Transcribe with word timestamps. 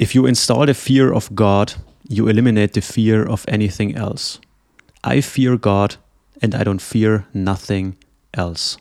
If 0.00 0.14
you 0.14 0.24
install 0.24 0.66
the 0.66 0.72
fear 0.72 1.12
of 1.12 1.34
God, 1.34 1.74
you 2.08 2.26
eliminate 2.28 2.72
the 2.72 2.80
fear 2.80 3.28
of 3.28 3.44
anything 3.46 3.94
else. 3.94 4.40
I 5.04 5.20
fear 5.20 5.58
God 5.58 5.96
and 6.40 6.54
I 6.54 6.64
don't 6.64 6.80
fear 6.80 7.26
nothing 7.34 7.96
else. 8.32 8.78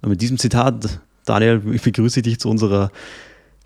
Und 0.00 0.08
mit 0.08 0.22
diesem 0.22 0.38
Zitat, 0.38 1.00
Daniel, 1.26 1.60
ich 1.74 1.82
begrüße 1.82 2.22
dich 2.22 2.40
zu 2.40 2.48
unserer 2.48 2.90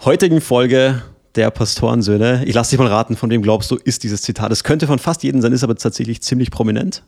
heutigen 0.04 0.40
Folge 0.40 1.00
der 1.36 1.52
Pastorensöhne. 1.52 2.44
Ich 2.44 2.54
lasse 2.54 2.70
dich 2.70 2.80
mal 2.80 2.88
raten, 2.88 3.16
von 3.16 3.30
wem 3.30 3.42
glaubst 3.42 3.70
du, 3.70 3.76
ist 3.76 4.02
dieses 4.02 4.22
Zitat? 4.22 4.50
Es 4.50 4.64
könnte 4.64 4.88
von 4.88 4.98
fast 4.98 5.22
jedem 5.22 5.40
sein, 5.40 5.52
ist 5.52 5.62
aber 5.62 5.76
tatsächlich 5.76 6.22
ziemlich 6.22 6.50
prominent. 6.50 7.04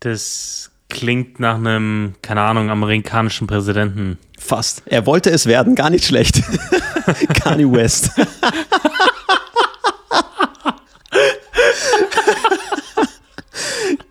Das 0.00 0.70
klingt 0.88 1.38
nach 1.38 1.56
einem, 1.56 2.14
keine 2.22 2.40
Ahnung, 2.42 2.70
amerikanischen 2.70 3.46
Präsidenten. 3.46 4.18
Fast. 4.38 4.82
Er 4.86 5.04
wollte 5.06 5.30
es 5.30 5.46
werden, 5.46 5.74
gar 5.74 5.90
nicht 5.90 6.04
schlecht. 6.04 6.42
Kanye 7.34 7.70
West. 7.70 8.10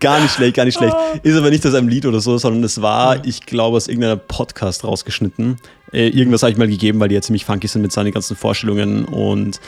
gar 0.00 0.20
nicht 0.20 0.34
schlecht, 0.34 0.54
gar 0.54 0.64
nicht 0.64 0.76
schlecht. 0.78 0.94
Ist 1.22 1.36
aber 1.36 1.50
nicht 1.50 1.66
aus 1.66 1.74
einem 1.74 1.88
Lied 1.88 2.06
oder 2.06 2.20
so, 2.20 2.38
sondern 2.38 2.62
es 2.64 2.80
war, 2.80 3.24
ich 3.24 3.46
glaube, 3.46 3.76
aus 3.76 3.88
irgendeinem 3.88 4.20
Podcast 4.26 4.84
rausgeschnitten. 4.84 5.56
Äh, 5.92 6.08
irgendwas 6.08 6.42
habe 6.42 6.52
ich 6.52 6.58
mal 6.58 6.68
gegeben, 6.68 7.00
weil 7.00 7.08
die 7.08 7.14
ja 7.14 7.22
ziemlich 7.22 7.44
funky 7.44 7.66
sind 7.66 7.82
mit 7.82 7.92
seinen 7.92 8.12
ganzen 8.12 8.36
Vorstellungen 8.36 9.04
und 9.06 9.60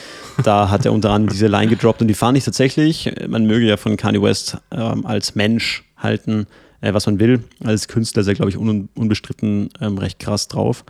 da 0.43 0.69
hat 0.69 0.85
er 0.85 0.93
unter 0.93 1.09
anderem 1.09 1.33
diese 1.33 1.47
Line 1.47 1.67
gedroppt 1.67 2.01
und 2.01 2.07
die 2.07 2.13
fand 2.13 2.37
ich 2.37 2.45
tatsächlich, 2.45 3.11
man 3.27 3.45
möge 3.45 3.65
ja 3.65 3.77
von 3.77 3.97
Kanye 3.97 4.21
West 4.21 4.57
ähm, 4.71 5.05
als 5.05 5.35
Mensch 5.35 5.83
halten, 5.97 6.47
äh, 6.81 6.93
was 6.93 7.05
man 7.05 7.19
will. 7.19 7.43
Als 7.63 7.87
Künstler 7.87 8.21
ist 8.21 8.27
er, 8.27 8.33
glaube 8.33 8.49
ich, 8.49 8.57
un 8.57 8.89
unbestritten 8.95 9.69
ähm, 9.79 9.97
recht 9.97 10.19
krass 10.19 10.47
drauf. 10.47 10.83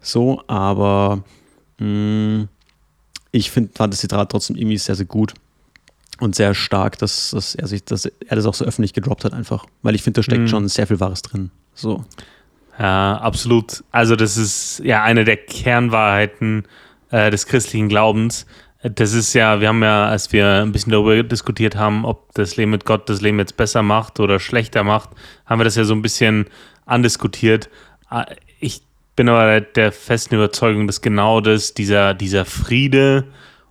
So, 0.00 0.42
aber 0.46 1.22
mh, 1.78 1.86
mm, 1.86 2.48
ich 3.30 3.50
finde, 3.50 3.72
fand 3.74 3.92
das 3.92 4.00
Zitat 4.00 4.30
trotzdem 4.30 4.56
irgendwie 4.56 4.78
sehr, 4.78 4.94
sehr 4.94 5.06
gut 5.06 5.34
und 6.20 6.34
sehr 6.36 6.54
stark, 6.54 6.98
dass, 6.98 7.30
dass, 7.30 7.54
er 7.54 7.66
sich, 7.66 7.84
dass 7.84 8.04
er 8.04 8.36
das 8.36 8.46
auch 8.46 8.54
so 8.54 8.64
öffentlich 8.64 8.92
gedroppt 8.92 9.24
hat, 9.24 9.32
einfach. 9.32 9.66
Weil 9.82 9.94
ich 9.94 10.02
finde, 10.02 10.18
da 10.18 10.22
steckt 10.22 10.42
mhm. 10.42 10.48
schon 10.48 10.68
sehr 10.68 10.86
viel 10.86 11.00
Wahres 11.00 11.22
drin. 11.22 11.50
So. 11.74 12.04
Ja, 12.78 13.18
absolut. 13.18 13.84
Also, 13.90 14.16
das 14.16 14.36
ist 14.36 14.80
ja 14.84 15.02
eine 15.02 15.24
der 15.24 15.36
Kernwahrheiten 15.36 16.64
äh, 17.10 17.30
des 17.30 17.46
christlichen 17.46 17.88
Glaubens, 17.88 18.46
das 18.84 19.14
ist 19.14 19.32
ja, 19.32 19.60
wir 19.60 19.68
haben 19.68 19.82
ja, 19.82 20.06
als 20.06 20.32
wir 20.32 20.62
ein 20.62 20.72
bisschen 20.72 20.92
darüber 20.92 21.22
diskutiert 21.22 21.74
haben, 21.74 22.04
ob 22.04 22.34
das 22.34 22.56
Leben 22.56 22.70
mit 22.70 22.84
Gott 22.84 23.08
das 23.08 23.22
Leben 23.22 23.38
jetzt 23.38 23.56
besser 23.56 23.82
macht 23.82 24.20
oder 24.20 24.38
schlechter 24.38 24.84
macht, 24.84 25.10
haben 25.46 25.58
wir 25.58 25.64
das 25.64 25.76
ja 25.76 25.84
so 25.84 25.94
ein 25.94 26.02
bisschen 26.02 26.46
andiskutiert. 26.84 27.70
Ah, 28.10 28.26
ich 28.60 28.82
bin 29.16 29.30
aber 29.30 29.62
der 29.62 29.90
festen 29.90 30.34
Überzeugung, 30.34 30.86
dass 30.86 31.00
genau 31.00 31.40
das, 31.40 31.72
dieser, 31.72 32.12
dieser 32.12 32.44
Friede 32.44 33.24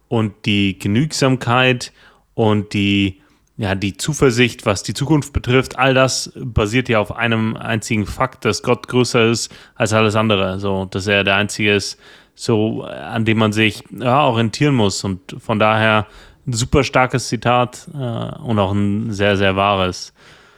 und 0.07 0.33
die 0.45 0.79
Genügsamkeit 0.79 1.93
und 2.33 2.73
die, 2.73 3.21
ja, 3.57 3.75
die 3.75 3.95
Zuversicht, 3.95 4.65
was 4.65 4.81
die 4.81 4.95
Zukunft 4.95 5.31
betrifft, 5.31 5.77
all 5.77 5.93
das 5.93 6.31
basiert 6.35 6.89
ja 6.89 6.99
auf 6.99 7.15
einem 7.15 7.55
einzigen 7.55 8.07
Fakt, 8.07 8.45
dass 8.45 8.63
Gott 8.63 8.87
größer 8.87 9.29
ist 9.29 9.53
als 9.75 9.93
alles 9.93 10.15
andere. 10.15 10.59
So, 10.59 10.85
dass 10.85 11.05
er 11.05 11.23
der 11.23 11.35
Einzige 11.35 11.75
ist, 11.75 11.99
so 12.35 12.83
an 12.83 13.25
dem 13.25 13.37
man 13.37 13.53
sich 13.53 13.83
ja, 13.91 14.25
orientieren 14.25 14.75
muss. 14.75 15.03
Und 15.03 15.35
von 15.39 15.59
daher 15.59 16.07
ein 16.45 16.53
super 16.53 16.83
starkes 16.83 17.27
Zitat 17.27 17.87
äh, 17.93 17.97
und 17.97 18.59
auch 18.59 18.71
ein 18.71 19.11
sehr, 19.11 19.37
sehr 19.37 19.55
wahres. 19.55 20.13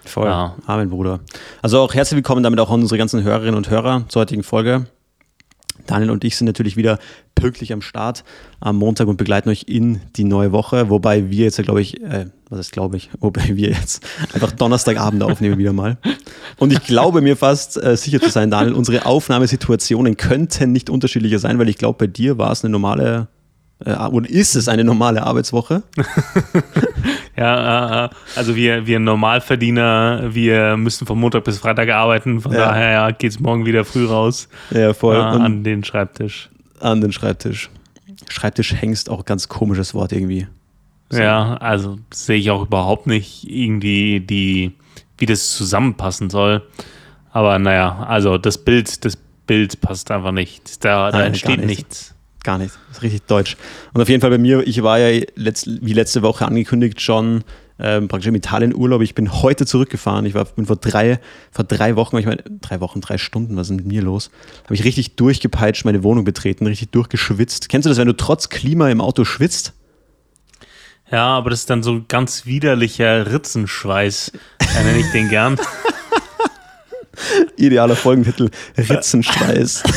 Voll. 0.05 0.27
Ja. 0.27 0.55
Amen, 0.67 0.89
Bruder. 0.89 1.19
Also 1.61 1.79
auch 1.79 1.93
herzlich 1.93 2.17
willkommen 2.17 2.43
damit 2.43 2.59
auch 2.59 2.69
an 2.69 2.81
unsere 2.81 2.97
ganzen 2.97 3.23
Hörerinnen 3.23 3.55
und 3.55 3.69
Hörer 3.69 4.05
zur 4.07 4.21
heutigen 4.21 4.43
Folge. 4.43 4.85
Daniel 5.86 6.11
und 6.11 6.23
ich 6.23 6.36
sind 6.36 6.45
natürlich 6.45 6.78
wieder 6.78 7.00
pünktlich 7.36 7.73
am 7.73 7.81
Start 7.81 8.23
am 8.59 8.78
Montag 8.78 9.08
und 9.08 9.17
begleiten 9.17 9.50
euch 9.50 9.66
in 9.67 10.02
die 10.16 10.23
neue 10.23 10.52
Woche, 10.52 10.89
wobei 10.89 11.30
wir 11.30 11.45
jetzt, 11.45 11.61
glaube 11.61 11.81
ich, 11.81 12.02
äh, 12.02 12.27
was 12.50 12.59
ist 12.59 12.72
glaube 12.72 12.97
ich, 12.97 13.09
wobei 13.19 13.55
wir 13.55 13.69
jetzt 13.69 14.05
einfach 14.33 14.52
Donnerstagabend 14.52 15.23
aufnehmen 15.23 15.58
wieder 15.58 15.73
mal. 15.73 15.98
Und 16.58 16.71
ich 16.71 16.83
glaube 16.83 17.21
mir 17.21 17.36
fast 17.37 17.82
äh, 17.82 17.98
sicher 17.98 18.21
zu 18.21 18.30
sein, 18.30 18.52
Daniel, 18.52 18.73
unsere 18.73 19.05
Aufnahmesituationen 19.05 20.17
könnten 20.17 20.71
nicht 20.71 20.89
unterschiedlicher 20.89 21.39
sein, 21.39 21.59
weil 21.59 21.70
ich 21.70 21.77
glaube, 21.77 21.98
bei 21.99 22.08
dir 22.08 22.38
war 22.38 22.52
es 22.52 22.64
eine 22.64 22.71
normale 22.71 23.27
äh, 23.83 23.95
oder 24.08 24.30
ist 24.30 24.55
es 24.55 24.67
eine 24.67 24.83
normale 24.83 25.23
Arbeitswoche? 25.23 25.83
Ja, 27.37 28.05
äh, 28.05 28.09
also 28.35 28.55
wir, 28.55 28.87
wir 28.87 28.99
Normalverdiener, 28.99 30.33
wir 30.33 30.77
müssen 30.77 31.05
von 31.05 31.19
Montag 31.19 31.43
bis 31.43 31.59
Freitag 31.59 31.89
arbeiten, 31.89 32.41
von 32.41 32.53
ja. 32.53 32.59
daher 32.59 32.91
ja, 32.91 33.11
geht 33.11 33.31
es 33.31 33.39
morgen 33.39 33.65
wieder 33.65 33.83
früh 33.83 34.05
raus 34.05 34.47
ja, 34.71 34.93
voll. 34.93 35.15
Äh, 35.15 35.19
an 35.19 35.63
den 35.63 35.83
Schreibtisch. 35.83 36.49
An 36.79 37.01
den 37.01 37.11
Schreibtisch. 37.11 37.69
Schreibtisch 38.29 38.73
hängst 38.73 39.09
auch 39.09 39.25
ganz 39.25 39.49
komisches 39.49 39.93
Wort 39.93 40.11
irgendwie. 40.11 40.47
So. 41.09 41.21
Ja, 41.21 41.55
also 41.57 41.99
sehe 42.11 42.37
ich 42.37 42.49
auch 42.49 42.63
überhaupt 42.63 43.05
nicht 43.05 43.49
irgendwie 43.49 44.19
die, 44.19 44.71
wie 45.17 45.25
das 45.25 45.52
zusammenpassen 45.55 46.29
soll. 46.29 46.63
Aber 47.31 47.59
naja, 47.59 48.05
also 48.07 48.37
das 48.37 48.57
Bild, 48.57 49.03
das 49.05 49.17
Bild 49.45 49.81
passt 49.81 50.09
einfach 50.09 50.31
nicht. 50.31 50.83
Da, 50.83 51.11
da 51.11 51.17
Nein, 51.17 51.27
entsteht 51.27 51.57
nicht. 51.59 51.67
nichts. 51.67 52.14
Gar 52.45 52.60
nicht. 52.60 52.76
Das 52.89 52.98
ist 52.98 53.04
richtig 53.04 53.23
deutsch. 53.23 53.58
Und 53.92 54.04
auf 54.04 54.08
jeden 54.08 54.22
Fall 54.22 54.30
bei 54.30 54.38
mir, 54.38 54.66
ich 54.67 54.83
war 54.83 55.00
ja 55.00 55.26
letzt, 55.33 55.67
wie 55.82 55.94
letzte 55.94 56.22
Woche 56.22 56.45
angekündigt 56.45 57.02
schon 57.02 57.44
ähm, 57.80 58.08
praktisch 58.08 58.28
im 58.28 58.36
Italien-Urlaub. 58.36 59.02
Ich 59.02 59.16
bin 59.16 59.42
heute 59.42 59.66
zurückgefahren. 59.66 60.28
Ich 60.28 60.36
war, 60.36 60.45
bin 60.45 60.67
vor 60.67 60.76
drei, 60.76 61.20
vor 61.52 61.66
drei 61.66 61.95
Wochen, 61.95 62.20
ich 62.20 62.28
meine, 62.28 62.44
drei 62.61 62.82
Wochen, 62.82 63.02
drei 63.02 63.17
Stunden, 63.17 63.58
was 63.58 63.72
ist 63.72 63.76
mit 63.76 63.88
mir 63.88 64.04
los? 64.04 64.30
Habe 64.66 64.76
ich 64.76 64.83
richtig 64.83 65.16
durchgepeitscht, 65.16 65.86
meine 65.86 66.04
Wohnung 66.04 66.23
betreten, 66.23 66.67
richtig 66.67 66.92
durchgeschwitzt. 66.92 67.67
Kennst 67.67 67.88
du 67.88 67.89
das, 67.89 67.98
wenn 67.98 68.06
du 68.06 68.16
trotz 68.16 68.50
Klima 68.50 68.92
im 68.92 69.02
Auto 69.02 69.26
schwitzt? 69.26 69.73
Ja, 71.10 71.26
aber 71.26 71.50
das 71.50 71.62
ist 71.62 71.72
dann 71.72 71.82
so 71.82 72.04
ganz 72.08 72.45
widerlicher 72.45 73.32
Ritzenschweiß. 73.32 74.33
Da 74.60 74.83
nenne 74.83 75.00
ich 75.00 75.12
den 75.12 75.30
gern. 75.30 75.60
Idealer 77.58 77.95
Folgentitel: 77.95 78.52
Ritzenschweiß. 78.77 79.82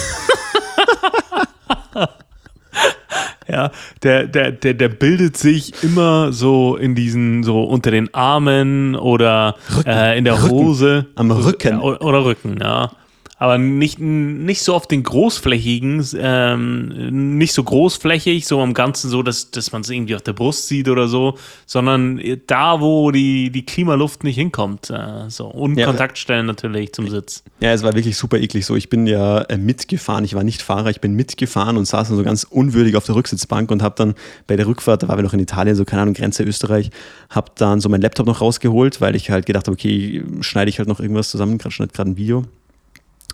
Ja, 3.51 3.71
der, 4.03 4.27
der, 4.27 4.53
der, 4.53 4.75
der 4.75 4.89
bildet 4.89 5.37
sich 5.37 5.83
immer 5.83 6.33
so 6.33 6.77
in 6.77 6.95
diesen, 6.95 7.43
so 7.43 7.65
unter 7.65 7.91
den 7.91 8.13
Armen 8.13 8.95
oder 8.95 9.55
äh, 9.87 10.19
in 10.19 10.25
der 10.25 10.43
Rücken. 10.43 10.51
Hose. 10.51 11.07
Am 11.15 11.31
Rücken. 11.31 11.81
Oder 11.81 12.25
Rücken, 12.25 12.59
ja 12.61 12.91
aber 13.39 13.57
nicht, 13.57 14.01
nicht 14.01 14.63
so 14.63 14.75
auf 14.75 14.89
den 14.89 15.05
großflächigen, 15.05 16.05
ähm, 16.19 17.37
nicht 17.39 17.53
so 17.53 17.63
großflächig, 17.63 18.47
so 18.47 18.61
am 18.61 18.75
Ganzen 18.75 19.09
so, 19.09 19.23
dass, 19.23 19.53
dass 19.53 19.71
man 19.71 19.83
es 19.83 19.91
irgendwie 19.91 20.17
auf 20.17 20.23
der 20.23 20.33
Brust 20.33 20.67
sieht 20.67 20.89
oder 20.89 21.07
so, 21.07 21.39
sondern 21.65 22.21
da, 22.49 22.81
wo 22.81 23.13
die, 23.13 23.51
die 23.51 23.65
Klimaluft 23.65 24.25
nicht 24.25 24.35
hinkommt. 24.35 24.91
Äh, 24.91 25.29
so. 25.31 25.47
Und 25.47 25.79
ja, 25.79 25.87
Kontaktstellen 25.87 26.47
natürlich 26.47 26.93
zum 26.93 27.09
Sitz. 27.09 27.45
Ja, 27.61 27.73
es 27.73 27.85
war 27.85 27.95
wirklich 27.95 28.17
super 28.17 28.39
eklig 28.39 28.67
so. 28.67 28.75
Ich 28.75 28.91
bin 28.91 29.07
ja 29.07 29.43
äh, 29.43 29.57
mitgefahren, 29.57 30.25
ich 30.25 30.35
war 30.35 30.43
nicht 30.43 30.61
Fahrer, 30.61 30.91
ich 30.91 31.01
bin 31.01 31.15
mitgefahren 31.15 31.77
und 31.77 31.85
saß 31.85 32.09
dann 32.09 32.17
so 32.17 32.25
ganz 32.25 32.43
unwürdig 32.43 32.97
auf 32.97 33.07
der 33.07 33.15
Rücksitzbank 33.15 33.71
und 33.71 33.83
habe 33.83 33.95
dann 33.97 34.15
bei 34.49 34.57
der 34.57 34.67
Rückfahrt, 34.67 35.05
da 35.05 35.09
waren 35.09 35.19
wir 35.19 35.23
noch 35.23 35.35
in 35.35 35.41
Italien, 35.41 35.77
so 35.77 35.85
keine 35.85 36.03
Ahnung, 36.03 36.15
Grenze 36.15 36.43
Österreich, 36.43 36.91
habe 37.31 37.53
dann 37.55 37.81
so 37.81 37.89
meinen 37.89 38.03
Laptop 38.03 38.27
noch 38.27 38.41
rausgeholt, 38.41 39.01
weil 39.01 39.15
ich 39.15 39.31
halt 39.31 39.47
gedacht 39.47 39.69
habe, 39.69 39.75
okay, 39.75 40.25
schneide 40.41 40.71
ich 40.71 40.79
halt 40.79 40.89
noch 40.89 40.99
irgendwas 40.99 41.31
zusammen, 41.31 41.59
gerade 41.59 41.73
schneide 41.73 41.93
gerade 41.93 42.11
ein 42.11 42.17
Video 42.17 42.45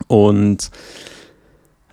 und 0.07 0.71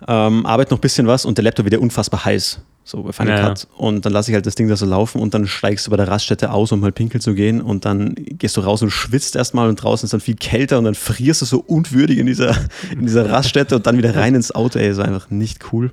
ähm, 0.08 0.46
arbeite 0.46 0.72
noch 0.72 0.78
ein 0.78 0.82
bisschen 0.82 1.06
was 1.06 1.24
und 1.24 1.38
der 1.38 1.44
Laptop 1.44 1.66
wieder 1.66 1.80
unfassbar 1.80 2.24
heiß. 2.24 2.60
So 2.84 3.02
bei 3.04 3.12
Final 3.12 3.38
ja. 3.38 3.48
Cut. 3.48 3.68
Und 3.76 4.04
dann 4.04 4.12
lasse 4.12 4.30
ich 4.30 4.34
halt 4.34 4.44
das 4.44 4.56
Ding 4.56 4.68
da 4.68 4.74
so 4.76 4.86
laufen 4.86 5.20
und 5.20 5.34
dann 5.34 5.46
steigst 5.46 5.86
du 5.86 5.90
bei 5.90 5.96
der 5.96 6.08
Raststätte 6.08 6.50
aus, 6.50 6.72
um 6.72 6.82
halt 6.82 6.96
pinkeln 6.96 7.20
zu 7.20 7.34
gehen 7.34 7.60
und 7.60 7.84
dann 7.84 8.14
gehst 8.16 8.56
du 8.56 8.60
raus 8.60 8.82
und 8.82 8.90
schwitzt 8.90 9.36
erstmal 9.36 9.68
und 9.68 9.76
draußen 9.76 10.06
ist 10.06 10.12
dann 10.12 10.20
viel 10.20 10.34
kälter 10.34 10.78
und 10.78 10.84
dann 10.84 10.96
frierst 10.96 11.42
du 11.42 11.46
so 11.46 11.60
unwürdig 11.60 12.18
in 12.18 12.26
dieser, 12.26 12.56
in 12.90 13.02
dieser 13.02 13.30
Raststätte 13.30 13.76
und 13.76 13.86
dann 13.86 13.98
wieder 13.98 14.16
rein 14.16 14.34
ins 14.34 14.52
Auto. 14.52 14.80
Ey, 14.80 14.92
so 14.94 15.02
einfach 15.02 15.30
nicht 15.30 15.72
cool. 15.72 15.90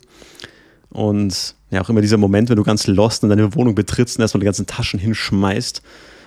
Und 0.90 1.54
ja, 1.70 1.82
auch 1.82 1.90
immer 1.90 2.02
dieser 2.02 2.18
Moment, 2.18 2.50
wenn 2.50 2.56
du 2.56 2.64
ganz 2.64 2.88
lost 2.88 3.22
in 3.22 3.30
deine 3.30 3.54
Wohnung 3.54 3.76
betrittst 3.76 4.18
und 4.18 4.24
erstmal 4.24 4.40
die 4.40 4.46
ganzen 4.46 4.66
Taschen 4.66 5.00
hinschmeißt 5.00 5.84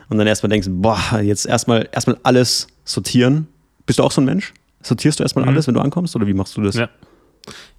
und 0.08 0.18
dann 0.18 0.28
erstmal 0.28 0.50
denkst, 0.50 0.68
boah, 0.70 1.20
jetzt 1.20 1.46
erstmal 1.46 1.88
erstmal 1.90 2.18
alles 2.22 2.68
sortieren. 2.84 3.48
Bist 3.84 3.98
du 3.98 4.04
auch 4.04 4.12
so 4.12 4.20
ein 4.20 4.26
Mensch? 4.26 4.54
Sortierst 4.82 5.18
du 5.18 5.24
erstmal 5.24 5.44
mhm. 5.44 5.50
alles, 5.50 5.66
wenn 5.66 5.74
du 5.74 5.80
ankommst, 5.80 6.14
oder 6.16 6.26
wie 6.26 6.34
machst 6.34 6.56
du 6.56 6.62
das? 6.62 6.76
Ja. 6.76 6.88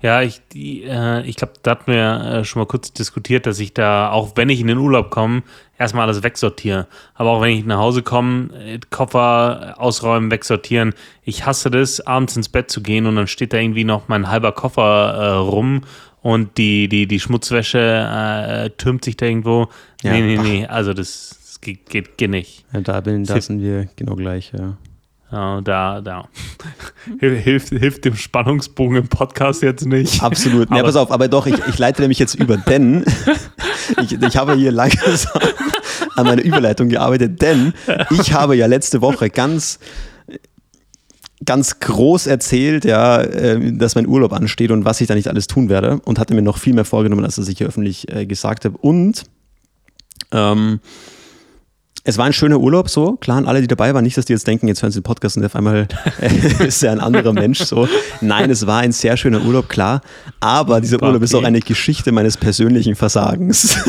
Ja, 0.01 0.21
ich, 0.21 0.41
äh, 0.53 1.25
ich 1.25 1.37
glaube, 1.37 1.53
da 1.63 1.71
hatten 1.71 1.91
wir 1.91 2.39
äh, 2.39 2.43
schon 2.43 2.59
mal 2.59 2.65
kurz 2.65 2.91
diskutiert, 2.91 3.45
dass 3.45 3.59
ich 3.59 3.73
da, 3.73 4.11
auch 4.11 4.33
wenn 4.35 4.49
ich 4.49 4.59
in 4.59 4.67
den 4.67 4.77
Urlaub 4.77 5.09
komme, 5.09 5.43
erstmal 5.77 6.07
alles 6.07 6.23
wegsortiere. 6.23 6.87
Aber 7.13 7.31
auch 7.31 7.41
wenn 7.41 7.57
ich 7.57 7.65
nach 7.65 7.77
Hause 7.77 8.03
komme, 8.03 8.49
äh, 8.53 8.79
Koffer 8.89 9.75
ausräumen, 9.77 10.29
wegsortieren. 10.31 10.93
Ich 11.23 11.45
hasse 11.45 11.71
das, 11.71 12.01
abends 12.01 12.35
ins 12.35 12.49
Bett 12.49 12.69
zu 12.69 12.81
gehen 12.81 13.05
und 13.05 13.15
dann 13.15 13.27
steht 13.27 13.53
da 13.53 13.57
irgendwie 13.57 13.85
noch 13.85 14.09
mein 14.09 14.29
halber 14.29 14.51
Koffer 14.51 15.13
äh, 15.13 15.29
rum 15.35 15.81
und 16.21 16.57
die, 16.57 16.89
die, 16.89 17.07
die 17.07 17.19
Schmutzwäsche 17.19 17.79
äh, 17.79 18.69
türmt 18.71 19.05
sich 19.05 19.15
da 19.15 19.25
irgendwo. 19.25 19.67
Ja, 20.01 20.11
nee, 20.11 20.21
nee, 20.21 20.37
ach. 20.37 20.43
nee. 20.43 20.65
Also 20.65 20.93
das, 20.93 21.37
das 21.45 21.61
geht, 21.61 21.89
geht, 21.89 22.17
geht, 22.17 22.29
nicht. 22.29 22.65
Ja, 22.73 22.81
da, 22.81 22.99
bin, 22.99 23.23
da 23.23 23.39
sind 23.39 23.61
wir 23.61 23.87
genau 23.95 24.15
gleich, 24.15 24.51
ja. 24.57 24.77
Da, 25.33 25.99
da. 26.01 26.29
hilft, 27.19 27.69
hilft 27.69 28.05
dem 28.05 28.15
Spannungsbogen 28.15 28.97
im 28.97 29.07
Podcast 29.07 29.63
jetzt 29.63 29.83
nicht. 29.83 30.21
Absolut. 30.21 30.69
Ja, 30.69 30.83
pass 30.83 30.95
auf, 30.95 31.09
aber 31.09 31.27
doch, 31.27 31.47
ich, 31.47 31.55
ich 31.67 31.79
leite 31.79 32.01
nämlich 32.01 32.19
jetzt 32.19 32.35
über, 32.35 32.55
denn 32.55 33.03
ich, 34.03 34.11
ich 34.11 34.37
habe 34.37 34.53
hier 34.53 34.71
langsam 34.71 35.41
an 36.15 36.27
meiner 36.27 36.43
Überleitung 36.43 36.89
gearbeitet, 36.89 37.41
denn 37.41 37.73
ich 38.11 38.33
habe 38.33 38.55
ja 38.55 38.67
letzte 38.67 39.01
Woche 39.01 39.31
ganz 39.31 39.79
ganz 41.45 41.79
groß 41.79 42.27
erzählt, 42.27 42.85
ja, 42.85 43.19
äh, 43.19 43.73
dass 43.73 43.95
mein 43.95 44.07
Urlaub 44.07 44.33
ansteht 44.33 44.69
und 44.69 44.85
was 44.85 45.01
ich 45.01 45.07
da 45.07 45.15
nicht 45.15 45.29
alles 45.29 45.47
tun 45.47 45.67
werde 45.67 45.99
und 46.05 46.19
hatte 46.19 46.35
mir 46.35 46.43
noch 46.43 46.59
viel 46.59 46.73
mehr 46.73 46.85
vorgenommen, 46.85 47.25
als 47.25 47.37
das 47.37 47.47
ich 47.47 47.57
hier 47.57 47.67
öffentlich 47.67 48.07
äh, 48.13 48.27
gesagt 48.27 48.65
habe. 48.65 48.77
Und 48.77 49.23
ähm, 50.31 50.79
es 52.05 52.17
war 52.17 52.25
ein 52.25 52.33
schöner 52.33 52.59
Urlaub, 52.59 52.89
so. 52.89 53.15
Klar, 53.17 53.37
an 53.37 53.45
alle, 53.45 53.61
die 53.61 53.67
dabei 53.67 53.93
waren, 53.93 54.03
nicht, 54.03 54.17
dass 54.17 54.25
die 54.25 54.33
jetzt 54.33 54.45
denken, 54.45 54.67
jetzt 54.67 54.81
hören 54.81 54.91
sie 54.91 54.99
den 54.99 55.03
Podcast 55.03 55.37
und 55.37 55.45
auf 55.45 55.55
einmal 55.55 55.87
äh, 56.21 56.67
ist 56.67 56.83
er 56.83 56.91
ein 56.91 56.99
anderer 56.99 57.31
Mensch, 57.31 57.59
so. 57.59 57.87
Nein, 58.19 58.49
es 58.49 58.67
war 58.67 58.79
ein 58.79 58.91
sehr 58.91 59.15
schöner 59.15 59.41
Urlaub, 59.41 59.69
klar. 59.69 60.01
Aber 60.41 60.81
dieser 60.81 61.01
Urlaub 61.01 61.17
okay. 61.17 61.25
ist 61.25 61.35
auch 61.35 61.43
eine 61.43 61.61
Geschichte 61.61 62.11
meines 62.11 62.37
persönlichen 62.37 62.95
Versagens. 62.95 63.77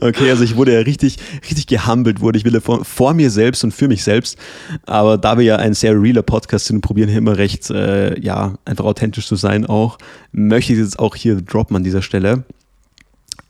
Okay, 0.00 0.30
also 0.30 0.42
ich 0.44 0.56
wurde 0.56 0.72
ja 0.72 0.80
richtig, 0.80 1.18
richtig 1.42 1.66
gehumbelt, 1.66 2.20
wurde 2.20 2.38
ich 2.38 2.46
wieder 2.46 2.62
vor, 2.62 2.86
vor, 2.86 3.12
mir 3.12 3.30
selbst 3.30 3.62
und 3.62 3.72
für 3.72 3.86
mich 3.86 4.02
selbst. 4.02 4.38
Aber 4.86 5.18
da 5.18 5.36
wir 5.36 5.44
ja 5.44 5.56
ein 5.56 5.74
sehr 5.74 5.92
realer 5.92 6.22
Podcast 6.22 6.66
sind 6.66 6.76
und 6.76 6.80
probieren 6.80 7.10
hier 7.10 7.18
immer 7.18 7.36
recht, 7.36 7.70
äh, 7.70 8.18
ja, 8.18 8.54
einfach 8.64 8.86
authentisch 8.86 9.26
zu 9.26 9.36
sein 9.36 9.66
auch, 9.66 9.98
möchte 10.32 10.72
ich 10.72 10.78
jetzt 10.78 10.98
auch 10.98 11.16
hier 11.16 11.36
droppen 11.42 11.76
an 11.76 11.84
dieser 11.84 12.00
Stelle. 12.00 12.44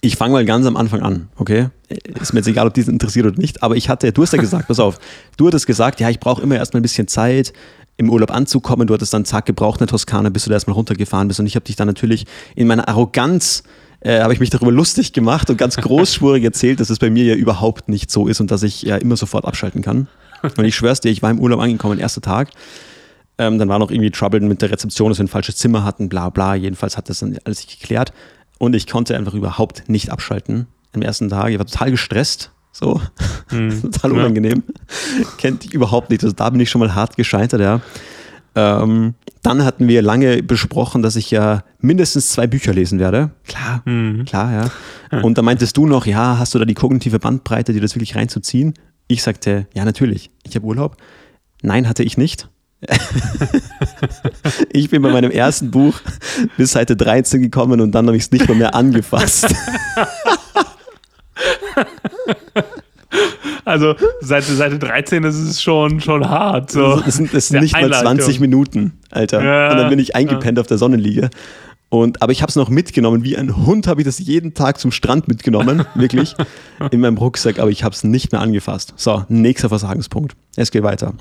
Ich 0.04 0.16
fange 0.16 0.32
mal 0.32 0.44
ganz 0.44 0.66
am 0.66 0.76
Anfang 0.76 1.00
an, 1.00 1.28
okay? 1.36 1.68
Ist 2.20 2.32
mir 2.32 2.40
jetzt 2.40 2.48
egal, 2.48 2.66
ob 2.66 2.74
dies 2.74 2.88
interessiert 2.88 3.24
oder 3.24 3.38
nicht, 3.38 3.62
aber 3.62 3.76
ich 3.76 3.88
hatte, 3.88 4.12
du 4.12 4.22
hast 4.22 4.32
ja 4.32 4.40
gesagt, 4.40 4.66
pass 4.66 4.80
auf, 4.80 4.98
du 5.36 5.46
hattest 5.46 5.66
gesagt, 5.66 6.00
ja, 6.00 6.10
ich 6.10 6.18
brauche 6.18 6.42
immer 6.42 6.56
erstmal 6.56 6.80
ein 6.80 6.82
bisschen 6.82 7.06
Zeit, 7.06 7.52
im 7.96 8.10
Urlaub 8.10 8.30
anzukommen. 8.30 8.86
Du 8.86 8.94
hattest 8.94 9.14
dann 9.14 9.24
zack 9.24 9.46
gebraucht 9.46 9.80
in 9.80 9.86
der 9.86 9.90
Toskana, 9.90 10.28
bis 10.30 10.44
du 10.44 10.50
da 10.50 10.54
erstmal 10.54 10.74
runtergefahren 10.74 11.28
bist. 11.28 11.40
Und 11.40 11.46
ich 11.46 11.54
habe 11.54 11.64
dich 11.64 11.76
dann 11.76 11.86
natürlich 11.86 12.26
in 12.56 12.66
meiner 12.66 12.88
Arroganz 12.88 13.62
äh, 14.00 14.20
habe 14.20 14.32
ich 14.32 14.40
mich 14.40 14.50
darüber 14.50 14.72
lustig 14.72 15.12
gemacht 15.12 15.48
und 15.48 15.56
ganz 15.56 15.76
großspurig 15.76 16.42
erzählt, 16.42 16.80
dass 16.80 16.90
es 16.90 16.98
bei 16.98 17.08
mir 17.08 17.24
ja 17.24 17.34
überhaupt 17.34 17.88
nicht 17.88 18.10
so 18.10 18.26
ist 18.26 18.40
und 18.40 18.50
dass 18.50 18.64
ich 18.64 18.82
ja 18.82 18.96
immer 18.96 19.16
sofort 19.16 19.44
abschalten 19.44 19.82
kann. 19.82 20.08
Und 20.42 20.64
ich 20.64 20.74
schwör's 20.74 21.00
dir, 21.00 21.10
ich 21.10 21.22
war 21.22 21.30
im 21.30 21.38
Urlaub 21.38 21.60
angekommen, 21.60 22.00
erster 22.00 22.20
Tag. 22.20 22.50
Ähm, 23.38 23.58
dann 23.58 23.68
war 23.68 23.78
noch 23.78 23.92
irgendwie 23.92 24.10
Trouble 24.10 24.40
mit 24.40 24.60
der 24.60 24.72
Rezeption, 24.72 25.10
dass 25.10 25.18
wir 25.18 25.24
ein 25.24 25.28
falsches 25.28 25.56
Zimmer 25.56 25.84
hatten, 25.84 26.08
bla 26.08 26.30
bla. 26.30 26.56
Jedenfalls 26.56 26.96
hat 26.96 27.08
das 27.08 27.20
dann 27.20 27.38
alles 27.44 27.58
sich 27.58 27.78
geklärt. 27.78 28.12
Und 28.62 28.76
ich 28.76 28.86
konnte 28.86 29.16
einfach 29.16 29.34
überhaupt 29.34 29.88
nicht 29.88 30.10
abschalten 30.10 30.68
am 30.92 31.02
ersten 31.02 31.28
Tag. 31.28 31.50
Ich 31.50 31.58
war 31.58 31.66
total 31.66 31.90
gestresst. 31.90 32.52
So, 32.70 33.00
mhm. 33.50 33.82
total 33.90 34.12
unangenehm. 34.12 34.62
Ja. 35.18 35.26
Kennt 35.36 35.64
ich 35.64 35.74
überhaupt 35.74 36.10
nicht. 36.10 36.22
Also 36.22 36.32
da 36.36 36.48
bin 36.48 36.60
ich 36.60 36.70
schon 36.70 36.78
mal 36.78 36.94
hart 36.94 37.16
gescheitert, 37.16 37.60
ja. 37.60 37.80
Ähm, 38.54 39.14
dann 39.42 39.64
hatten 39.64 39.88
wir 39.88 40.00
lange 40.00 40.44
besprochen, 40.44 41.02
dass 41.02 41.16
ich 41.16 41.32
ja 41.32 41.64
mindestens 41.80 42.28
zwei 42.28 42.46
Bücher 42.46 42.72
lesen 42.72 43.00
werde. 43.00 43.32
Klar, 43.48 43.82
mhm. 43.84 44.26
klar, 44.26 44.52
ja. 44.52 45.22
Und 45.22 45.38
da 45.38 45.42
meintest 45.42 45.76
du 45.76 45.86
noch, 45.88 46.06
ja, 46.06 46.38
hast 46.38 46.54
du 46.54 46.60
da 46.60 46.64
die 46.64 46.74
kognitive 46.74 47.18
Bandbreite, 47.18 47.72
dir 47.72 47.80
das 47.80 47.96
wirklich 47.96 48.14
reinzuziehen? 48.14 48.74
Ich 49.08 49.24
sagte, 49.24 49.66
ja, 49.74 49.84
natürlich. 49.84 50.30
Ich 50.44 50.54
habe 50.54 50.66
Urlaub. 50.66 50.98
Nein, 51.62 51.88
hatte 51.88 52.04
ich 52.04 52.16
nicht. 52.16 52.48
ich 54.72 54.90
bin 54.90 55.02
bei 55.02 55.10
meinem 55.10 55.30
ersten 55.30 55.70
Buch 55.70 56.00
bis 56.56 56.72
Seite 56.72 56.96
13 56.96 57.42
gekommen 57.42 57.80
und 57.80 57.92
dann 57.92 58.06
habe 58.06 58.16
ich 58.16 58.24
es 58.24 58.32
nicht 58.32 58.48
mal 58.48 58.56
mehr 58.56 58.74
angefasst. 58.74 59.46
Also 63.64 63.94
Seite, 64.20 64.54
Seite 64.54 64.78
13 64.78 65.22
das 65.22 65.36
ist 65.36 65.62
schon, 65.62 66.00
schon 66.00 66.28
hart. 66.28 66.72
So. 66.72 67.00
Das 67.00 67.14
sind, 67.14 67.32
das 67.32 67.48
sind 67.48 67.60
nicht 67.60 67.74
mal 67.74 67.92
20 67.92 68.40
Minuten, 68.40 68.98
Alter. 69.10 69.42
Ja, 69.42 69.70
und 69.70 69.78
dann 69.78 69.88
bin 69.88 69.98
ich 69.98 70.16
eingepennt 70.16 70.58
ja. 70.58 70.62
auf 70.62 70.66
der 70.66 70.78
Sonnenliege. 70.78 71.30
Und, 71.88 72.22
aber 72.22 72.32
ich 72.32 72.42
habe 72.42 72.48
es 72.48 72.56
noch 72.56 72.70
mitgenommen. 72.70 73.22
Wie 73.22 73.36
ein 73.36 73.54
Hund 73.66 73.86
habe 73.86 74.00
ich 74.00 74.06
das 74.06 74.18
jeden 74.18 74.54
Tag 74.54 74.80
zum 74.80 74.92
Strand 74.92 75.28
mitgenommen, 75.28 75.84
wirklich, 75.94 76.34
in 76.90 77.00
meinem 77.00 77.18
Rucksack, 77.18 77.58
aber 77.58 77.70
ich 77.70 77.84
habe 77.84 77.94
es 77.94 78.02
nicht 78.02 78.32
mehr 78.32 78.40
angefasst. 78.40 78.94
So, 78.96 79.24
nächster 79.28 79.68
Versagenspunkt. 79.68 80.34
Es 80.56 80.70
geht 80.70 80.82
weiter. 80.82 81.12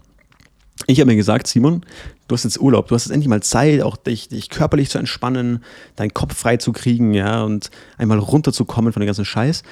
Ich 0.88 1.00
habe 1.00 1.10
mir 1.10 1.16
gesagt, 1.16 1.48
Simon, 1.48 1.86
du 2.28 2.36
hast 2.36 2.44
jetzt 2.44 2.60
Urlaub, 2.60 2.88
du 2.88 2.96
hast 2.96 3.06
jetzt 3.06 3.14
endlich 3.14 3.28
mal 3.28 3.44
Zeit, 3.44 3.82
auch 3.82 3.98
dich, 3.98 4.30
dich 4.30 4.50
körperlich 4.50 4.90
zu 4.90 4.98
entspannen, 4.98 5.64
deinen 5.96 6.14
Kopf 6.14 6.36
frei 6.36 6.58
zu 6.58 6.72
kriegen, 6.72 7.14
ja, 7.14 7.44
und 7.44 7.70
einmal 7.98 8.20
runterzukommen 8.20 8.94
von 8.94 9.02
dem 9.02 9.08
ganzen 9.08 9.26
Scheiß. 9.26 9.64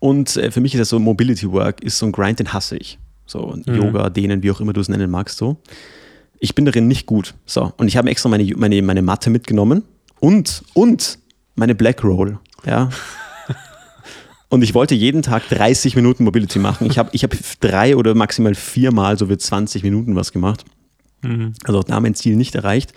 Und 0.00 0.36
äh, 0.36 0.50
für 0.50 0.60
mich 0.60 0.74
ist 0.74 0.80
das 0.80 0.88
so 0.88 0.98
Mobility 0.98 1.50
Work, 1.50 1.82
ist 1.82 1.98
so 1.98 2.06
ein 2.06 2.12
Grind, 2.12 2.38
den 2.38 2.52
hasse 2.52 2.76
ich. 2.76 2.98
So 3.26 3.56
mhm. 3.64 3.74
Yoga, 3.74 4.10
Dehnen, 4.10 4.42
wie 4.42 4.50
auch 4.50 4.60
immer 4.60 4.72
du 4.72 4.80
es 4.80 4.88
nennen 4.88 5.10
magst, 5.10 5.38
so. 5.38 5.56
Ich 6.38 6.54
bin 6.54 6.64
darin 6.64 6.88
nicht 6.88 7.06
gut. 7.06 7.34
So, 7.46 7.72
und 7.76 7.88
ich 7.88 7.96
habe 7.96 8.10
extra 8.10 8.28
meine, 8.28 8.44
meine, 8.56 8.82
meine 8.82 9.02
Matte 9.02 9.30
mitgenommen 9.30 9.82
und, 10.20 10.62
und 10.74 11.18
meine 11.54 11.74
Black 11.74 12.04
Roll, 12.04 12.38
ja. 12.66 12.90
Und 14.48 14.62
ich 14.62 14.74
wollte 14.74 14.94
jeden 14.94 15.22
Tag 15.22 15.48
30 15.48 15.96
Minuten 15.96 16.24
Mobility 16.24 16.58
machen. 16.58 16.86
Ich 16.88 16.98
habe 16.98 17.10
ich 17.12 17.24
hab 17.24 17.34
drei 17.60 17.96
oder 17.96 18.14
maximal 18.14 18.54
viermal 18.54 19.18
so 19.18 19.28
wie 19.28 19.36
20 19.36 19.82
Minuten 19.82 20.14
was 20.14 20.32
gemacht. 20.32 20.64
Mhm. 21.22 21.54
Also 21.64 21.80
auch 21.80 21.84
da 21.84 21.98
mein 22.00 22.14
Ziel 22.14 22.36
nicht 22.36 22.54
erreicht. 22.54 22.92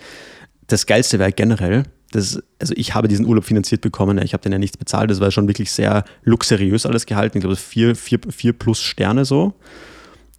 Das 0.66 0.86
Geilste 0.86 1.18
wäre 1.18 1.32
generell, 1.32 1.84
das, 2.12 2.42
also 2.58 2.74
ich 2.76 2.94
habe 2.94 3.08
diesen 3.08 3.26
Urlaub 3.26 3.44
finanziert 3.44 3.80
bekommen, 3.80 4.18
ich 4.18 4.34
habe 4.34 4.42
den 4.42 4.52
ja 4.52 4.58
nichts 4.58 4.76
bezahlt, 4.76 5.10
das 5.10 5.20
war 5.20 5.30
schon 5.30 5.48
wirklich 5.48 5.70
sehr 5.72 6.04
luxuriös 6.24 6.86
alles 6.86 7.06
gehalten, 7.06 7.38
ich 7.38 7.42
glaube 7.42 7.56
vier, 7.56 7.96
vier, 7.96 8.18
vier 8.30 8.52
plus 8.52 8.80
Sterne 8.80 9.24
so. 9.24 9.54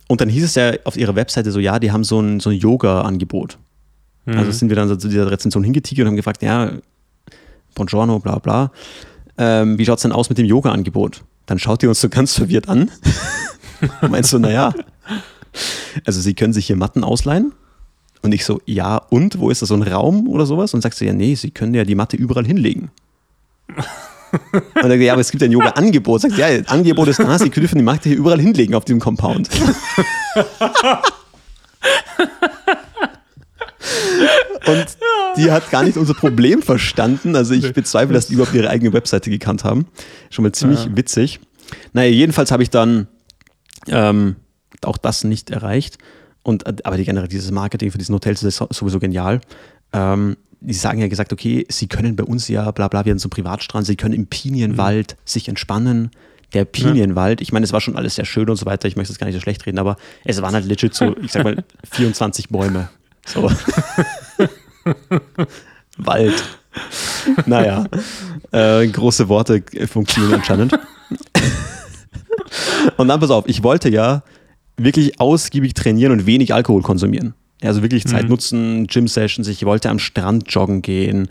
Und 0.07 0.21
dann 0.21 0.29
hieß 0.29 0.43
es 0.43 0.55
ja 0.55 0.73
auf 0.85 0.97
ihrer 0.97 1.15
Webseite 1.15 1.51
so, 1.51 1.59
ja, 1.59 1.79
die 1.79 1.91
haben 1.91 2.03
so 2.03 2.19
ein, 2.19 2.39
so 2.39 2.49
ein 2.49 2.57
Yoga-Angebot. 2.57 3.57
Mhm. 4.25 4.37
Also 4.37 4.51
sind 4.51 4.69
wir 4.69 4.75
dann 4.75 4.87
so 4.87 4.95
zu 4.95 5.07
dieser 5.07 5.29
Rezension 5.29 5.63
hingetigert 5.63 6.05
und 6.05 6.09
haben 6.09 6.15
gefragt, 6.15 6.41
ja, 6.41 6.73
Buongiorno, 7.75 8.19
bla 8.19 8.39
bla 8.39 8.71
ähm, 9.39 9.79
wie 9.79 9.85
schaut 9.85 9.97
es 9.97 10.03
denn 10.03 10.11
aus 10.11 10.29
mit 10.29 10.37
dem 10.37 10.45
Yoga-Angebot? 10.45 11.23
Dann 11.45 11.57
schaut 11.57 11.81
ihr 11.81 11.89
uns 11.89 12.01
so 12.01 12.09
ganz 12.09 12.33
verwirrt 12.35 12.67
an. 12.67 12.91
Meinst 14.07 14.33
du, 14.33 14.39
naja, 14.39 14.73
also 16.05 16.19
sie 16.19 16.33
können 16.33 16.53
sich 16.53 16.67
hier 16.67 16.75
Matten 16.75 17.03
ausleihen. 17.03 17.53
Und 18.21 18.33
ich 18.33 18.43
so, 18.43 18.61
ja, 18.65 18.97
und? 18.97 19.39
Wo 19.39 19.49
ist 19.49 19.61
das 19.61 19.69
so 19.69 19.75
ein 19.75 19.81
Raum 19.81 20.27
oder 20.27 20.45
sowas? 20.45 20.73
Und 20.73 20.81
sagst 20.81 20.99
du, 20.99 21.05
ja, 21.05 21.13
nee, 21.13 21.35
sie 21.35 21.51
können 21.51 21.73
ja 21.73 21.85
die 21.85 21.95
Matte 21.95 22.17
überall 22.17 22.45
hinlegen. 22.45 22.91
Und 24.75 24.89
dann, 24.89 25.01
ja, 25.01 25.13
aber 25.13 25.21
es 25.21 25.31
gibt 25.31 25.41
ein 25.41 25.53
Yoga-Angebot. 25.53 26.19
Sagst 26.21 26.37
ja, 26.37 26.55
das 26.57 26.67
Angebot 26.67 27.07
ist 27.07 27.19
da, 27.19 27.39
sie 27.39 27.49
dürfen 27.49 27.77
die 27.77 27.83
Matte 27.83 28.09
hier 28.09 28.17
überall 28.17 28.41
hinlegen 28.41 28.75
auf 28.75 28.83
diesem 28.83 28.99
Compound. 28.99 29.49
Und 34.67 34.85
die 35.37 35.51
hat 35.51 35.69
gar 35.71 35.83
nicht 35.83 35.97
unser 35.97 36.13
Problem 36.13 36.61
verstanden. 36.61 37.35
Also 37.35 37.53
ich 37.53 37.73
bezweifle, 37.73 38.13
dass 38.13 38.27
die 38.27 38.33
überhaupt 38.33 38.53
ihre 38.53 38.69
eigene 38.69 38.93
Webseite 38.93 39.29
gekannt 39.29 39.63
haben. 39.63 39.87
Schon 40.29 40.43
mal 40.43 40.51
ziemlich 40.51 40.85
ja. 40.85 40.97
witzig. 40.97 41.39
Naja, 41.93 42.09
jedenfalls 42.09 42.51
habe 42.51 42.63
ich 42.63 42.69
dann 42.69 43.07
ähm, 43.87 44.35
auch 44.83 44.97
das 44.97 45.23
nicht 45.23 45.49
erreicht. 45.49 45.97
Und, 46.43 46.85
aber 46.85 46.97
die, 46.97 47.05
generell 47.05 47.27
dieses 47.27 47.51
Marketing 47.51 47.91
für 47.91 47.97
diesen 47.97 48.15
Hotels 48.15 48.43
ist 48.43 48.63
sowieso 48.69 48.99
genial. 48.99 49.41
Ähm, 49.93 50.37
die 50.61 50.73
sagen 50.73 50.99
ja 50.99 51.07
gesagt, 51.07 51.31
okay, 51.31 51.65
sie 51.69 51.87
können 51.87 52.15
bei 52.15 52.23
uns 52.23 52.47
ja, 52.47 52.69
bla 52.71 52.87
bla, 52.87 53.05
wir 53.05 53.11
haben 53.11 53.19
so 53.19 53.27
einen 53.27 53.31
Privatstrand, 53.31 53.85
sie 53.87 53.95
können 53.95 54.13
im 54.13 54.27
Pinienwald 54.27 55.13
mhm. 55.13 55.21
sich 55.25 55.47
entspannen. 55.47 56.11
Der 56.53 56.65
Pinienwald, 56.65 57.41
ich 57.41 57.51
meine, 57.51 57.63
es 57.63 57.73
war 57.73 57.79
schon 57.79 57.95
alles 57.95 58.15
sehr 58.15 58.25
schön 58.25 58.49
und 58.49 58.55
so 58.55 58.65
weiter, 58.65 58.87
ich 58.87 58.95
möchte 58.95 59.13
es 59.13 59.19
gar 59.19 59.27
nicht 59.27 59.35
so 59.35 59.41
schlecht 59.41 59.65
reden, 59.67 59.77
aber 59.77 59.97
es 60.25 60.41
waren 60.41 60.55
halt 60.55 60.65
legit 60.65 60.95
so, 60.95 61.15
ich 61.17 61.31
sag 61.31 61.43
mal, 61.43 61.63
24 61.91 62.49
Bäume. 62.49 62.89
So. 63.29 63.49
Wald. 65.97 66.43
Naja, 67.45 67.85
äh, 68.51 68.87
große 68.87 69.29
Worte 69.29 69.63
funktionieren 69.87 70.35
anscheinend. 70.35 70.79
und 72.97 73.07
dann 73.07 73.19
pass 73.19 73.29
auf, 73.29 73.45
ich 73.47 73.63
wollte 73.63 73.89
ja 73.89 74.23
wirklich 74.77 75.19
ausgiebig 75.19 75.73
trainieren 75.73 76.11
und 76.11 76.25
wenig 76.25 76.53
Alkohol 76.53 76.81
konsumieren. 76.81 77.33
Also 77.61 77.81
wirklich 77.81 78.05
Zeit 78.05 78.23
mhm. 78.23 78.29
nutzen, 78.29 78.87
Gym-Sessions, 78.87 79.47
ich 79.47 79.65
wollte 79.65 79.89
am 79.89 79.99
Strand 79.99 80.45
joggen 80.47 80.81
gehen. 80.81 81.27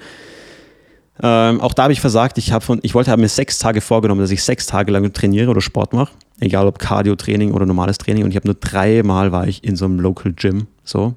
Ähm, 1.20 1.60
auch 1.60 1.74
da 1.74 1.84
habe 1.84 1.92
ich 1.92 2.00
versagt. 2.00 2.38
Ich, 2.38 2.52
von, 2.60 2.78
ich 2.82 2.94
wollte 2.94 3.10
habe 3.10 3.22
mir 3.22 3.28
sechs 3.28 3.58
Tage 3.58 3.80
vorgenommen, 3.80 4.20
dass 4.20 4.30
ich 4.30 4.42
sechs 4.42 4.66
Tage 4.66 4.92
lang 4.92 5.10
trainiere 5.12 5.50
oder 5.50 5.60
Sport 5.60 5.94
mache. 5.94 6.12
Egal 6.38 6.66
ob 6.66 6.78
Cardio-Training 6.78 7.52
oder 7.52 7.66
normales 7.66 7.98
Training. 7.98 8.24
Und 8.24 8.30
ich 8.30 8.36
habe 8.36 8.46
nur 8.46 8.54
dreimal 8.54 9.32
war 9.32 9.48
ich 9.48 9.64
in 9.64 9.74
so 9.74 9.86
einem 9.86 9.98
Local 9.98 10.32
Gym. 10.32 10.68
So. 10.84 11.14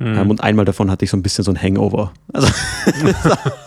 Mhm. 0.00 0.18
Ähm, 0.18 0.30
und 0.30 0.42
einmal 0.42 0.64
davon 0.64 0.90
hatte 0.90 1.04
ich 1.04 1.10
so 1.10 1.16
ein 1.16 1.22
bisschen 1.22 1.44
so 1.44 1.52
ein 1.52 1.62
Hangover. 1.62 2.12
Also 2.32 2.48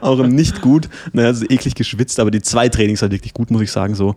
auch 0.00 0.18
nicht 0.26 0.60
gut. 0.60 0.88
Naja, 1.12 1.28
also 1.28 1.44
eklig 1.48 1.74
geschwitzt, 1.74 2.20
aber 2.20 2.30
die 2.30 2.42
zwei 2.42 2.68
Trainings 2.68 3.02
waren 3.02 3.10
wirklich 3.10 3.34
gut, 3.34 3.50
muss 3.50 3.62
ich 3.62 3.72
sagen. 3.72 3.94
So. 3.94 4.14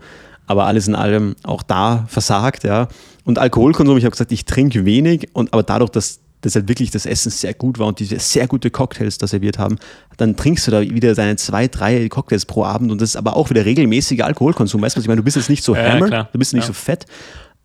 Aber 0.47 0.65
alles 0.65 0.87
in 0.87 0.95
allem 0.95 1.35
auch 1.43 1.63
da 1.63 2.05
versagt, 2.07 2.63
ja. 2.63 2.87
Und 3.23 3.39
Alkoholkonsum, 3.39 3.97
ich 3.97 4.03
habe 4.05 4.11
gesagt, 4.11 4.31
ich 4.31 4.45
trinke 4.45 4.85
wenig, 4.85 5.29
und 5.33 5.53
aber 5.53 5.63
dadurch, 5.63 5.91
dass 5.91 6.19
dass 6.43 6.55
halt 6.55 6.67
wirklich 6.67 6.89
das 6.89 7.05
Essen 7.05 7.29
sehr 7.29 7.53
gut 7.53 7.77
war 7.77 7.85
und 7.85 7.99
diese 7.99 8.17
sehr 8.17 8.47
gute 8.47 8.71
Cocktails 8.71 9.19
da 9.19 9.27
serviert 9.27 9.59
haben, 9.59 9.77
dann 10.17 10.35
trinkst 10.35 10.65
du 10.65 10.71
da 10.71 10.81
wieder 10.81 11.13
deine 11.13 11.35
zwei, 11.35 11.67
drei 11.67 12.09
Cocktails 12.09 12.47
pro 12.47 12.63
Abend 12.65 12.91
und 12.91 12.99
das 12.99 13.09
ist 13.09 13.15
aber 13.15 13.35
auch 13.35 13.51
wieder 13.51 13.63
regelmäßiger 13.63 14.25
Alkoholkonsum. 14.25 14.81
Weißt 14.81 14.95
du, 14.95 14.97
was 14.97 15.03
ich 15.03 15.07
meine? 15.07 15.21
Du 15.21 15.23
bist 15.23 15.37
jetzt 15.37 15.51
nicht 15.51 15.63
so 15.63 15.75
Ja, 15.75 15.91
hammer, 15.91 16.07
klar. 16.07 16.29
du 16.33 16.39
bist 16.39 16.53
nicht 16.55 16.63
Ja. 16.63 16.67
so 16.69 16.73
fett, 16.73 17.05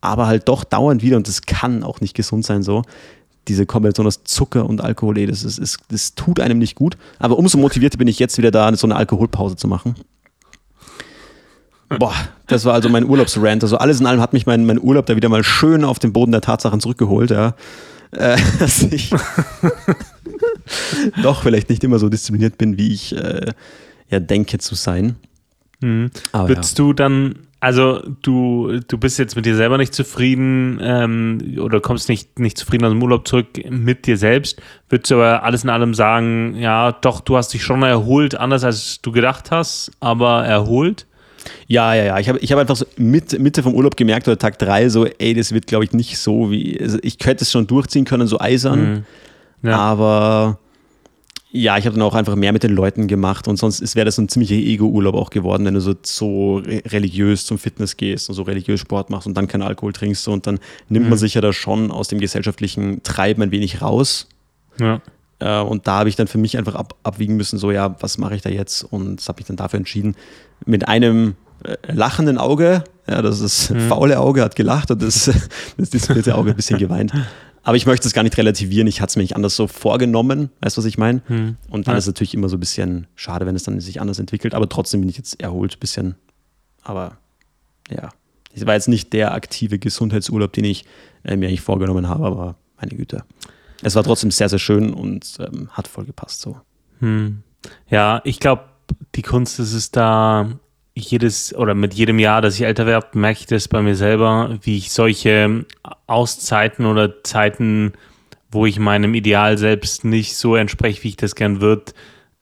aber 0.00 0.26
halt 0.26 0.48
doch 0.48 0.64
dauernd 0.64 1.02
wieder 1.02 1.16
und 1.16 1.28
das 1.28 1.42
kann 1.42 1.82
auch 1.82 2.00
nicht 2.00 2.14
gesund 2.14 2.44
sein 2.44 2.62
so. 2.62 2.82
Diese 3.48 3.64
Kombination 3.64 4.06
aus 4.06 4.24
Zucker 4.24 4.66
und 4.68 4.80
Alkohol, 4.80 5.18
ey, 5.18 5.26
das, 5.26 5.44
ist, 5.44 5.58
ist, 5.58 5.78
das 5.88 6.14
tut 6.14 6.40
einem 6.40 6.58
nicht 6.58 6.74
gut. 6.74 6.96
Aber 7.18 7.38
umso 7.38 7.58
motivierter 7.58 7.96
bin 7.96 8.08
ich 8.08 8.18
jetzt 8.18 8.38
wieder 8.38 8.50
da, 8.50 8.74
so 8.76 8.86
eine 8.86 8.96
Alkoholpause 8.96 9.54
zu 9.54 9.68
machen. 9.68 9.94
Boah, 11.88 12.14
das 12.48 12.64
war 12.64 12.74
also 12.74 12.88
mein 12.88 13.04
Urlaubsrant. 13.04 13.62
Also 13.62 13.78
alles 13.78 14.00
in 14.00 14.06
allem 14.06 14.20
hat 14.20 14.32
mich 14.32 14.46
mein, 14.46 14.66
mein 14.66 14.80
Urlaub 14.80 15.06
da 15.06 15.14
wieder 15.14 15.28
mal 15.28 15.44
schön 15.44 15.84
auf 15.84 15.98
den 15.98 16.12
Boden 16.12 16.32
der 16.32 16.40
Tatsachen 16.40 16.80
zurückgeholt, 16.80 17.30
ja. 17.30 17.54
Äh, 18.10 18.36
dass 18.58 18.82
ich 18.82 19.10
doch 21.22 21.42
vielleicht 21.42 21.70
nicht 21.70 21.84
immer 21.84 21.98
so 21.98 22.08
diszipliniert 22.08 22.58
bin, 22.58 22.76
wie 22.76 22.92
ich 22.92 23.14
äh, 23.14 23.52
ja 24.10 24.18
denke 24.18 24.58
zu 24.58 24.74
sein. 24.74 25.16
Mhm. 25.80 26.10
Aber 26.32 26.48
Würdest 26.48 26.78
du 26.78 26.92
dann, 26.92 27.36
also 27.60 28.02
du, 28.22 28.80
du 28.86 28.98
bist 28.98 29.18
jetzt 29.18 29.34
mit 29.34 29.46
dir 29.46 29.56
selber 29.56 29.78
nicht 29.78 29.94
zufrieden 29.94 30.78
ähm, 30.82 31.58
oder 31.60 31.80
kommst 31.80 32.08
nicht, 32.08 32.38
nicht 32.38 32.58
zufrieden 32.58 32.84
aus 32.84 32.92
dem 32.92 33.02
Urlaub 33.02 33.26
zurück 33.26 33.48
mit 33.70 34.06
dir 34.06 34.16
selbst, 34.16 34.60
würdest 34.88 35.10
du 35.10 35.16
aber 35.16 35.42
alles 35.42 35.64
in 35.64 35.70
allem 35.70 35.94
sagen, 35.94 36.56
ja, 36.58 36.92
doch, 36.92 37.20
du 37.20 37.36
hast 37.36 37.54
dich 37.54 37.62
schon 37.62 37.82
erholt, 37.82 38.34
anders 38.34 38.62
als 38.62 39.00
du 39.00 39.10
gedacht 39.10 39.50
hast, 39.50 39.90
aber 40.00 40.44
erholt? 40.44 41.06
Ja, 41.66 41.94
ja, 41.94 42.04
ja. 42.04 42.18
Ich 42.18 42.28
habe 42.28 42.38
ich 42.40 42.52
hab 42.52 42.58
einfach 42.58 42.76
so 42.76 42.86
mit, 42.96 43.38
Mitte 43.38 43.62
vom 43.62 43.74
Urlaub 43.74 43.96
gemerkt 43.96 44.28
oder 44.28 44.38
Tag 44.38 44.58
drei 44.58 44.88
so, 44.88 45.06
ey, 45.06 45.32
das 45.32 45.52
wird, 45.52 45.66
glaube 45.66 45.84
ich, 45.84 45.92
nicht 45.92 46.18
so 46.18 46.50
wie. 46.50 46.78
Also 46.80 46.98
ich 47.02 47.18
könnte 47.18 47.44
es 47.44 47.52
schon 47.52 47.66
durchziehen 47.66 48.04
können, 48.04 48.26
so 48.26 48.40
eisern. 48.40 49.06
Ja. 49.62 49.78
Aber 49.78 50.58
ja, 51.56 51.76
ich 51.78 51.86
habe 51.86 51.96
dann 51.96 52.02
auch 52.02 52.14
einfach 52.14 52.36
mehr 52.36 52.52
mit 52.52 52.62
den 52.62 52.72
Leuten 52.72 53.06
gemacht 53.08 53.48
und 53.48 53.56
sonst 53.56 53.94
wäre 53.94 54.04
das 54.04 54.16
so 54.16 54.22
ein 54.22 54.28
ziemlicher 54.28 54.54
Ego-Urlaub 54.54 55.14
auch 55.14 55.30
geworden, 55.30 55.64
wenn 55.64 55.74
du 55.74 55.80
so, 55.80 55.94
so 56.02 56.58
re- 56.58 56.82
religiös 56.86 57.46
zum 57.46 57.58
Fitness 57.58 57.96
gehst 57.96 58.28
und 58.28 58.34
so 58.34 58.42
religiös 58.42 58.80
Sport 58.80 59.10
machst 59.10 59.26
und 59.26 59.34
dann 59.36 59.48
keinen 59.48 59.62
Alkohol 59.62 59.92
trinkst 59.92 60.28
und 60.28 60.46
dann 60.46 60.58
nimmt 60.88 61.08
man 61.08 61.18
sich 61.18 61.34
ja 61.34 61.40
da 61.40 61.52
schon 61.52 61.90
aus 61.90 62.08
dem 62.08 62.18
gesellschaftlichen 62.20 63.02
Treiben 63.02 63.42
ein 63.42 63.50
wenig 63.50 63.82
raus. 63.82 64.28
Ja. 64.78 65.00
Äh, 65.38 65.60
und 65.60 65.86
da 65.86 65.98
habe 66.00 66.08
ich 66.08 66.16
dann 66.16 66.26
für 66.28 66.38
mich 66.38 66.56
einfach 66.56 66.74
ab, 66.74 66.94
abwiegen 67.02 67.36
müssen, 67.36 67.58
so 67.58 67.70
ja, 67.70 67.96
was 68.00 68.18
mache 68.18 68.36
ich 68.36 68.42
da 68.42 68.50
jetzt? 68.50 68.84
Und 68.84 69.26
habe 69.26 69.38
mich 69.38 69.46
dann 69.46 69.56
dafür 69.56 69.78
entschieden, 69.78 70.14
mit 70.64 70.88
einem 70.88 71.34
äh, 71.64 71.76
lachenden 71.92 72.38
Auge, 72.38 72.84
ja, 73.08 73.22
das 73.22 73.40
ist 73.40 73.70
das 73.70 73.82
faule 73.88 74.18
Auge 74.18 74.42
hat 74.42 74.56
gelacht 74.56 74.90
und 74.90 75.02
das, 75.02 75.24
das 75.76 75.90
disziplinierte 75.90 76.34
Auge 76.34 76.50
ein 76.50 76.56
bisschen 76.56 76.78
geweint. 76.78 77.12
Aber 77.66 77.76
ich 77.76 77.84
möchte 77.84 78.06
es 78.06 78.14
gar 78.14 78.22
nicht 78.22 78.36
relativieren, 78.38 78.86
ich 78.86 79.00
hatte 79.00 79.10
es 79.10 79.16
mir 79.16 79.22
nicht 79.24 79.34
anders 79.34 79.56
so 79.56 79.66
vorgenommen, 79.66 80.50
weißt 80.60 80.76
du, 80.76 80.78
was 80.82 80.84
ich 80.86 80.98
meine? 80.98 81.20
Und 81.68 81.88
dann 81.88 81.94
Ja. 81.94 81.98
ist 81.98 82.04
es 82.04 82.06
natürlich 82.06 82.32
immer 82.34 82.48
so 82.48 82.56
ein 82.56 82.60
bisschen 82.60 83.08
schade, 83.16 83.44
wenn 83.44 83.56
es 83.56 83.64
dann 83.64 83.80
sich 83.80 84.00
anders 84.00 84.20
entwickelt, 84.20 84.54
aber 84.54 84.68
trotzdem 84.68 85.00
bin 85.00 85.10
ich 85.10 85.16
jetzt 85.16 85.40
erholt 85.40 85.74
ein 85.74 85.80
bisschen. 85.80 86.14
Aber 86.84 87.18
ja, 87.90 88.10
es 88.54 88.64
war 88.66 88.74
jetzt 88.74 88.86
nicht 88.86 89.12
der 89.12 89.34
aktive 89.34 89.80
Gesundheitsurlaub, 89.80 90.52
den 90.52 90.64
ich 90.64 90.84
äh, 91.24 91.36
mir 91.36 91.48
eigentlich 91.48 91.60
vorgenommen 91.60 92.08
habe, 92.08 92.24
aber 92.26 92.54
meine 92.80 92.94
Güte. 92.94 93.24
Es 93.82 93.96
war 93.96 94.04
trotzdem 94.04 94.30
sehr, 94.30 94.48
sehr 94.48 94.60
schön 94.60 94.94
und 94.94 95.36
ähm, 95.40 95.68
hat 95.72 95.88
voll 95.88 96.04
gepasst 96.04 96.42
so. 96.42 96.60
Hm. 97.00 97.42
Ja, 97.90 98.20
ich 98.22 98.38
glaube, 98.38 98.62
die 99.16 99.22
Kunst 99.22 99.58
ist 99.58 99.72
es 99.72 99.90
da, 99.90 100.50
jedes 100.96 101.54
oder 101.54 101.74
mit 101.74 101.94
jedem 101.94 102.18
Jahr, 102.18 102.40
dass 102.40 102.54
ich 102.56 102.62
älter 102.62 102.86
werde, 102.86 103.18
merke 103.18 103.40
ich 103.40 103.46
das 103.46 103.68
bei 103.68 103.82
mir 103.82 103.94
selber, 103.94 104.58
wie 104.62 104.78
ich 104.78 104.90
solche 104.92 105.66
Auszeiten 106.06 106.86
oder 106.86 107.22
Zeiten, 107.22 107.92
wo 108.50 108.66
ich 108.66 108.78
meinem 108.78 109.14
Ideal 109.14 109.58
selbst 109.58 110.04
nicht 110.04 110.36
so 110.36 110.56
entspreche, 110.56 111.04
wie 111.04 111.08
ich 111.08 111.16
das 111.16 111.34
gern 111.34 111.60
würde, 111.60 111.92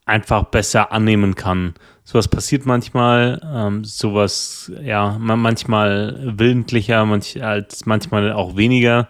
einfach 0.06 0.44
besser 0.44 0.92
annehmen 0.92 1.34
kann. 1.34 1.74
Sowas 2.04 2.28
passiert 2.28 2.66
manchmal, 2.66 3.40
ähm, 3.52 3.84
sowas, 3.84 4.70
ja, 4.82 5.16
ma- 5.18 5.36
manchmal 5.36 6.34
willentlicher, 6.38 7.04
manch, 7.06 7.42
als 7.42 7.86
manchmal 7.86 8.32
auch 8.32 8.56
weniger, 8.56 9.08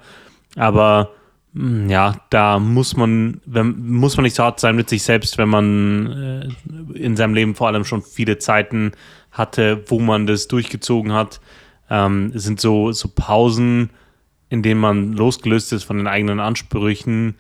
aber 0.57 1.11
Mm, 1.55 1.89
Ja, 1.89 2.17
da 2.31 2.59
muss 2.59 2.97
man, 2.97 3.41
wenn, 3.47 3.77
muss 3.89 4.17
man 4.17 4.25
nicht 4.25 4.35
so 4.37 4.43
hart 4.43 4.59
sein 4.61 4.75
mit 4.77 4.89
sich 4.89 5.03
selbst, 5.05 5.39
wenn 5.39 5.49
man 5.49 6.53
äh, 6.93 6.99
in 6.99 7.17
seinem 7.17 7.35
Leben 7.35 7.55
vor 7.55 7.69
allem 7.69 7.85
schon 7.85 8.03
viele 8.03 8.39
Zeiten 8.39 8.93
hatte, 9.35 9.85
wo 9.89 9.99
man 10.01 10.27
das 10.27 10.49
durchgezogen 10.49 11.13
hat. 11.13 11.41
Ähm, 11.91 12.33
es 12.35 12.45
sind 12.45 12.61
so, 12.61 12.93
so 12.93 13.09
Pausen, 13.15 13.91
in 14.49 14.63
denen 14.63 14.81
man 14.81 15.13
losgelöst 15.13 15.73
ist 15.73 15.85
von 15.85 15.99
den 15.99 16.07
eigenen 16.07 16.41
Ansprüchen. 16.41 17.35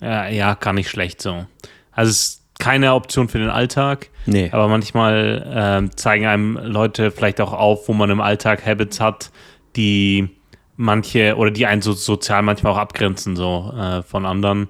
Äh, 0.00 0.34
ja, 0.36 0.54
gar 0.54 0.72
nicht 0.72 0.88
schlecht 0.88 1.20
so. 1.20 1.44
Also 1.92 2.10
es 2.10 2.20
ist 2.20 2.42
keine 2.58 2.94
Option 2.94 3.28
für 3.28 3.38
den 3.38 3.50
Alltag, 3.50 4.08
Nee. 4.26 4.48
aber 4.52 4.68
manchmal 4.68 5.44
ähm, 5.52 5.96
zeigen 5.96 6.26
einem 6.26 6.56
Leute 6.62 7.10
vielleicht 7.10 7.40
auch 7.40 7.52
auf, 7.52 7.88
wo 7.88 7.92
man 7.92 8.10
im 8.10 8.20
Alltag 8.20 8.64
Habits 8.66 9.00
hat, 9.00 9.30
die 9.76 10.28
manche 10.76 11.36
oder 11.36 11.50
die 11.50 11.66
einen 11.66 11.82
so 11.82 11.92
sozial 11.92 12.42
manchmal 12.42 12.72
auch 12.72 12.78
abgrenzen 12.78 13.36
so 13.36 13.72
äh, 13.76 14.02
von 14.02 14.24
anderen 14.26 14.68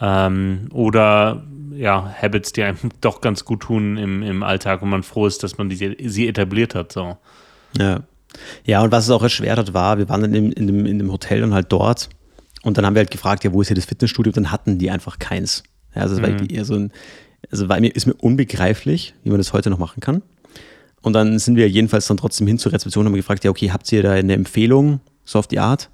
ähm, 0.00 0.68
oder 0.72 1.42
ja 1.82 2.14
Habits, 2.20 2.52
die 2.52 2.62
einem 2.62 2.78
doch 3.00 3.20
ganz 3.20 3.44
gut 3.44 3.60
tun 3.60 3.96
im, 3.98 4.22
im 4.22 4.42
Alltag 4.42 4.80
und 4.82 4.88
man 4.88 5.02
froh 5.02 5.26
ist, 5.26 5.42
dass 5.42 5.58
man 5.58 5.68
die, 5.68 5.96
sie 6.08 6.28
etabliert 6.28 6.74
hat 6.74 6.92
so. 6.92 7.18
Ja. 7.76 8.04
Ja, 8.64 8.80
und 8.80 8.90
was 8.92 9.04
es 9.04 9.10
auch 9.10 9.22
erschwert 9.22 9.58
hat, 9.58 9.74
war, 9.74 9.98
wir 9.98 10.08
waren 10.08 10.22
dann 10.22 10.32
in, 10.32 10.52
in, 10.52 10.66
dem, 10.66 10.86
in 10.86 10.98
dem 10.98 11.12
Hotel 11.12 11.44
und 11.44 11.52
halt 11.52 11.70
dort. 11.70 12.08
Und 12.62 12.78
dann 12.78 12.86
haben 12.86 12.94
wir 12.94 13.00
halt 13.00 13.10
gefragt, 13.10 13.44
ja, 13.44 13.52
wo 13.52 13.60
ist 13.60 13.68
hier 13.68 13.74
das 13.74 13.84
Fitnessstudio? 13.84 14.30
Und 14.30 14.36
dann 14.36 14.50
hatten 14.50 14.78
die 14.78 14.90
einfach 14.90 15.18
keins. 15.18 15.64
Ja, 15.94 16.02
also, 16.02 16.14
es 16.14 16.22
war 16.22 16.30
irgendwie 16.30 16.54
eher 16.54 16.64
so 16.64 16.74
ein, 16.74 16.92
also 17.50 17.68
war 17.68 17.78
mir, 17.78 17.94
ist 17.94 18.06
mir 18.06 18.14
unbegreiflich, 18.14 19.14
wie 19.22 19.28
man 19.28 19.38
das 19.38 19.52
heute 19.52 19.68
noch 19.68 19.76
machen 19.76 20.00
kann. 20.00 20.22
Und 21.02 21.12
dann 21.12 21.38
sind 21.38 21.56
wir 21.56 21.68
jedenfalls 21.68 22.06
dann 22.06 22.16
trotzdem 22.16 22.46
hin 22.46 22.58
zur 22.58 22.72
Rezeption 22.72 23.04
und 23.04 23.12
haben 23.12 23.16
gefragt, 23.16 23.44
ja, 23.44 23.50
okay, 23.50 23.70
habt 23.70 23.90
ihr 23.92 24.02
da 24.02 24.12
eine 24.12 24.32
Empfehlung, 24.32 25.00
so 25.24 25.38
auf 25.38 25.48
die 25.48 25.58
Art? 25.58 25.90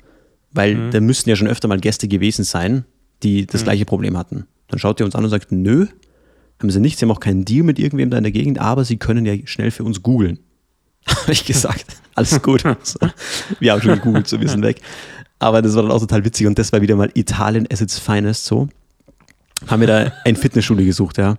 Weil 0.53 0.91
da 0.91 1.01
müssten 1.01 1.29
ja 1.29 1.35
schon 1.35 1.49
öfter 1.49 1.67
mal 1.67 1.81
Gäste 1.81 2.07
gewesen 2.07 2.45
sein, 2.45 2.85
die 3.23 3.47
das 3.47 3.65
gleiche 3.65 3.85
Problem 3.85 4.17
hatten. 4.17 4.47
Dann 4.69 4.79
schaut 4.79 5.01
ihr 5.01 5.07
uns 5.07 5.15
an 5.15 5.25
und 5.25 5.31
sagt, 5.31 5.51
nö, 5.53 5.87
haben 6.61 6.71
sie 6.71 6.81
nicht, 6.81 6.99
sie 6.99 7.05
haben 7.05 7.13
auch 7.13 7.21
keinen 7.21 7.45
Deal 7.45 7.65
mit 7.65 7.79
irgendwem 7.79 8.11
da 8.11 8.19
in 8.19 8.25
der 8.25 8.33
Gegend, 8.33 8.59
aber 8.59 8.85
sie 8.85 8.97
können 8.97 9.25
ja 9.25 9.35
schnell 9.45 9.71
für 9.71 9.85
uns 9.85 10.03
googeln. 10.03 10.39
Habe 11.07 11.33
ich 11.33 11.45
gesagt, 11.45 11.87
alles 12.15 12.43
gut. 12.43 12.65
So. 12.83 12.99
Wir 13.61 13.73
haben 13.73 13.83
schon 13.83 13.95
gegoogelt, 13.95 14.29
so 14.29 14.41
wir 14.41 14.49
sind 14.49 14.63
weg. 14.63 14.81
Aber 15.39 15.63
das 15.63 15.75
war 15.75 15.83
dann 15.83 15.93
auch 15.93 16.01
total 16.01 16.25
witzig 16.25 16.47
und 16.47 16.59
das 16.59 16.73
war 16.73 16.81
wieder 16.81 16.97
mal 16.97 17.11
Italien 17.15 17.67
as 17.71 17.81
its 17.81 17.99
finest 17.99 18.45
so. 18.45 18.69
Haben 19.67 19.81
wir 19.81 19.87
da 19.87 20.13
ein 20.25 20.37
Fitnessstudio 20.37 20.85
gesucht, 20.85 21.19
ja. 21.19 21.37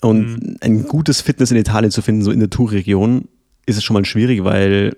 Und 0.00 0.58
ein 0.60 0.86
gutes 0.86 1.20
Fitness 1.20 1.50
in 1.50 1.56
Italien 1.56 1.90
zu 1.90 2.02
finden, 2.02 2.22
so 2.22 2.30
in 2.30 2.40
der 2.40 2.50
Tourregion, 2.50 3.28
ist 3.66 3.76
es 3.76 3.84
schon 3.84 3.94
mal 3.94 4.04
schwierig, 4.04 4.44
weil 4.44 4.96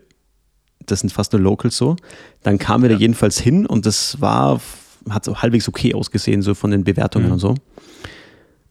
das 0.85 1.01
sind 1.01 1.13
fast 1.13 1.33
nur 1.33 1.41
Locals 1.41 1.77
so. 1.77 1.97
Dann 2.43 2.59
kamen 2.59 2.83
wir 2.83 2.91
da 2.91 2.97
jedenfalls 2.97 3.39
hin 3.39 3.67
und 3.67 3.87
das 3.87 4.21
war, 4.21 4.61
hat 5.11 5.25
so 5.25 5.37
halbwegs 5.37 5.69
okay 5.69 5.95
ausgesehen, 5.95 6.43
so 6.43 6.55
von 6.55 6.71
den 6.71 6.85
Bewertungen 6.85 7.33
und 7.33 7.39
so. 7.39 7.55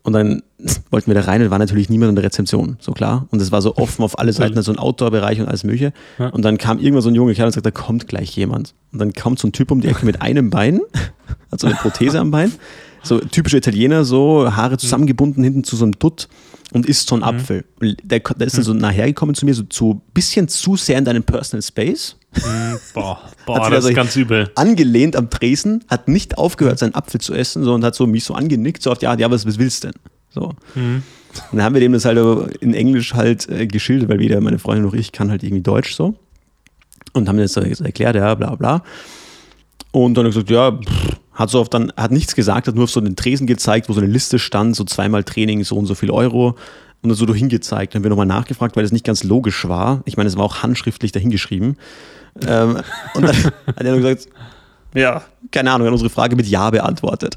Und 0.05 0.13
dann 0.13 0.43
wollten 0.91 1.07
wir 1.07 1.15
da 1.15 1.21
rein 1.21 1.41
und 1.41 1.49
war 1.49 1.57
natürlich 1.57 1.89
niemand 1.89 2.11
in 2.11 2.15
der 2.15 2.23
Rezeption, 2.23 2.77
so 2.79 2.91
klar. 2.91 3.27
Und 3.31 3.41
es 3.41 3.51
war 3.51 3.61
so 3.61 3.75
offen 3.75 4.03
auf 4.03 4.19
alle 4.19 4.33
Seiten, 4.33 4.61
so 4.61 4.71
ein 4.71 4.77
Outdoor-Bereich 4.77 5.41
und 5.41 5.47
alles 5.47 5.63
Mögliche. 5.63 5.93
Ja. 6.19 6.29
Und 6.29 6.45
dann 6.45 6.59
kam 6.59 6.77
irgendwann 6.77 7.01
so 7.01 7.09
ein 7.09 7.15
Junge 7.15 7.33
Kerl 7.33 7.47
und 7.47 7.53
sagt, 7.53 7.65
da 7.65 7.71
kommt 7.71 8.07
gleich 8.07 8.35
jemand. 8.37 8.75
Und 8.93 8.99
dann 8.99 9.13
kommt 9.13 9.39
so 9.39 9.47
ein 9.47 9.51
Typ 9.51 9.71
um 9.71 9.81
die 9.81 9.87
Ecke 9.87 10.05
mit 10.05 10.21
einem 10.21 10.51
Bein, 10.51 10.79
hat 11.51 11.59
so 11.59 11.65
eine 11.67 11.75
Prothese 11.75 12.19
am 12.19 12.29
Bein, 12.29 12.51
so 13.01 13.19
typische 13.19 13.57
Italiener, 13.57 14.05
so 14.05 14.55
Haare 14.55 14.77
zusammengebunden 14.77 15.43
hinten 15.43 15.63
zu 15.63 15.75
so 15.75 15.85
einem 15.85 15.97
Dutt 15.97 16.27
und 16.75 16.85
isst 16.85 17.07
so 17.07 17.15
einen 17.15 17.23
Apfel. 17.23 17.65
Und 17.81 17.97
Der, 18.03 18.19
der 18.19 18.47
ist 18.47 18.57
dann 18.57 18.63
so 18.63 18.73
nachher 18.73 19.07
gekommen 19.07 19.33
zu 19.33 19.45
mir, 19.45 19.53
so 19.55 19.63
zu 19.63 20.01
bisschen 20.13 20.47
zu 20.47 20.75
sehr 20.75 20.97
in 20.97 21.05
deinem 21.05 21.23
Personal 21.23 21.61
Space 21.63 22.17
Boah, 22.93 23.23
Hat 23.23 23.45
boah 23.45 23.55
sich 23.55 23.63
das 23.63 23.73
also- 23.75 23.87
ist 23.89 23.95
ganz 23.95 24.15
übel. 24.17 24.51
angelehnt 24.55 25.15
am 25.15 25.29
Tresen, 25.29 25.83
hat 25.87 26.07
nicht 26.09 26.37
aufgehört, 26.37 26.77
seinen 26.79 26.93
Apfel 26.93 27.21
zu 27.21 27.33
essen, 27.33 27.63
sondern 27.63 27.87
hat 27.87 27.95
so 27.95 28.05
mich 28.05 28.25
so 28.25 28.33
angenickt, 28.33 28.83
so 28.83 28.91
auf 28.91 28.97
die 28.97 29.07
Art, 29.07 29.19
ja, 29.21 29.31
was, 29.31 29.45
was 29.47 29.57
willst 29.57 29.83
du 29.85 29.87
denn? 29.87 29.99
So. 30.29 30.51
Und 30.75 31.03
dann 31.53 31.63
haben 31.63 31.73
wir 31.75 31.79
dem 31.81 31.93
das 31.93 32.03
halt 32.05 32.17
in 32.61 32.73
Englisch 32.73 33.13
halt 33.13 33.47
äh, 33.49 33.67
geschildert, 33.67 34.09
weil 34.09 34.19
weder 34.19 34.41
meine 34.41 34.59
Freundin 34.59 34.83
noch 34.85 34.93
ich 34.93 35.13
kann 35.13 35.31
halt 35.31 35.43
irgendwie 35.43 35.63
Deutsch 35.63 35.95
so. 35.95 36.15
Und 37.13 37.29
haben 37.29 37.37
das 37.37 37.53
so 37.53 37.61
erklärt, 37.61 38.15
ja, 38.17 38.35
bla 38.35 38.55
bla. 38.55 38.83
Und 39.91 40.15
dann 40.15 40.25
gesagt, 40.25 40.49
ja, 40.49 40.71
pff, 40.73 41.15
hat 41.35 41.49
so 41.49 41.59
oft 41.59 41.73
dann, 41.73 41.91
hat 41.95 42.11
nichts 42.11 42.33
gesagt, 42.33 42.67
hat 42.67 42.75
nur 42.75 42.85
auf 42.85 42.91
so 42.91 42.99
einen 42.99 43.15
Tresen 43.15 43.45
gezeigt, 43.45 43.89
wo 43.89 43.93
so 43.93 44.01
eine 44.01 44.09
Liste 44.09 44.39
stand, 44.39 44.75
so 44.75 44.83
zweimal 44.85 45.23
Training, 45.23 45.63
so 45.63 45.75
und 45.75 45.85
so 45.85 45.93
viel 45.93 46.09
Euro. 46.09 46.55
Und 47.01 47.09
dann 47.09 47.15
so 47.15 47.25
dahingezeigt. 47.27 47.93
Dann 47.93 47.99
haben 47.99 48.05
wir 48.05 48.09
nochmal 48.09 48.25
nachgefragt, 48.25 48.75
weil 48.75 48.83
das 48.83 48.91
nicht 48.91 49.05
ganz 49.05 49.23
logisch 49.23 49.67
war. 49.67 50.01
Ich 50.05 50.17
meine, 50.17 50.27
es 50.27 50.37
war 50.37 50.45
auch 50.45 50.63
handschriftlich 50.63 51.11
dahingeschrieben. 51.11 51.77
Ähm, 52.47 52.77
und 53.13 53.21
dann 53.21 53.35
hat 53.35 53.81
er 53.81 53.91
nur 53.91 54.01
gesagt, 54.01 54.27
ja, 54.95 55.23
keine 55.51 55.71
Ahnung, 55.71 55.85
er 55.85 55.89
hat 55.89 55.93
unsere 55.93 56.09
Frage 56.09 56.35
mit 56.35 56.47
Ja 56.47 56.69
beantwortet. 56.69 57.35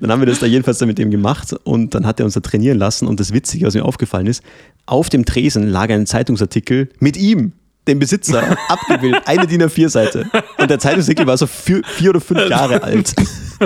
dann 0.00 0.10
haben 0.10 0.20
wir 0.20 0.26
das 0.26 0.40
da 0.40 0.46
jedenfalls 0.46 0.78
dann 0.78 0.88
mit 0.88 0.98
dem 0.98 1.12
gemacht 1.12 1.54
und 1.64 1.94
dann 1.94 2.06
hat 2.06 2.18
er 2.18 2.26
uns 2.26 2.34
da 2.34 2.40
trainieren 2.40 2.78
lassen. 2.78 3.06
Und 3.06 3.20
das 3.20 3.32
Witzige, 3.32 3.66
was 3.66 3.74
mir 3.74 3.84
aufgefallen 3.84 4.26
ist, 4.26 4.42
auf 4.84 5.08
dem 5.08 5.24
Tresen 5.24 5.68
lag 5.68 5.90
ein 5.90 6.06
Zeitungsartikel 6.06 6.90
mit 6.98 7.16
ihm. 7.16 7.52
Den 7.86 7.98
Besitzer 7.98 8.56
abgebildet, 8.68 9.22
eine 9.26 9.46
DIN 9.46 9.62
A4-Seite. 9.62 10.26
Und 10.58 10.70
der 10.70 10.78
Zeitungsartikel 10.78 11.26
war 11.26 11.36
so 11.36 11.46
vier, 11.46 11.82
vier, 11.84 12.10
oder 12.10 12.20
fünf 12.20 12.48
Jahre 12.48 12.82
alt. 12.82 13.14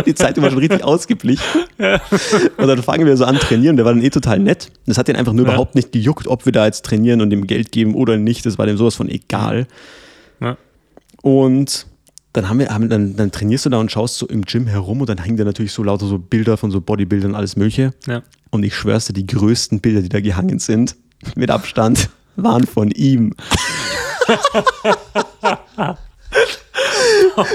Die 0.07 0.15
Zeitung 0.15 0.43
war 0.43 0.51
schon 0.51 0.59
richtig 0.59 0.83
ausgeblichen. 0.83 1.45
Und 2.57 2.67
dann 2.67 2.83
fangen 2.83 3.07
wir 3.07 3.17
so 3.17 3.25
an 3.25 3.37
trainieren. 3.37 3.77
Der 3.77 3.85
war 3.85 3.93
dann 3.93 4.03
eh 4.03 4.11
total 4.11 4.39
nett. 4.39 4.71
Das 4.87 4.99
hat 4.99 5.09
ihn 5.09 5.17
einfach 5.17 5.33
nur 5.33 5.47
ja. 5.47 5.53
überhaupt 5.53 5.75
nicht 5.75 5.93
gejuckt, 5.93 6.27
ob 6.27 6.45
wir 6.47 6.53
da 6.53 6.67
jetzt 6.67 6.85
trainieren 6.85 7.21
und 7.21 7.33
ihm 7.33 7.47
Geld 7.47 7.73
geben 7.73 7.95
oder 7.95 8.17
nicht. 8.17 8.45
Das 8.45 8.59
war 8.59 8.67
dem 8.67 8.77
sowas 8.77 8.97
von 8.97 9.09
egal. 9.09 9.67
Ja. 10.41 10.57
Und 11.23 11.87
dann 12.33 12.49
haben 12.49 12.59
wir, 12.59 12.69
haben, 12.69 12.89
dann, 12.89 13.17
dann 13.17 13.33
trainierst 13.33 13.67
du 13.67 13.71
da 13.71 13.79
und 13.79 13.91
schaust 13.91 14.19
so 14.19 14.27
im 14.27 14.43
Gym 14.43 14.67
herum 14.67 15.01
und 15.01 15.09
dann 15.09 15.19
hängen 15.19 15.37
da 15.37 15.45
natürlich 15.45 15.73
so 15.73 15.83
lauter 15.83 16.07
so 16.07 16.19
Bilder 16.19 16.57
von 16.57 16.71
so 16.71 16.81
Bodybuildern 16.81 17.31
und 17.31 17.37
alles 17.37 17.57
Mögliche. 17.57 17.93
Ja. 18.07 18.23
Und 18.51 18.65
ich 18.65 18.75
schwör's 18.75 19.07
dir, 19.07 19.13
die 19.13 19.27
größten 19.27 19.81
Bilder, 19.81 20.03
die 20.03 20.09
da 20.09 20.21
gehangen 20.21 20.59
sind, 20.59 20.97
mit 21.35 21.51
Abstand, 21.51 22.11
waren 22.43 22.67
von 22.67 22.91
ihm. 22.91 23.35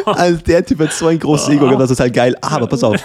also 0.05 0.39
der 0.41 0.65
Typ 0.65 0.79
hat 0.79 0.93
so 0.93 1.07
ein 1.07 1.19
großes 1.19 1.49
Ego, 1.49 1.75
das 1.75 1.91
ist 1.91 1.99
halt 1.99 2.13
geil. 2.13 2.35
Aber 2.41 2.67
pass 2.67 2.83
auf, 2.83 3.01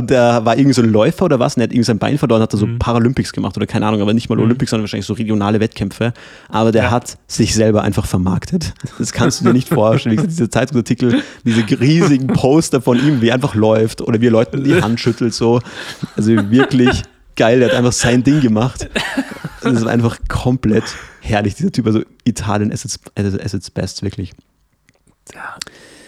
der 0.00 0.44
war 0.44 0.56
irgendwie 0.56 0.74
so 0.74 0.82
ein 0.82 0.90
Läufer 0.90 1.24
oder 1.26 1.38
was, 1.38 1.56
und 1.56 1.62
er 1.62 1.64
hat 1.64 1.72
irgendwie 1.72 1.84
sein 1.84 1.98
Bein 1.98 2.18
verloren, 2.18 2.42
hat 2.42 2.52
er 2.52 2.58
so 2.58 2.66
mhm. 2.66 2.78
Paralympics 2.78 3.32
gemacht 3.32 3.56
oder 3.56 3.66
keine 3.66 3.86
Ahnung, 3.86 4.00
aber 4.00 4.14
nicht 4.14 4.28
mal 4.28 4.36
mhm. 4.36 4.44
Olympics, 4.44 4.70
sondern 4.70 4.84
wahrscheinlich 4.84 5.06
so 5.06 5.14
regionale 5.14 5.60
Wettkämpfe. 5.60 6.12
Aber 6.48 6.72
der 6.72 6.84
ja. 6.84 6.90
hat 6.90 7.18
sich 7.26 7.54
selber 7.54 7.82
einfach 7.82 8.06
vermarktet. 8.06 8.74
Das 8.98 9.12
kannst 9.12 9.40
du 9.40 9.44
dir 9.44 9.52
nicht 9.52 9.68
vorstellen. 9.68 10.26
Diese 10.28 10.50
Zeitungsartikel, 10.50 11.22
diese 11.44 11.62
riesigen 11.80 12.26
Poster 12.28 12.80
von 12.80 12.98
ihm, 12.98 13.20
wie 13.20 13.28
er 13.28 13.34
einfach 13.34 13.54
läuft 13.54 14.00
oder 14.00 14.20
wie 14.20 14.26
er 14.26 14.32
Leuten 14.32 14.64
die 14.64 14.80
Hand 14.80 15.00
schüttelt, 15.00 15.34
so. 15.34 15.60
Also 16.16 16.32
wirklich 16.50 17.02
geil, 17.38 17.60
der 17.60 17.70
hat 17.70 17.76
einfach 17.76 17.92
sein 17.92 18.22
Ding 18.22 18.40
gemacht. 18.40 18.90
Das 19.62 19.72
ist 19.72 19.86
einfach 19.86 20.18
komplett 20.28 20.84
herrlich, 21.20 21.54
dieser 21.54 21.72
Typ. 21.72 21.86
Also 21.86 22.02
Italien 22.24 22.70
at 22.70 22.84
its 23.54 23.70
best, 23.70 24.02
wirklich. 24.02 24.32
Ja, 25.34 25.56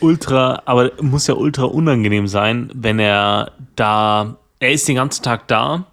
ultra, 0.01 0.63
aber 0.67 0.93
muss 1.01 1.27
ja 1.27 1.35
ultra 1.35 1.65
unangenehm 1.65 2.27
sein, 2.27 2.71
wenn 2.75 2.99
er 2.99 3.53
da, 3.77 4.37
er 4.59 4.73
ist 4.73 4.89
den 4.89 4.97
ganzen 4.97 5.23
Tag 5.23 5.49
da, 5.49 5.87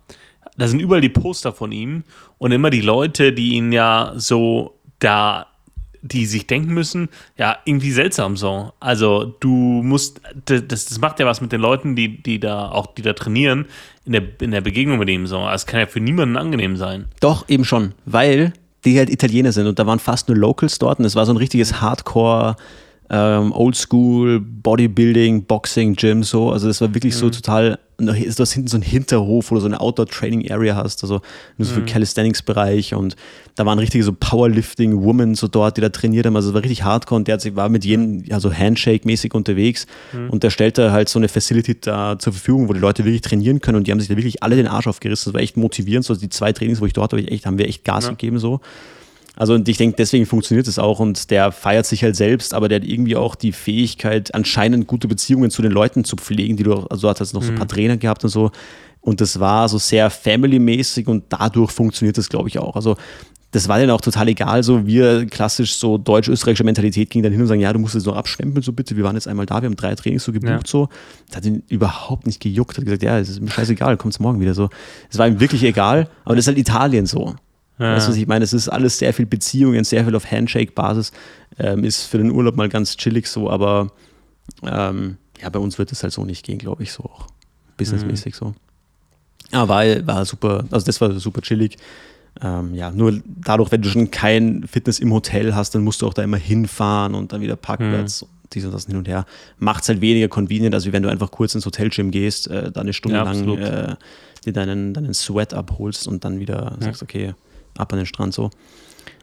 da 0.57 0.67
sind 0.67 0.79
überall 0.79 1.01
die 1.01 1.09
Poster 1.09 1.53
von 1.53 1.71
ihm 1.71 2.03
und 2.37 2.51
immer 2.51 2.69
die 2.69 2.81
Leute, 2.81 3.31
die 3.33 3.53
ihn 3.53 3.71
ja 3.71 4.13
so 4.15 4.79
da 4.99 5.47
die 6.07 6.25
sich 6.25 6.47
denken 6.47 6.73
müssen, 6.73 7.09
ja, 7.37 7.57
irgendwie 7.65 7.91
seltsam 7.91 8.37
so. 8.37 8.73
Also 8.79 9.35
du 9.39 9.49
musst, 9.49 10.21
das, 10.45 10.65
das 10.67 10.99
macht 10.99 11.19
ja 11.19 11.25
was 11.25 11.41
mit 11.41 11.51
den 11.51 11.61
Leuten, 11.61 11.95
die, 11.95 12.21
die 12.21 12.39
da 12.39 12.69
auch, 12.69 12.87
die 12.87 13.01
da 13.01 13.13
trainieren, 13.13 13.65
in 14.05 14.13
der, 14.13 14.23
in 14.41 14.51
der 14.51 14.61
Begegnung 14.61 14.99
mit 14.99 15.09
ihm 15.09 15.27
so. 15.27 15.39
Also 15.39 15.55
es 15.55 15.65
kann 15.65 15.79
ja 15.79 15.85
für 15.85 15.99
niemanden 15.99 16.37
angenehm 16.37 16.77
sein. 16.77 17.05
Doch, 17.19 17.47
eben 17.49 17.65
schon, 17.65 17.93
weil 18.05 18.53
die 18.85 18.97
halt 18.97 19.09
Italiener 19.09 19.51
sind 19.51 19.67
und 19.67 19.79
da 19.79 19.85
waren 19.85 19.99
fast 19.99 20.29
nur 20.29 20.37
Locals 20.37 20.79
dort 20.79 20.99
und 20.99 21.05
es 21.05 21.15
war 21.15 21.25
so 21.25 21.33
ein 21.33 21.37
richtiges 21.37 21.81
Hardcore- 21.81 22.55
ähm, 23.09 23.51
Oldschool, 23.51 24.39
Bodybuilding, 24.39 25.45
Boxing, 25.45 25.95
Gym, 25.95 26.23
so. 26.23 26.51
Also 26.51 26.67
das 26.67 26.81
war 26.81 26.93
wirklich 26.93 27.15
mhm. 27.15 27.19
so 27.19 27.29
total, 27.29 27.79
du 27.97 28.13
hast 28.13 28.53
hinten 28.53 28.67
so 28.67 28.77
ein 28.77 28.83
Hinterhof, 28.83 29.49
wo 29.49 29.55
du 29.55 29.61
so 29.61 29.67
eine 29.67 29.79
Outdoor-Training-Area 29.79 30.75
hast, 30.75 31.03
also 31.03 31.21
nur 31.57 31.65
so 31.65 31.73
mhm. 31.73 31.75
für 31.75 31.85
Calisthenics-Bereich. 31.85 32.93
Und 32.93 33.15
da 33.55 33.65
waren 33.65 33.79
richtige 33.79 34.03
so 34.03 34.13
Powerlifting-Women 34.13 35.35
so 35.35 35.47
dort, 35.47 35.77
die 35.77 35.81
da 35.81 35.89
trainiert 35.89 36.25
haben, 36.25 36.35
also 36.35 36.49
es 36.49 36.53
war 36.53 36.61
richtig 36.61 36.83
hardcore. 36.83 37.17
Und 37.19 37.27
der 37.27 37.39
war 37.55 37.69
mit 37.69 37.85
jedem, 37.85 38.23
ja 38.23 38.39
so 38.39 38.53
Handshake-mäßig 38.53 39.33
unterwegs. 39.33 39.87
Mhm. 40.13 40.29
und 40.29 40.43
der 40.43 40.49
stellte 40.49 40.91
halt 40.91 41.09
so 41.09 41.19
eine 41.19 41.27
Facility 41.27 41.79
da 41.79 42.19
zur 42.19 42.33
Verfügung, 42.33 42.69
wo 42.69 42.73
die 42.73 42.79
Leute 42.79 43.03
wirklich 43.03 43.21
trainieren 43.21 43.61
können. 43.61 43.77
Und 43.77 43.87
die 43.87 43.91
haben 43.91 43.99
sich 43.99 44.09
da 44.09 44.15
wirklich 44.15 44.43
alle 44.43 44.55
den 44.55 44.67
Arsch 44.67 44.87
aufgerissen, 44.87 45.31
das 45.31 45.33
war 45.33 45.41
echt 45.41 45.57
motivierend, 45.57 46.05
so 46.05 46.15
die 46.15 46.29
zwei 46.29 46.53
Trainings, 46.53 46.81
wo 46.81 46.85
ich 46.85 46.93
dort 46.93 47.13
war, 47.13 47.19
echt, 47.19 47.45
haben 47.45 47.57
wir 47.57 47.67
echt 47.67 47.83
Gas 47.83 48.05
ja. 48.05 48.11
gegeben 48.11 48.39
so 48.39 48.59
also 49.37 49.53
und 49.53 49.69
ich 49.69 49.77
denke, 49.77 49.95
deswegen 49.95 50.25
funktioniert 50.25 50.67
es 50.67 50.79
auch 50.79 50.99
und 50.99 51.29
der 51.29 51.51
feiert 51.51 51.85
sich 51.85 52.03
halt 52.03 52.15
selbst, 52.15 52.55
aber 52.55 52.67
der 52.67 52.81
hat 52.81 52.87
irgendwie 52.87 53.15
auch 53.15 53.35
die 53.35 53.51
Fähigkeit, 53.51 54.33
anscheinend 54.33 54.87
gute 54.87 55.07
Beziehungen 55.07 55.51
zu 55.51 55.61
den 55.61 55.71
Leuten 55.71 56.03
zu 56.03 56.15
pflegen, 56.15 56.57
die 56.57 56.63
du, 56.63 56.73
also 56.87 57.07
hat 57.07 57.19
jetzt 57.19 57.33
noch 57.33 57.43
so 57.43 57.51
ein 57.51 57.55
paar 57.55 57.65
mhm. 57.65 57.69
Trainer 57.69 57.97
gehabt 57.97 58.23
und 58.23 58.31
so. 58.31 58.51
Und 58.99 59.21
das 59.21 59.39
war 59.39 59.69
so 59.69 59.77
sehr 59.77 60.09
family-mäßig 60.09 61.07
und 61.07 61.25
dadurch 61.29 61.71
funktioniert 61.71 62.17
das, 62.17 62.29
glaube 62.29 62.49
ich, 62.49 62.57
auch. 62.57 62.75
Also 62.75 62.97
das 63.51 63.69
war 63.69 63.77
denen 63.77 63.91
auch 63.91 64.01
total 64.01 64.27
egal, 64.27 64.63
so 64.63 64.85
wir 64.85 65.25
klassisch 65.27 65.75
so 65.75 65.97
deutsch-österreichische 65.97 66.63
Mentalität 66.63 67.09
ging 67.09 67.23
dann 67.23 67.31
hin 67.31 67.41
und 67.41 67.47
sagen, 67.47 67.61
ja, 67.61 67.71
du 67.71 67.79
musst 67.79 67.95
jetzt 67.95 68.05
noch 68.05 68.15
abstempeln, 68.15 68.61
so 68.61 68.73
bitte, 68.73 68.97
wir 68.97 69.03
waren 69.03 69.15
jetzt 69.15 69.27
einmal 69.27 69.45
da, 69.45 69.61
wir 69.61 69.67
haben 69.67 69.75
drei 69.75 69.95
Trainings 69.95 70.25
so 70.25 70.33
gebucht, 70.33 70.51
ja. 70.51 70.59
so. 70.65 70.89
Das 71.27 71.37
hat 71.37 71.45
ihn 71.45 71.63
überhaupt 71.69 72.25
nicht 72.25 72.41
gejuckt, 72.41 72.77
hat 72.77 72.83
gesagt, 72.83 73.03
ja, 73.03 73.19
es 73.19 73.29
ist 73.29 73.41
mir 73.41 73.49
scheißegal, 73.49 73.95
kommt's 73.97 74.19
morgen 74.19 74.41
wieder 74.41 74.53
so. 74.53 74.69
Es 75.09 75.17
war 75.17 75.27
ihm 75.27 75.39
wirklich 75.39 75.63
egal, 75.63 76.09
aber 76.25 76.35
das 76.35 76.43
ist 76.43 76.47
halt 76.47 76.57
Italien 76.57 77.05
so. 77.05 77.35
Ja. 77.79 77.95
Weißt 77.95 78.07
du, 78.07 78.11
was 78.11 78.17
ich 78.17 78.27
meine? 78.27 78.43
Es 78.43 78.53
ist 78.53 78.69
alles 78.69 78.97
sehr 78.97 79.13
viel 79.13 79.25
Beziehungen, 79.25 79.83
sehr 79.83 80.03
viel 80.03 80.15
auf 80.15 80.29
Handshake-Basis. 80.29 81.11
Ähm, 81.59 81.83
ist 81.83 82.03
für 82.03 82.17
den 82.17 82.31
Urlaub 82.31 82.55
mal 82.55 82.69
ganz 82.69 82.97
chillig 82.97 83.27
so, 83.27 83.49
aber 83.49 83.91
ähm, 84.63 85.17
ja, 85.41 85.49
bei 85.49 85.59
uns 85.59 85.77
wird 85.77 85.91
es 85.91 86.03
halt 86.03 86.13
so 86.13 86.25
nicht 86.25 86.45
gehen, 86.45 86.57
glaube 86.57 86.83
ich, 86.83 86.91
so 86.91 87.03
auch 87.03 87.27
businessmäßig 87.77 88.33
mhm. 88.33 88.37
so. 88.37 88.55
Ja, 89.51 89.67
war, 89.67 89.83
war 90.05 90.25
super, 90.25 90.65
also 90.71 90.85
das 90.85 90.99
war 90.99 91.11
super 91.19 91.41
chillig. 91.41 91.77
Ähm, 92.41 92.75
ja, 92.75 92.91
nur 92.91 93.19
dadurch, 93.25 93.71
wenn 93.71 93.81
du 93.81 93.89
schon 93.89 94.11
kein 94.11 94.67
Fitness 94.67 94.99
im 94.99 95.11
Hotel 95.13 95.55
hast, 95.55 95.73
dann 95.73 95.83
musst 95.83 96.01
du 96.01 96.07
auch 96.07 96.13
da 96.13 96.23
immer 96.23 96.37
hinfahren 96.37 97.15
und 97.15 97.33
dann 97.33 97.41
wieder 97.41 97.55
Parkplatz 97.55 98.23
mhm. 98.23 98.27
dies 98.53 98.65
und 98.65 98.73
das 98.73 98.85
hin 98.85 98.97
und 98.97 99.07
her. 99.07 99.25
Macht 99.57 99.83
es 99.83 99.89
halt 99.89 100.01
weniger 100.01 100.27
convenient, 100.27 100.75
als 100.75 100.91
wenn 100.91 101.03
du 101.03 101.09
einfach 101.09 101.31
kurz 101.31 101.55
ins 101.55 101.65
Hotelgym 101.65 102.11
gehst, 102.11 102.47
äh, 102.47 102.71
da 102.71 102.81
eine 102.81 102.93
Stunde 102.93 103.17
ja, 103.17 103.23
lang 103.23 103.57
äh, 103.57 103.95
dir 104.45 104.53
deinen, 104.53 104.93
deinen 104.93 105.13
Sweat 105.13 105.53
abholst 105.53 106.07
und 106.07 106.25
dann 106.25 106.39
wieder 106.39 106.75
ja. 106.79 106.85
sagst, 106.85 107.01
okay, 107.01 107.33
ab 107.77 107.93
an 107.93 107.99
den 107.99 108.05
Strand 108.05 108.33
so. 108.33 108.49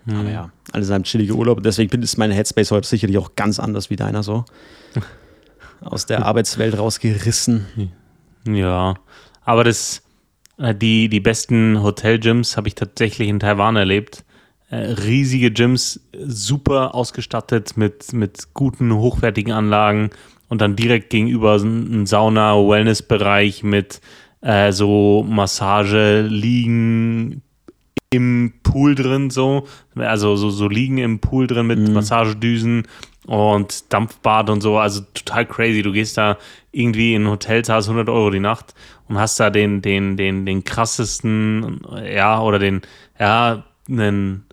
Mhm. 0.04 0.16
Aber 0.16 0.30
ja, 0.30 0.50
alles 0.72 0.90
ein 0.90 1.04
chilliger 1.04 1.34
Urlaub. 1.34 1.62
Deswegen 1.62 2.02
ist 2.02 2.16
meine 2.16 2.34
Headspace 2.34 2.70
heute 2.70 2.88
sicherlich 2.88 3.18
auch 3.18 3.36
ganz 3.36 3.58
anders 3.58 3.90
wie 3.90 3.96
deiner 3.96 4.22
so. 4.22 4.44
Aus 5.80 6.06
der 6.06 6.24
Arbeitswelt 6.24 6.78
rausgerissen. 6.78 7.92
Ja, 8.46 8.94
aber 9.44 9.64
das, 9.64 10.02
äh, 10.58 10.74
die, 10.74 11.08
die 11.08 11.20
besten 11.20 11.82
Hotel-Gyms 11.82 12.56
habe 12.56 12.68
ich 12.68 12.74
tatsächlich 12.74 13.28
in 13.28 13.40
Taiwan 13.40 13.76
erlebt. 13.76 14.24
Äh, 14.70 14.76
riesige 14.76 15.50
Gyms, 15.50 16.00
super 16.18 16.94
ausgestattet 16.94 17.76
mit, 17.76 18.12
mit 18.12 18.54
guten, 18.54 18.94
hochwertigen 18.94 19.52
Anlagen 19.52 20.10
und 20.48 20.60
dann 20.60 20.76
direkt 20.76 21.10
gegenüber 21.10 21.56
ein 21.56 22.06
Sauna-Wellness-Bereich 22.06 23.62
mit 23.62 24.00
äh, 24.40 24.72
so 24.72 25.24
Massage, 25.28 26.22
Liegen, 26.22 27.42
im 28.14 28.54
Pool 28.62 28.94
drin, 28.94 29.30
so. 29.30 29.66
Also 29.96 30.36
so, 30.36 30.50
so 30.50 30.68
liegen 30.68 30.98
im 30.98 31.18
Pool 31.20 31.46
drin 31.46 31.66
mit 31.66 31.78
mhm. 31.78 31.92
Massagedüsen 31.92 32.86
und 33.26 33.92
Dampfbad 33.92 34.50
und 34.50 34.60
so. 34.60 34.78
Also 34.78 35.02
total 35.14 35.46
crazy. 35.46 35.82
Du 35.82 35.92
gehst 35.92 36.16
da 36.16 36.38
irgendwie 36.72 37.14
in 37.14 37.24
ein 37.24 37.30
Hotel, 37.30 37.64
zahlst 37.64 37.88
100 37.88 38.08
Euro 38.08 38.30
die 38.30 38.40
Nacht 38.40 38.74
und 39.08 39.18
hast 39.18 39.38
da 39.40 39.50
den, 39.50 39.82
den, 39.82 40.16
den, 40.16 40.46
den 40.46 40.64
krassesten, 40.64 41.80
ja, 42.04 42.40
oder 42.40 42.58
den, 42.58 42.82
ja, 43.18 43.64
einen, 43.88 44.44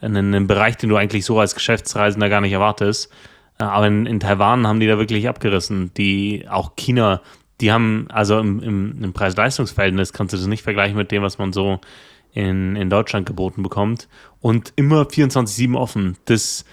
einen, 0.00 0.34
einen 0.34 0.46
Bereich, 0.46 0.76
den 0.76 0.90
du 0.90 0.96
eigentlich 0.96 1.24
so 1.24 1.38
als 1.38 1.54
Geschäftsreisender 1.54 2.28
gar 2.28 2.40
nicht 2.40 2.52
erwartest. 2.52 3.10
Aber 3.58 3.86
in, 3.86 4.06
in 4.06 4.20
Taiwan 4.20 4.66
haben 4.66 4.80
die 4.80 4.86
da 4.86 4.98
wirklich 4.98 5.28
abgerissen. 5.28 5.92
Die, 5.94 6.46
auch 6.48 6.76
China, 6.76 7.20
die 7.60 7.72
haben, 7.72 8.06
also 8.10 8.38
im, 8.38 8.60
im, 8.62 9.04
im 9.04 9.12
Preis-Leistungs-Verhältnis 9.12 10.12
kannst 10.12 10.32
du 10.32 10.38
das 10.38 10.46
nicht 10.46 10.62
vergleichen 10.62 10.96
mit 10.96 11.10
dem, 11.10 11.22
was 11.22 11.38
man 11.38 11.52
so 11.52 11.80
in, 12.32 12.76
in 12.76 12.90
Deutschland 12.90 13.26
geboten 13.26 13.62
bekommt 13.62 14.08
und 14.40 14.72
immer 14.76 15.02
24-7 15.02 15.76
offen. 15.76 16.16
Das, 16.26 16.64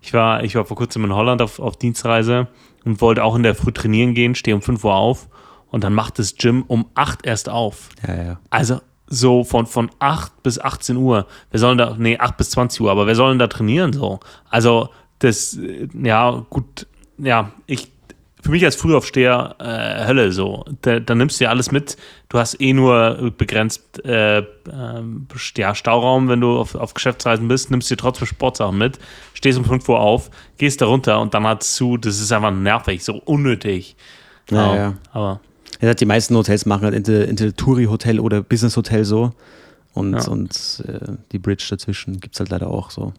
ich, 0.00 0.12
war, 0.12 0.42
ich 0.42 0.54
war 0.54 0.64
vor 0.64 0.76
kurzem 0.76 1.04
in 1.04 1.14
Holland 1.14 1.42
auf, 1.42 1.58
auf 1.58 1.76
Dienstreise 1.76 2.48
und 2.84 3.00
wollte 3.00 3.24
auch 3.24 3.36
in 3.36 3.42
der 3.42 3.54
Früh 3.54 3.72
trainieren 3.72 4.14
gehen, 4.14 4.34
stehe 4.34 4.54
um 4.54 4.62
5 4.62 4.84
Uhr 4.84 4.94
auf 4.94 5.28
und 5.70 5.84
dann 5.84 5.94
macht 5.94 6.18
das 6.18 6.36
Gym 6.36 6.64
um 6.66 6.86
8 6.94 7.26
erst 7.26 7.48
auf. 7.48 7.88
Ja, 8.06 8.22
ja. 8.22 8.40
Also 8.50 8.80
so 9.06 9.44
von, 9.44 9.66
von 9.66 9.90
8 9.98 10.42
bis 10.42 10.58
18 10.58 10.96
Uhr. 10.96 11.26
Wer 11.50 11.60
sollen 11.60 11.78
da, 11.78 11.96
nee, 11.98 12.18
8 12.18 12.36
bis 12.36 12.50
20 12.50 12.80
Uhr, 12.80 12.90
aber 12.90 13.06
wer 13.06 13.14
soll 13.14 13.30
denn 13.30 13.38
da 13.38 13.46
trainieren 13.46 13.92
so? 13.92 14.20
Also 14.48 14.90
das, 15.18 15.58
ja, 16.02 16.44
gut, 16.50 16.86
ja, 17.18 17.52
ich, 17.66 17.90
für 18.44 18.50
mich 18.50 18.62
als 18.62 18.76
Frühaufsteher 18.76 19.56
äh, 19.58 20.06
Hölle 20.06 20.30
so. 20.30 20.66
Da, 20.82 21.00
da, 21.00 21.14
nimmst 21.14 21.40
du 21.40 21.44
ja 21.44 21.50
alles 21.50 21.72
mit. 21.72 21.96
Du 22.28 22.38
hast 22.38 22.60
eh 22.60 22.74
nur 22.74 23.32
begrenzt 23.38 24.04
äh, 24.04 24.40
äh, 24.40 24.44
ja, 25.56 25.74
Stauraum, 25.74 26.28
wenn 26.28 26.42
du 26.42 26.58
auf, 26.58 26.74
auf 26.74 26.92
Geschäftsreisen 26.92 27.48
bist, 27.48 27.70
nimmst 27.70 27.90
dir 27.90 27.96
trotzdem 27.96 28.26
Sportsachen 28.26 28.76
mit, 28.76 28.98
stehst 29.32 29.56
um 29.56 29.64
5 29.64 29.88
Uhr 29.88 29.98
auf, 29.98 30.30
gehst 30.58 30.82
da 30.82 30.86
runter 30.86 31.22
und 31.22 31.32
dann 31.32 31.46
hat 31.46 31.62
zu, 31.62 31.96
das 31.96 32.20
ist 32.20 32.32
einfach 32.32 32.50
nervig, 32.50 33.02
so 33.02 33.14
unnötig. 33.14 33.96
Ja, 34.50 34.76
ja. 34.76 34.94
Aber. 35.12 35.40
Ja, 35.80 35.94
die 35.94 36.04
meisten 36.04 36.36
Hotels 36.36 36.66
machen 36.66 36.82
halt 36.82 36.94
entweder, 36.94 37.26
entweder 37.26 37.56
Touri-Hotel 37.56 38.20
oder 38.20 38.42
Business-Hotel 38.42 39.06
so. 39.06 39.32
Und, 39.94 40.14
ja. 40.14 40.28
und 40.28 40.84
äh, 40.86 41.14
die 41.32 41.38
Bridge 41.38 41.66
dazwischen 41.70 42.20
gibt 42.20 42.34
es 42.34 42.40
halt 42.40 42.50
leider 42.50 42.68
auch 42.68 42.90
so. 42.90 43.14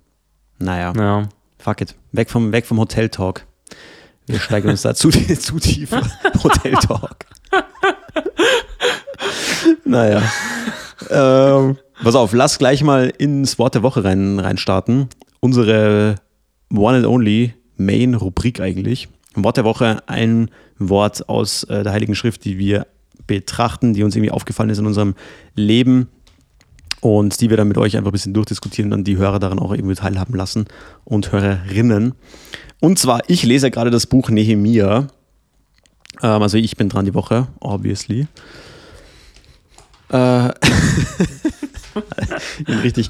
Naja. 0.59 0.93
Ja. 0.95 1.29
Fuck 1.57 1.81
it. 1.81 1.95
Weg 2.11 2.29
vom, 2.29 2.51
weg 2.51 2.67
vom 2.67 2.77
Hotel-Talk. 2.77 3.47
Wir 4.27 4.39
steigen 4.39 4.69
uns 4.69 4.81
da 4.81 4.95
zu, 4.95 5.09
zu 5.39 5.59
tief. 5.59 5.91
Hotel 6.43 6.73
Talk. 6.73 7.17
naja. 9.85 10.21
Ähm, 11.09 11.77
pass 12.03 12.15
auf, 12.15 12.33
lass 12.33 12.57
gleich 12.57 12.83
mal 12.83 13.13
ins 13.17 13.59
Wort 13.59 13.75
der 13.75 13.83
Woche 13.83 14.03
rein, 14.03 14.39
reinstarten. 14.39 15.09
unsere 15.39 16.15
One 16.73 16.97
and 16.97 17.05
Only 17.05 17.53
Main-Rubrik 17.77 18.59
eigentlich. 18.59 19.07
Wort 19.35 19.57
der 19.57 19.65
Woche, 19.65 20.01
ein 20.07 20.49
Wort 20.79 21.29
aus 21.29 21.63
äh, 21.65 21.83
der 21.83 21.91
Heiligen 21.91 22.15
Schrift, 22.15 22.45
die 22.45 22.57
wir 22.57 22.87
betrachten, 23.27 23.93
die 23.93 24.03
uns 24.03 24.15
irgendwie 24.15 24.31
aufgefallen 24.31 24.69
ist 24.69 24.79
in 24.79 24.85
unserem 24.85 25.15
Leben 25.55 26.09
und 27.05 27.39
die 27.39 27.51
wir 27.51 27.57
dann 27.57 27.67
mit 27.67 27.77
euch 27.77 27.95
einfach 27.97 28.09
ein 28.09 28.13
bisschen 28.13 28.33
durchdiskutieren 28.33 28.91
und 28.91 29.03
die 29.03 29.17
Hörer 29.17 29.37
daran 29.37 29.59
auch 29.59 29.71
irgendwie 29.71 29.93
teilhaben 29.93 30.33
lassen 30.33 30.65
und 31.03 31.31
Hörerinnen. 31.31 32.15
Und 32.79 32.97
zwar, 32.97 33.21
ich 33.29 33.43
lese 33.43 33.69
gerade 33.69 33.91
das 33.91 34.07
Buch 34.07 34.31
Nehemia. 34.31 35.05
Ähm, 36.23 36.41
also 36.41 36.57
ich 36.57 36.77
bin 36.77 36.89
dran 36.89 37.05
die 37.05 37.13
Woche, 37.13 37.47
obviously. 37.59 38.25
Äh, 40.09 40.15
richtig, 42.83 43.09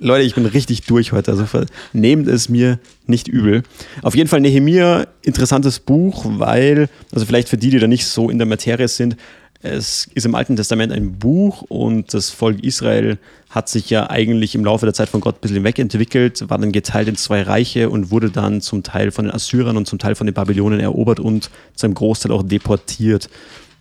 Leute, 0.00 0.24
ich 0.24 0.34
bin 0.34 0.44
richtig 0.44 0.82
durch 0.82 1.12
heute. 1.12 1.30
Also 1.30 1.46
nehmt 1.92 2.26
es 2.26 2.48
mir 2.48 2.80
nicht 3.06 3.28
übel. 3.28 3.62
Auf 4.02 4.16
jeden 4.16 4.28
Fall 4.28 4.40
Nehemia, 4.40 5.06
interessantes 5.22 5.78
Buch, 5.78 6.24
weil, 6.26 6.88
also 7.12 7.24
vielleicht 7.24 7.48
für 7.48 7.56
die, 7.56 7.70
die 7.70 7.78
da 7.78 7.86
nicht 7.86 8.04
so 8.04 8.30
in 8.30 8.38
der 8.38 8.48
Materie 8.48 8.88
sind, 8.88 9.16
es 9.60 10.08
ist 10.14 10.24
im 10.24 10.34
Alten 10.34 10.54
Testament 10.54 10.92
ein 10.92 11.18
Buch 11.18 11.62
und 11.62 12.14
das 12.14 12.30
Volk 12.30 12.62
Israel 12.62 13.18
hat 13.50 13.68
sich 13.68 13.90
ja 13.90 14.08
eigentlich 14.08 14.54
im 14.54 14.64
Laufe 14.64 14.86
der 14.86 14.94
Zeit 14.94 15.08
von 15.08 15.20
Gott 15.20 15.36
ein 15.36 15.40
bisschen 15.40 15.64
wegentwickelt, 15.64 16.48
war 16.48 16.58
dann 16.58 16.70
geteilt 16.70 17.08
in 17.08 17.16
zwei 17.16 17.42
Reiche 17.42 17.90
und 17.90 18.10
wurde 18.10 18.30
dann 18.30 18.60
zum 18.60 18.84
Teil 18.84 19.10
von 19.10 19.24
den 19.24 19.34
Assyrern 19.34 19.76
und 19.76 19.86
zum 19.86 19.98
Teil 19.98 20.14
von 20.14 20.26
den 20.26 20.34
Babylonern 20.34 20.78
erobert 20.78 21.18
und 21.18 21.50
zu 21.74 21.86
einem 21.86 21.94
Großteil 21.94 22.30
auch 22.30 22.44
deportiert. 22.44 23.28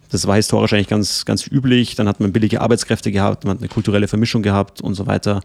Das 0.09 0.25
war 0.25 0.35
historisch 0.35 0.73
eigentlich 0.73 0.87
ganz, 0.87 1.25
ganz 1.25 1.45
üblich. 1.45 1.95
Dann 1.95 2.07
hat 2.07 2.19
man 2.19 2.31
billige 2.31 2.61
Arbeitskräfte 2.61 3.11
gehabt, 3.11 3.43
man 3.43 3.55
hat 3.55 3.59
eine 3.59 3.67
kulturelle 3.67 4.07
Vermischung 4.07 4.41
gehabt 4.41 4.81
und 4.81 4.95
so 4.95 5.05
weiter. 5.05 5.41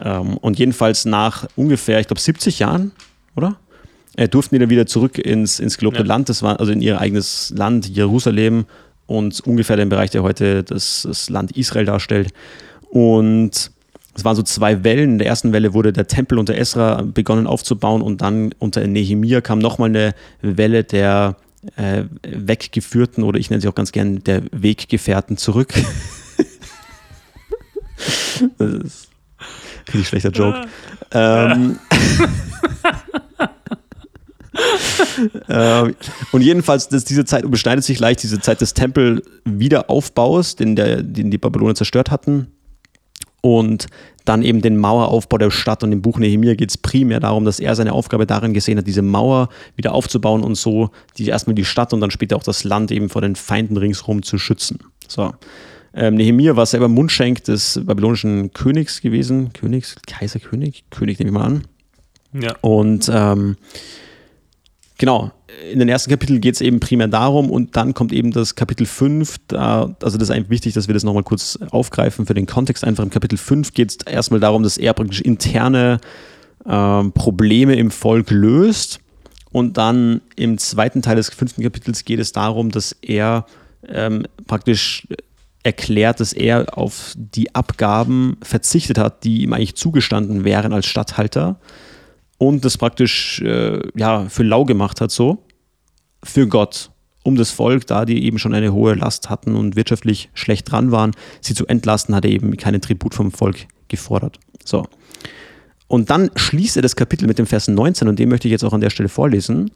Ähm, 0.00 0.38
und 0.38 0.58
jedenfalls 0.58 1.04
nach 1.04 1.46
ungefähr, 1.54 2.00
ich 2.00 2.06
glaube, 2.08 2.20
70 2.20 2.58
Jahren, 2.58 2.92
oder? 3.36 3.56
Äh, 4.16 4.28
durften 4.28 4.54
die 4.54 4.58
dann 4.58 4.70
wieder 4.70 4.86
zurück 4.86 5.18
ins, 5.18 5.60
ins 5.60 5.78
gelobte 5.78 6.00
ja. 6.00 6.06
Land, 6.06 6.28
das 6.28 6.42
war 6.42 6.58
also 6.58 6.72
in 6.72 6.80
ihr 6.80 7.00
eigenes 7.00 7.52
Land, 7.54 7.86
Jerusalem 7.88 8.64
und 9.08 9.40
ungefähr 9.40 9.76
den 9.76 9.88
Bereich, 9.88 10.10
der 10.10 10.22
heute 10.22 10.62
das, 10.62 11.02
das 11.08 11.28
Land 11.30 11.56
Israel 11.56 11.86
darstellt. 11.86 12.32
Und 12.90 13.72
es 14.14 14.24
waren 14.24 14.36
so 14.36 14.42
zwei 14.42 14.84
Wellen. 14.84 15.12
In 15.12 15.18
der 15.18 15.26
ersten 15.26 15.52
Welle 15.52 15.74
wurde 15.74 15.92
der 15.92 16.06
Tempel 16.06 16.38
unter 16.38 16.54
Esra 16.54 17.02
begonnen 17.02 17.46
aufzubauen 17.46 18.02
und 18.02 18.20
dann 18.20 18.54
unter 18.58 18.86
Nehemia 18.86 19.40
kam 19.40 19.58
nochmal 19.58 19.88
eine 19.88 20.14
Welle 20.42 20.84
der 20.84 21.36
äh, 21.76 22.04
Weggeführten 22.22 23.24
oder 23.24 23.38
ich 23.38 23.50
nenne 23.50 23.62
sie 23.62 23.68
auch 23.68 23.74
ganz 23.74 23.92
gern 23.92 24.22
der 24.24 24.42
Weggefährten 24.52 25.36
zurück. 25.38 25.72
das 28.58 28.68
ist 28.68 29.08
ein 29.94 30.04
schlechter 30.04 30.30
Joke. 30.30 30.68
ähm, 31.12 31.78
äh, 35.48 35.92
und 36.32 36.42
jedenfalls, 36.42 36.88
das, 36.88 37.04
diese 37.04 37.24
Zeit 37.24 37.44
überschneidet 37.44 37.84
sich 37.84 37.98
leicht, 37.98 38.22
diese 38.22 38.40
Zeit 38.40 38.60
des 38.60 38.74
Tempelwiederaufbaus, 38.74 40.56
den, 40.56 40.76
der, 40.76 41.02
den 41.02 41.30
die 41.30 41.38
Babyloner 41.38 41.74
zerstört 41.74 42.10
hatten. 42.10 42.48
Und 43.40 43.86
dann 44.28 44.42
eben 44.42 44.60
den 44.60 44.76
Maueraufbau 44.76 45.38
der 45.38 45.50
Stadt. 45.50 45.82
Und 45.82 45.92
im 45.92 46.02
Buch 46.02 46.18
Nehemiah 46.18 46.54
geht 46.54 46.70
es 46.70 46.76
primär 46.76 47.20
darum, 47.20 47.44
dass 47.44 47.60
er 47.60 47.74
seine 47.74 47.92
Aufgabe 47.92 48.26
darin 48.26 48.52
gesehen 48.52 48.78
hat, 48.78 48.86
diese 48.86 49.02
Mauer 49.02 49.48
wieder 49.76 49.94
aufzubauen 49.94 50.42
und 50.42 50.56
so 50.56 50.90
die, 51.16 51.26
erstmal 51.26 51.54
die 51.54 51.64
Stadt 51.64 51.92
und 51.92 52.00
dann 52.00 52.10
später 52.10 52.36
auch 52.36 52.42
das 52.42 52.64
Land 52.64 52.90
eben 52.90 53.08
vor 53.08 53.22
den 53.22 53.36
Feinden 53.36 53.76
ringsherum 53.76 54.22
zu 54.22 54.38
schützen. 54.38 54.80
So. 55.06 55.32
Ähm, 55.94 56.16
Nehemiah 56.16 56.56
war 56.56 56.66
selber 56.66 56.88
Mundschenk 56.88 57.44
des 57.44 57.80
babylonischen 57.82 58.52
Königs 58.52 59.00
gewesen. 59.00 59.52
Königs, 59.52 59.96
Kaiserkönig? 60.06 60.84
König 60.90 61.18
nehme 61.18 61.30
ich 61.30 61.34
mal 61.34 61.44
an. 61.44 61.62
Ja. 62.34 62.54
Und 62.60 63.10
ähm, 63.12 63.56
Genau, 64.98 65.30
in 65.72 65.78
den 65.78 65.88
ersten 65.88 66.10
Kapiteln 66.10 66.40
geht 66.40 66.56
es 66.56 66.60
eben 66.60 66.80
primär 66.80 67.06
darum 67.06 67.50
und 67.50 67.76
dann 67.76 67.94
kommt 67.94 68.12
eben 68.12 68.32
das 68.32 68.56
Kapitel 68.56 68.84
5, 68.84 69.36
da, 69.46 69.94
also 70.02 70.18
das 70.18 70.28
ist 70.28 70.34
eigentlich 70.34 70.50
wichtig, 70.50 70.74
dass 70.74 70.88
wir 70.88 70.94
das 70.94 71.04
nochmal 71.04 71.22
kurz 71.22 71.56
aufgreifen 71.70 72.26
für 72.26 72.34
den 72.34 72.46
Kontext. 72.46 72.84
Einfach 72.84 73.04
im 73.04 73.10
Kapitel 73.10 73.38
5 73.38 73.72
geht 73.74 73.90
es 73.90 73.96
erstmal 74.12 74.40
darum, 74.40 74.64
dass 74.64 74.76
er 74.76 74.92
praktisch 74.94 75.20
interne 75.20 76.00
äh, 76.64 77.04
Probleme 77.10 77.76
im 77.76 77.92
Volk 77.92 78.30
löst. 78.30 79.00
Und 79.50 79.78
dann 79.78 80.20
im 80.36 80.58
zweiten 80.58 81.00
Teil 81.00 81.16
des 81.16 81.30
fünften 81.30 81.62
Kapitels 81.62 82.04
geht 82.04 82.20
es 82.20 82.32
darum, 82.32 82.70
dass 82.70 82.92
er 83.00 83.46
ähm, 83.86 84.26
praktisch 84.46 85.06
erklärt, 85.62 86.20
dass 86.20 86.32
er 86.32 86.76
auf 86.76 87.14
die 87.16 87.54
Abgaben 87.54 88.36
verzichtet 88.42 88.98
hat, 88.98 89.24
die 89.24 89.42
ihm 89.42 89.52
eigentlich 89.52 89.76
zugestanden 89.76 90.44
wären 90.44 90.72
als 90.72 90.86
Statthalter 90.86 91.58
und 92.38 92.64
das 92.64 92.78
praktisch 92.78 93.40
äh, 93.42 93.80
ja, 93.96 94.26
für 94.28 94.44
lau 94.44 94.64
gemacht 94.64 95.00
hat, 95.00 95.10
so 95.10 95.44
für 96.22 96.46
Gott, 96.46 96.90
um 97.24 97.36
das 97.36 97.50
Volk, 97.50 97.86
da 97.86 98.04
die 98.04 98.24
eben 98.24 98.38
schon 98.38 98.54
eine 98.54 98.72
hohe 98.72 98.94
Last 98.94 99.28
hatten 99.28 99.54
und 99.54 99.76
wirtschaftlich 99.76 100.30
schlecht 100.34 100.70
dran 100.70 100.90
waren, 100.90 101.12
sie 101.40 101.54
zu 101.54 101.66
entlasten, 101.66 102.14
hat 102.14 102.24
er 102.24 102.30
eben 102.30 102.56
keinen 102.56 102.80
Tribut 102.80 103.14
vom 103.14 103.32
Volk 103.32 103.66
gefordert. 103.88 104.38
So. 104.64 104.86
Und 105.86 106.10
dann 106.10 106.30
schließt 106.34 106.76
er 106.76 106.82
das 106.82 106.96
Kapitel 106.96 107.26
mit 107.26 107.38
dem 107.38 107.46
Vers 107.46 107.68
19 107.68 108.08
und 108.08 108.18
den 108.18 108.28
möchte 108.28 108.48
ich 108.48 108.52
jetzt 108.52 108.64
auch 108.64 108.72
an 108.72 108.80
der 108.80 108.90
Stelle 108.90 109.08
vorlesen. 109.08 109.70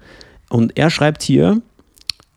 Und 0.50 0.76
er 0.76 0.90
schreibt 0.90 1.22
hier, 1.22 1.62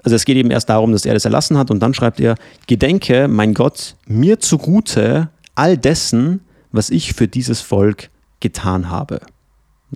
also 0.04 0.16
es 0.16 0.26
geht 0.26 0.38
eben 0.38 0.52
erst 0.52 0.70
darum, 0.70 0.92
dass 0.92 1.06
er 1.06 1.14
das 1.14 1.26
erlassen 1.26 1.58
hat 1.58 1.72
und 1.72 1.80
dann 1.80 1.94
schreibt 1.94 2.20
er, 2.20 2.36
Gedenke, 2.68 3.28
mein 3.28 3.54
Gott, 3.54 3.96
mir 4.08 4.40
zugute 4.40 5.30
all 5.56 5.78
dessen, 5.78 6.42
was 6.72 6.90
ich 6.90 7.14
für 7.14 7.28
dieses 7.28 7.62
Volk 7.62 8.10
getan 8.40 8.90
habe. 8.90 9.20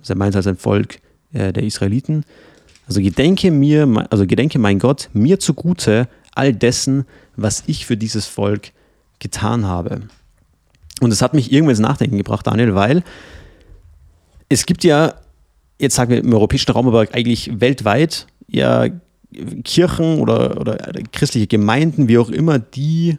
Er 0.08 0.15
meint 0.15 0.36
als 0.36 0.47
ein 0.47 0.58
Volk 0.58 0.99
äh, 1.34 1.54
der 1.54 1.63
Israeliten. 1.63 2.23
Also 2.88 3.02
gedenke 3.02 3.52
mir, 3.52 4.08
also 4.10 4.25
gedenke 4.25 4.58
mein 4.60 4.80
Gott, 4.80 5.10
mir 5.13 5.39
zugute 5.39 6.08
all 6.34 6.54
dessen, 6.54 7.06
was 7.36 7.63
ich 7.67 7.86
für 7.86 7.97
dieses 7.97 8.25
Volk 8.25 8.71
getan 9.19 9.65
habe. 9.65 10.02
Und 11.02 11.12
das 11.12 11.21
hat 11.21 11.34
mich 11.34 11.52
irgendwann 11.52 11.71
ins 11.71 11.80
Nachdenken 11.80 12.17
gebracht, 12.17 12.47
Daniel, 12.47 12.75
weil 12.75 13.04
es 14.49 14.65
gibt 14.65 14.84
ja, 14.84 15.13
jetzt 15.80 15.95
sagen 15.95 16.12
wir 16.12 16.19
im 16.19 16.34
europäischen 16.34 16.71
Raum, 16.71 16.88
aber 16.88 17.02
eigentlich 17.12 17.60
weltweit, 17.60 18.28
ja 18.47 18.88
Kirchen 19.63 20.19
oder, 20.19 20.60
oder 20.60 20.78
christliche 21.12 21.47
Gemeinden, 21.47 22.08
wie 22.08 22.17
auch 22.17 22.30
immer, 22.30 22.58
die 22.58 23.17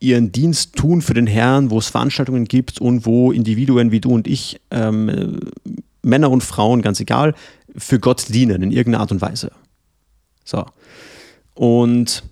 ihren 0.00 0.32
Dienst 0.32 0.74
tun 0.74 1.00
für 1.00 1.14
den 1.14 1.26
Herrn, 1.26 1.70
wo 1.70 1.78
es 1.78 1.88
Veranstaltungen 1.88 2.44
gibt 2.44 2.80
und 2.80 3.06
wo 3.06 3.30
Individuen 3.32 3.90
wie 3.90 4.00
du 4.00 4.10
und 4.10 4.26
ich 4.26 4.60
ähm, 4.70 5.38
Männer 6.04 6.30
und 6.30 6.42
Frauen, 6.42 6.82
ganz 6.82 7.00
egal, 7.00 7.34
für 7.76 7.98
Gott 7.98 8.28
dienen 8.28 8.62
in 8.62 8.70
irgendeiner 8.70 9.00
Art 9.00 9.12
und 9.12 9.20
Weise. 9.20 9.50
So. 10.44 10.64
Und 11.54 12.22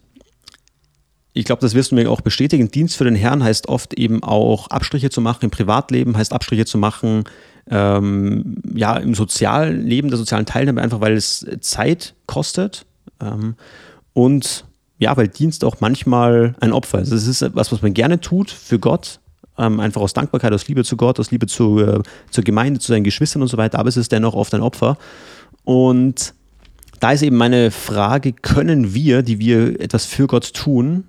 ich 1.33 1.45
glaube, 1.45 1.61
das 1.61 1.75
wirst 1.75 1.93
du 1.93 1.95
mir 1.95 2.11
auch 2.11 2.21
bestätigen. 2.21 2.71
Dienst 2.71 2.97
für 2.97 3.05
den 3.05 3.15
Herrn 3.15 3.43
heißt 3.43 3.69
oft 3.69 3.95
eben 3.95 4.23
auch 4.23 4.69
Abstriche 4.69 5.11
zu 5.11 5.21
machen 5.21 5.45
im 5.47 5.51
Privatleben, 5.51 6.17
heißt 6.17 6.33
Abstriche 6.33 6.67
zu 6.67 6.79
machen 6.79 7.25
ähm, 7.71 8.57
ja, 8.75 8.97
im 8.97 9.15
sozialen 9.15 9.87
Leben, 9.87 10.09
der 10.09 10.19
sozialen 10.19 10.47
Teilnahme, 10.47 10.83
einfach 10.83 11.01
weil 11.01 11.15
es 11.15 11.47
Zeit 11.61 12.15
kostet 12.27 12.85
ähm, 13.21 13.55
und 14.13 14.65
ja, 14.99 15.17
weil 15.17 15.29
Dienst 15.29 15.65
auch 15.65 15.77
manchmal 15.81 16.55
ein 16.61 16.73
Opfer 16.73 17.01
ist. 17.01 17.11
Es 17.11 17.27
ist 17.27 17.43
etwas, 17.43 17.73
was 17.73 17.83
man 17.83 17.95
gerne 17.95 18.21
tut 18.21 18.51
für 18.51 18.79
Gott, 18.79 19.21
ähm, 19.59 19.81
einfach 19.81 20.01
aus 20.01 20.13
Dankbarkeit, 20.13 20.53
aus 20.53 20.69
Liebe 20.69 20.85
zu 20.85 20.97
Gott, 20.97 21.21
aus 21.21 21.31
Liebe 21.31 21.47
zu, 21.47 21.79
äh, 21.81 22.01
zur 22.31 22.45
Gemeinde, 22.45 22.81
zu 22.81 22.93
seinen 22.93 23.05
Geschwistern 23.05 23.43
und 23.43 23.49
so 23.49 23.57
weiter, 23.57 23.79
aber 23.79 23.89
es 23.89 23.97
ist 23.97 24.13
dennoch 24.13 24.35
oft 24.35 24.55
ein 24.55 24.63
Opfer. 24.63 24.97
Und 25.65 26.35
da 27.01 27.13
ist 27.13 27.23
eben 27.23 27.37
meine 27.37 27.71
Frage, 27.71 28.33
können 28.33 28.95
wir, 28.95 29.23
die 29.23 29.39
wir 29.39 29.81
etwas 29.81 30.07
für 30.07 30.27
Gott 30.27 30.55
tun, 30.55 31.05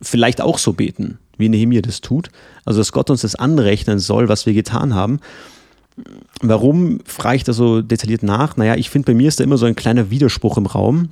vielleicht 0.00 0.40
auch 0.40 0.58
so 0.58 0.72
beten, 0.72 1.18
wie 1.36 1.48
Nehemiah 1.48 1.82
das 1.82 2.00
tut? 2.00 2.30
Also, 2.64 2.80
dass 2.80 2.92
Gott 2.92 3.10
uns 3.10 3.22
das 3.22 3.34
anrechnen 3.34 3.98
soll, 3.98 4.28
was 4.28 4.46
wir 4.46 4.54
getan 4.54 4.94
haben. 4.94 5.20
Warum 6.40 7.00
frage 7.04 7.36
ich 7.36 7.44
da 7.44 7.52
so 7.52 7.82
detailliert 7.82 8.22
nach? 8.22 8.56
Naja, 8.56 8.76
ich 8.76 8.90
finde, 8.90 9.06
bei 9.06 9.14
mir 9.14 9.28
ist 9.28 9.40
da 9.40 9.44
immer 9.44 9.58
so 9.58 9.66
ein 9.66 9.74
kleiner 9.74 10.10
Widerspruch 10.10 10.56
im 10.56 10.66
Raum. 10.66 11.08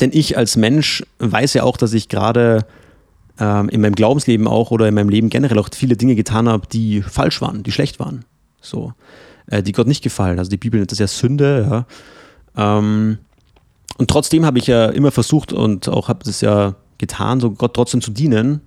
Denn 0.00 0.10
ich 0.12 0.36
als 0.36 0.56
Mensch 0.56 1.04
weiß 1.18 1.54
ja 1.54 1.62
auch, 1.62 1.76
dass 1.76 1.94
ich 1.94 2.08
gerade 2.08 2.66
ähm, 3.38 3.68
in 3.68 3.80
meinem 3.80 3.94
Glaubensleben 3.94 4.46
auch 4.46 4.70
oder 4.70 4.88
in 4.88 4.94
meinem 4.94 5.08
Leben 5.08 5.28
generell 5.28 5.58
auch 5.58 5.68
viele 5.74 5.96
Dinge 5.96 6.14
getan 6.14 6.48
habe, 6.48 6.66
die 6.66 7.02
falsch 7.02 7.40
waren, 7.40 7.62
die 7.62 7.72
schlecht 7.72 7.98
waren. 7.98 8.24
So, 8.60 8.92
äh, 9.46 9.62
die 9.62 9.72
Gott 9.72 9.86
nicht 9.86 10.02
gefallen. 10.02 10.38
Also 10.38 10.50
die 10.50 10.56
Bibel 10.56 10.80
nennt 10.80 10.92
das 10.92 10.98
ja 10.98 11.06
Sünde, 11.06 11.66
ja. 12.56 12.78
Ähm, 12.78 13.18
und 13.98 14.10
trotzdem 14.10 14.44
habe 14.44 14.58
ich 14.58 14.66
ja 14.66 14.86
immer 14.86 15.10
versucht 15.10 15.52
und 15.52 15.88
auch 15.88 16.08
habe 16.08 16.24
das 16.24 16.40
ja 16.40 16.74
getan, 16.98 17.40
so 17.40 17.50
Gott 17.50 17.74
trotzdem 17.74 18.00
zu 18.00 18.10
dienen, 18.10 18.60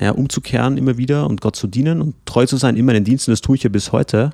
ja, 0.00 0.12
umzukehren 0.12 0.76
immer 0.76 0.96
wieder 0.96 1.26
und 1.26 1.40
Gott 1.40 1.56
zu 1.56 1.66
dienen 1.66 2.02
und 2.02 2.14
treu 2.24 2.46
zu 2.46 2.56
sein 2.56 2.76
in 2.76 2.86
den 2.86 3.04
Diensten, 3.04 3.30
das 3.30 3.40
tue 3.40 3.56
ich 3.56 3.62
ja 3.62 3.70
bis 3.70 3.92
heute. 3.92 4.30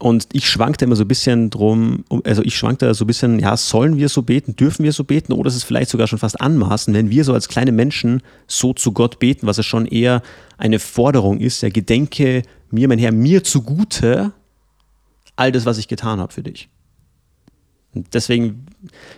Und 0.00 0.28
ich 0.32 0.48
schwankte 0.48 0.86
immer 0.86 0.96
so 0.96 1.04
ein 1.04 1.08
bisschen 1.08 1.50
drum, 1.50 2.04
also 2.24 2.42
ich 2.42 2.56
schwankte 2.56 2.92
so 2.94 3.04
ein 3.04 3.06
bisschen, 3.06 3.38
ja, 3.38 3.54
sollen 3.58 3.98
wir 3.98 4.08
so 4.08 4.22
beten, 4.22 4.56
dürfen 4.56 4.82
wir 4.82 4.92
so 4.92 5.04
beten 5.04 5.34
oder 5.34 5.48
ist 5.48 5.56
es 5.56 5.62
vielleicht 5.62 5.90
sogar 5.90 6.06
schon 6.06 6.18
fast 6.18 6.40
anmaßen, 6.40 6.94
wenn 6.94 7.10
wir 7.10 7.22
so 7.22 7.34
als 7.34 7.48
kleine 7.48 7.70
Menschen 7.70 8.22
so 8.46 8.72
zu 8.72 8.92
Gott 8.92 9.18
beten, 9.18 9.46
was 9.46 9.58
ja 9.58 9.62
schon 9.62 9.84
eher 9.84 10.22
eine 10.56 10.78
Forderung 10.78 11.38
ist, 11.38 11.60
ja, 11.60 11.68
gedenke 11.68 12.44
mir, 12.70 12.88
mein 12.88 12.98
Herr, 12.98 13.12
mir 13.12 13.44
zugute 13.44 14.32
all 15.36 15.52
das, 15.52 15.66
was 15.66 15.76
ich 15.76 15.86
getan 15.86 16.18
habe 16.18 16.32
für 16.32 16.42
dich. 16.42 16.70
Und 17.94 18.14
deswegen, 18.14 18.66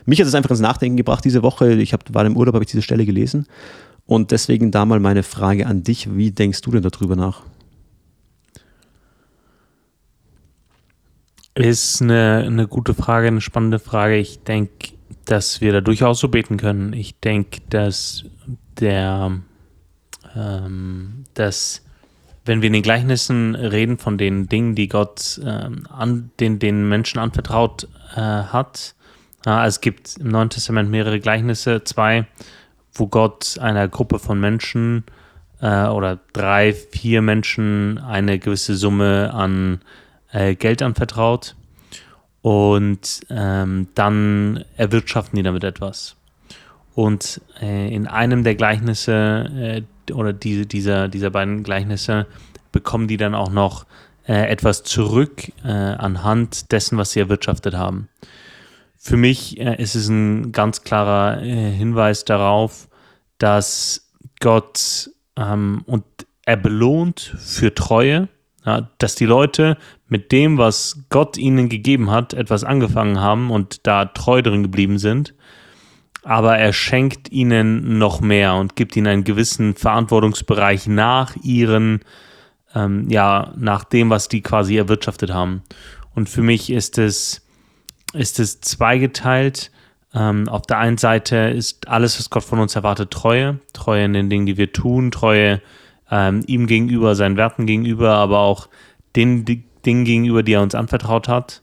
mich 0.05 0.19
hat 0.19 0.27
es 0.27 0.35
einfach 0.35 0.51
ins 0.51 0.59
Nachdenken 0.59 0.97
gebracht 0.97 1.25
diese 1.25 1.45
Woche. 1.45 1.75
Ich 1.75 1.93
hab, 1.93 2.13
war 2.13 2.27
im 2.27 2.37
Urlaub, 2.37 2.55
habe 2.55 2.65
ich 2.65 2.71
diese 2.71 2.83
Stelle 2.83 3.07
gelesen. 3.07 3.47
Und 4.07 4.33
deswegen 4.33 4.73
da 4.73 4.85
mal 4.85 4.99
meine 4.99 5.23
Frage 5.23 5.67
an 5.67 5.85
dich. 5.85 6.17
Wie 6.17 6.33
denkst 6.33 6.63
du 6.63 6.73
denn 6.73 6.83
darüber 6.83 7.15
nach? 7.15 7.43
Ist 11.55 12.01
eine, 12.01 12.45
eine 12.47 12.67
gute 12.67 12.95
Frage, 12.95 13.29
eine 13.29 13.43
spannende 13.43 13.79
Frage. 13.79 14.17
Ich 14.17 14.43
denke, 14.43 14.95
dass 15.27 15.61
wir 15.61 15.73
da 15.73 15.81
durchaus 15.83 16.21
so 16.21 16.29
beten 16.29 16.57
können. 16.57 16.95
Ich 16.95 17.19
denke, 17.21 17.61
dass 17.69 18.25
der, 18.81 19.39
ähm, 20.35 21.25
dass 21.35 21.83
wenn 22.45 22.63
wir 22.63 22.69
in 22.69 22.73
den 22.73 22.83
Gleichnissen 22.83 23.55
reden 23.55 23.99
von 23.99 24.17
den 24.17 24.49
Dingen, 24.49 24.75
die 24.75 24.89
Gott 24.89 25.41
ähm, 25.45 25.87
an 25.91 26.31
den, 26.41 26.59
den 26.59 26.89
Menschen 26.89 27.19
anvertraut 27.19 27.87
äh, 28.17 28.21
hat, 28.21 28.95
äh, 29.47 29.67
es 29.67 29.81
gibt 29.81 30.17
im 30.17 30.29
Neuen 30.29 30.51
Testament 30.51 30.91
mehrere 30.91 31.21
Gleichnisse, 31.21 31.85
zwei, 31.85 32.27
wo 32.95 33.07
Gott 33.09 33.59
einer 33.61 33.89
Gruppe 33.89 34.19
von 34.19 34.41
Menschen 34.41 35.05
äh, 35.61 35.87
oder 35.87 36.19
drei, 36.33 36.73
vier 36.73 37.23
Menschen 37.23 37.99
eine 37.99 38.39
gewisse 38.39 38.75
Summe 38.75 39.33
an 39.35 39.81
äh, 40.33 40.55
Geld 40.55 40.83
anvertraut 40.83 41.55
und 42.43 43.21
ähm, 43.31 43.89
dann 43.95 44.65
erwirtschaften 44.77 45.37
die 45.37 45.43
damit 45.43 45.65
etwas. 45.65 46.17
Und 46.95 47.41
äh, 47.61 47.95
in 47.95 48.07
einem 48.07 48.45
der 48.45 48.55
Gleichnisse 48.55 49.85
äh, 50.09 50.13
oder 50.13 50.33
diese, 50.33 50.67
dieser, 50.67 51.09
dieser 51.09 51.31
beiden 51.31 51.63
Gleichnisse 51.63 52.27
bekommen 52.73 53.09
die 53.09 53.17
dann 53.17 53.35
auch 53.35 53.51
noch 53.51 53.87
äh, 54.27 54.51
etwas 54.51 54.83
zurück 54.83 55.53
äh, 55.65 55.69
anhand 55.69 56.73
dessen, 56.73 56.99
was 56.99 57.13
sie 57.13 57.21
erwirtschaftet 57.21 57.75
haben. 57.75 58.09
Für 58.97 59.17
mich 59.17 59.59
äh, 59.59 59.81
ist 59.83 59.95
es 59.95 60.09
ein 60.09 60.53
ganz 60.53 60.83
klarer 60.83 61.39
Hinweis 61.41 62.25
darauf, 62.25 62.89
dass 63.39 64.11
Gott 64.41 65.11
ähm, 65.37 65.83
und 65.87 66.05
er 66.45 66.57
belohnt 66.57 67.35
für 67.39 67.75
Treue, 67.75 68.29
ja, 68.65 68.89
dass 68.99 69.15
die 69.15 69.27
Leute 69.27 69.77
mit 70.13 70.31
dem, 70.31 70.59
was 70.59 71.07
Gott 71.09 71.39
ihnen 71.39 71.71
gegeben 71.71 72.11
hat, 72.11 72.35
etwas 72.35 72.65
angefangen 72.65 73.19
haben 73.19 73.51
und 73.51 73.87
da 73.87 74.05
treu 74.05 74.43
drin 74.43 74.63
geblieben 74.63 74.99
sind. 74.99 75.33
Aber 76.23 76.59
er 76.59 76.75
schenkt 76.75 77.33
ihnen 77.33 77.97
noch 77.97 78.21
mehr 78.21 78.55
und 78.57 78.77
gibt 78.77 78.95
ihnen 78.95 79.07
einen 79.07 79.25
gewissen 79.25 79.75
Verantwortungsbereich 79.75 80.87
nach 80.87 81.35
ihren, 81.43 82.01
ähm, 82.75 83.09
ja, 83.09 83.55
nach 83.57 83.85
dem, 83.85 84.11
was 84.11 84.29
die 84.29 84.43
quasi 84.43 84.77
erwirtschaftet 84.77 85.33
haben. 85.33 85.63
Und 86.15 86.29
für 86.29 86.43
mich 86.43 86.69
ist 86.69 86.99
es, 86.99 87.41
ist 88.13 88.39
es 88.39 88.61
zweigeteilt. 88.61 89.71
Ähm, 90.13 90.47
auf 90.47 90.63
der 90.63 90.77
einen 90.77 90.99
Seite 90.99 91.37
ist 91.37 91.89
alles, 91.89 92.19
was 92.19 92.29
Gott 92.29 92.45
von 92.45 92.59
uns 92.59 92.77
erwartet, 92.77 93.11
Treue. 93.11 93.61
Treue 93.73 94.05
in 94.05 94.13
den 94.13 94.29
Dingen, 94.29 94.45
die 94.45 94.59
wir 94.59 94.75
tun, 94.75 95.11
Treue 95.11 95.63
ähm, 96.11 96.43
ihm 96.47 96.67
gegenüber, 96.67 97.15
seinen 97.15 97.39
Werten 97.39 97.65
gegenüber, 97.65 98.11
aber 98.11 98.41
auch 98.41 98.69
den 99.17 99.47
die 99.47 99.72
Dingen 99.83 100.05
gegenüber, 100.05 100.43
die 100.43 100.55
er 100.55 100.63
uns 100.63 100.75
anvertraut 100.75 101.29
hat, 101.29 101.63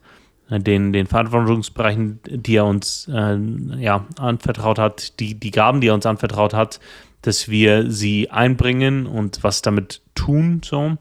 äh, 0.50 0.60
den, 0.60 0.94
den 0.94 1.08
Verantwortungsbereichen, 1.08 2.20
die 2.26 2.56
er 2.56 2.66
uns 2.66 3.10
äh, 3.14 3.38
ja, 3.78 4.06
anvertraut 4.20 4.80
hat, 4.80 5.20
die, 5.20 5.36
die 5.36 5.52
Gaben, 5.52 5.82
die 5.82 5.88
er 5.88 5.94
uns 5.94 6.06
anvertraut 6.06 6.54
hat, 6.54 6.80
dass 7.22 7.50
wir 7.50 7.92
sie 7.92 8.30
einbringen 8.30 9.06
und 9.06 9.44
was 9.44 9.62
damit 9.62 10.02
tun. 10.16 10.62
So. 10.64 10.98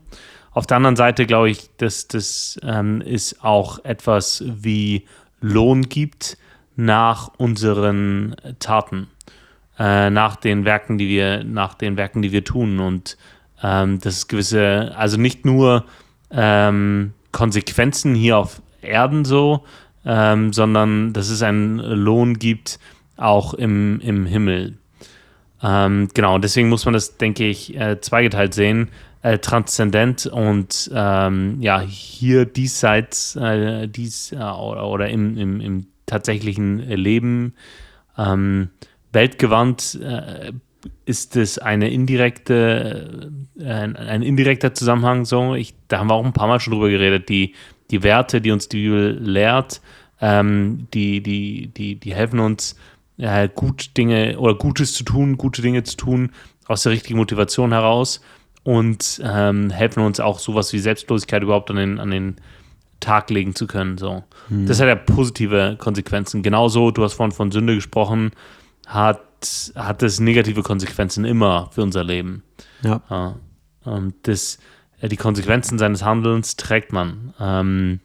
Auf 0.53 0.67
der 0.67 0.77
anderen 0.77 0.97
Seite 0.97 1.27
glaube 1.27 1.51
ich, 1.51 1.71
dass 1.77 2.09
das 2.09 2.59
ähm, 2.63 3.01
ist 3.01 3.45
auch 3.45 3.85
etwas 3.85 4.43
wie 4.47 5.05
Lohn 5.41 5.83
gibt 5.83 6.37
nach 6.75 7.31
unseren 7.37 8.35
Taten, 8.59 9.09
äh, 9.79 10.11
nach 10.11 10.37
den 10.37 10.65
Werken, 10.65 10.99
die 10.99 11.09
wir, 11.09 11.45
nach 11.45 11.75
den 11.75 11.97
Werken, 11.97 12.23
die 12.23 12.33
wir 12.33 12.45
tun. 12.45 12.81
Und 12.81 13.17
ähm, 13.63 14.01
das 14.01 14.29
gewisse, 14.29 14.93
also 14.97 15.17
nicht 15.17 15.45
nur 15.45 15.85
ähm, 16.31 17.13
Konsequenzen 17.33 18.15
hier 18.15 18.39
auf 18.39 18.63
Erden 18.83 19.25
so, 19.25 19.65
ähm, 20.05 20.53
sondern 20.53 21.13
dass 21.13 21.29
es 21.29 21.43
einen 21.43 21.79
Lohn 21.79 22.39
gibt, 22.39 22.79
auch 23.17 23.55
im, 23.55 24.01
im 24.01 24.27
Himmel. 24.27 24.79
Ähm, 25.63 26.09
genau, 26.15 26.39
deswegen 26.39 26.69
muss 26.69 26.85
man 26.85 26.95
das, 26.95 27.17
denke 27.17 27.47
ich, 27.47 27.77
äh, 27.77 28.01
zweigeteilt 28.01 28.55
sehen. 28.55 28.91
Äh, 29.21 29.39
transzendent 29.39 30.27
und 30.27 30.91
ähm, 30.95 31.61
ja, 31.61 31.81
hier 31.81 32.45
diesseits, 32.45 33.35
äh, 33.35 33.89
dies 33.89 34.31
äh, 34.31 34.37
oder, 34.37 34.87
oder 34.87 35.09
im, 35.09 35.37
im, 35.37 35.61
im 35.61 35.87
tatsächlichen 36.07 36.79
Leben 36.79 37.55
ähm, 38.17 38.71
weltgewandt 39.13 39.99
äh, 40.01 40.53
ist 41.05 41.37
es 41.37 41.59
eine 41.59 41.91
indirekte, 41.91 43.31
äh, 43.59 43.65
ein, 43.65 43.97
ein, 43.97 44.23
indirekter 44.23 44.75
Zusammenhang 44.75 45.25
so. 45.25 45.55
Ich, 45.55 45.75
da 45.89 45.99
haben 45.99 46.09
wir 46.09 46.15
auch 46.15 46.25
ein 46.25 46.33
paar 46.33 46.49
Mal 46.49 46.61
schon 46.61 46.75
drüber 46.75 46.91
geredet. 46.91 47.29
Die, 47.29 47.55
die 47.91 48.03
Werte, 48.03 48.41
die 48.41 48.51
uns 48.51 48.69
die 48.69 48.83
Bibel 48.83 49.19
lehrt, 49.21 49.81
ähm, 50.21 50.87
die, 50.95 51.23
die, 51.23 51.69
die, 51.69 51.97
die 51.97 52.15
helfen 52.15 52.41
uns, 52.41 52.77
äh, 53.19 53.49
gut 53.53 53.97
Dinge 53.97 54.39
oder 54.39 54.55
Gutes 54.55 54.95
zu 54.95 55.05
tun, 55.05 55.37
gute 55.37 55.63
Dinge 55.63 55.83
zu 55.83 55.97
tun, 55.97 56.31
aus 56.67 56.83
der 56.83 56.93
richtigen 56.93 57.19
Motivation 57.19 57.73
heraus 57.73 58.21
und 58.63 59.21
ähm, 59.25 59.71
helfen 59.71 60.03
uns 60.03 60.21
auch 60.21 60.39
sowas 60.39 60.73
wie 60.73 60.79
Selbstlosigkeit 60.79 61.43
überhaupt 61.43 61.71
an 61.71 61.77
den, 61.77 61.99
an 61.99 62.11
den 62.11 62.37
Tag 63.01 63.31
legen 63.31 63.55
zu 63.55 63.67
können. 63.67 63.99
So. 63.99 64.25
Hm. 64.49 64.67
Das 64.67 64.81
hat 64.81 64.89
ja 64.89 64.95
positive 64.95 65.77
Konsequenzen. 65.79 66.43
Genauso, 66.43 66.91
du 66.91 67.03
hast 67.03 67.15
vorhin 67.15 67.33
von 67.33 67.51
Sünde 67.51 67.75
gesprochen, 67.75 68.33
hat 68.87 69.21
hat 69.75 70.03
es 70.03 70.21
negative 70.21 70.63
Konsequenzen 70.63 71.25
immer 71.25 71.71
für 71.73 71.83
unser 71.83 72.05
Leben. 72.05 72.43
Ja. 72.83 73.37
Und 73.85 74.15
das, 74.23 74.59
die 75.03 75.17
Konsequenzen 75.17 75.79
seines 75.79 76.05
Handelns 76.05 76.57
trägt 76.57 76.93
man. 76.93 77.35
Ähm, 77.41 78.01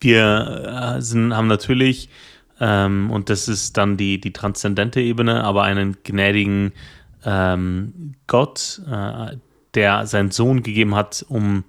wir 0.00 0.96
äh, 0.96 1.02
sind, 1.02 1.34
haben 1.34 1.46
natürlich, 1.46 2.08
ähm, 2.60 3.10
und 3.10 3.30
das 3.30 3.48
ist 3.48 3.76
dann 3.76 3.96
die, 3.96 4.20
die 4.20 4.32
transzendente 4.32 5.00
Ebene, 5.00 5.44
aber 5.44 5.62
einen 5.62 5.96
gnädigen 6.04 6.72
ähm, 7.24 8.14
Gott, 8.26 8.80
äh, 8.90 9.36
der 9.74 10.06
seinen 10.06 10.30
Sohn 10.30 10.62
gegeben 10.62 10.94
hat, 10.94 11.24
um 11.28 11.64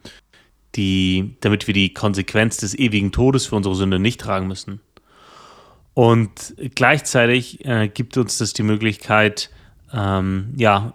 die, 0.76 1.36
damit 1.42 1.68
wir 1.68 1.74
die 1.74 1.94
Konsequenz 1.94 2.58
des 2.58 2.78
ewigen 2.78 3.12
Todes 3.12 3.48
für 3.48 3.56
unsere 3.56 3.76
Sünde 3.76 4.00
nicht 4.00 4.22
tragen 4.22 4.48
müssen. 4.48 4.82
Und 5.98 6.54
gleichzeitig 6.76 7.66
äh, 7.66 7.88
gibt 7.88 8.18
uns 8.18 8.38
das 8.38 8.54
die 8.54 8.62
Möglichkeit, 8.62 9.50
ähm, 9.92 10.54
ja, 10.56 10.94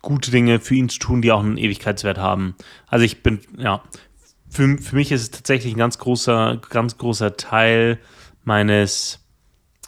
gute 0.00 0.30
Dinge 0.30 0.60
für 0.60 0.74
ihn 0.76 0.88
zu 0.88 0.98
tun, 0.98 1.20
die 1.20 1.30
auch 1.30 1.40
einen 1.40 1.58
Ewigkeitswert 1.58 2.16
haben. 2.16 2.54
Also 2.86 3.04
ich 3.04 3.22
bin, 3.22 3.40
ja, 3.58 3.82
für, 4.48 4.78
für 4.78 4.96
mich 4.96 5.12
ist 5.12 5.20
es 5.20 5.30
tatsächlich 5.30 5.74
ein 5.74 5.78
ganz 5.78 5.98
großer, 5.98 6.58
ganz 6.70 6.96
großer 6.96 7.36
Teil 7.36 7.98
meines, 8.44 9.22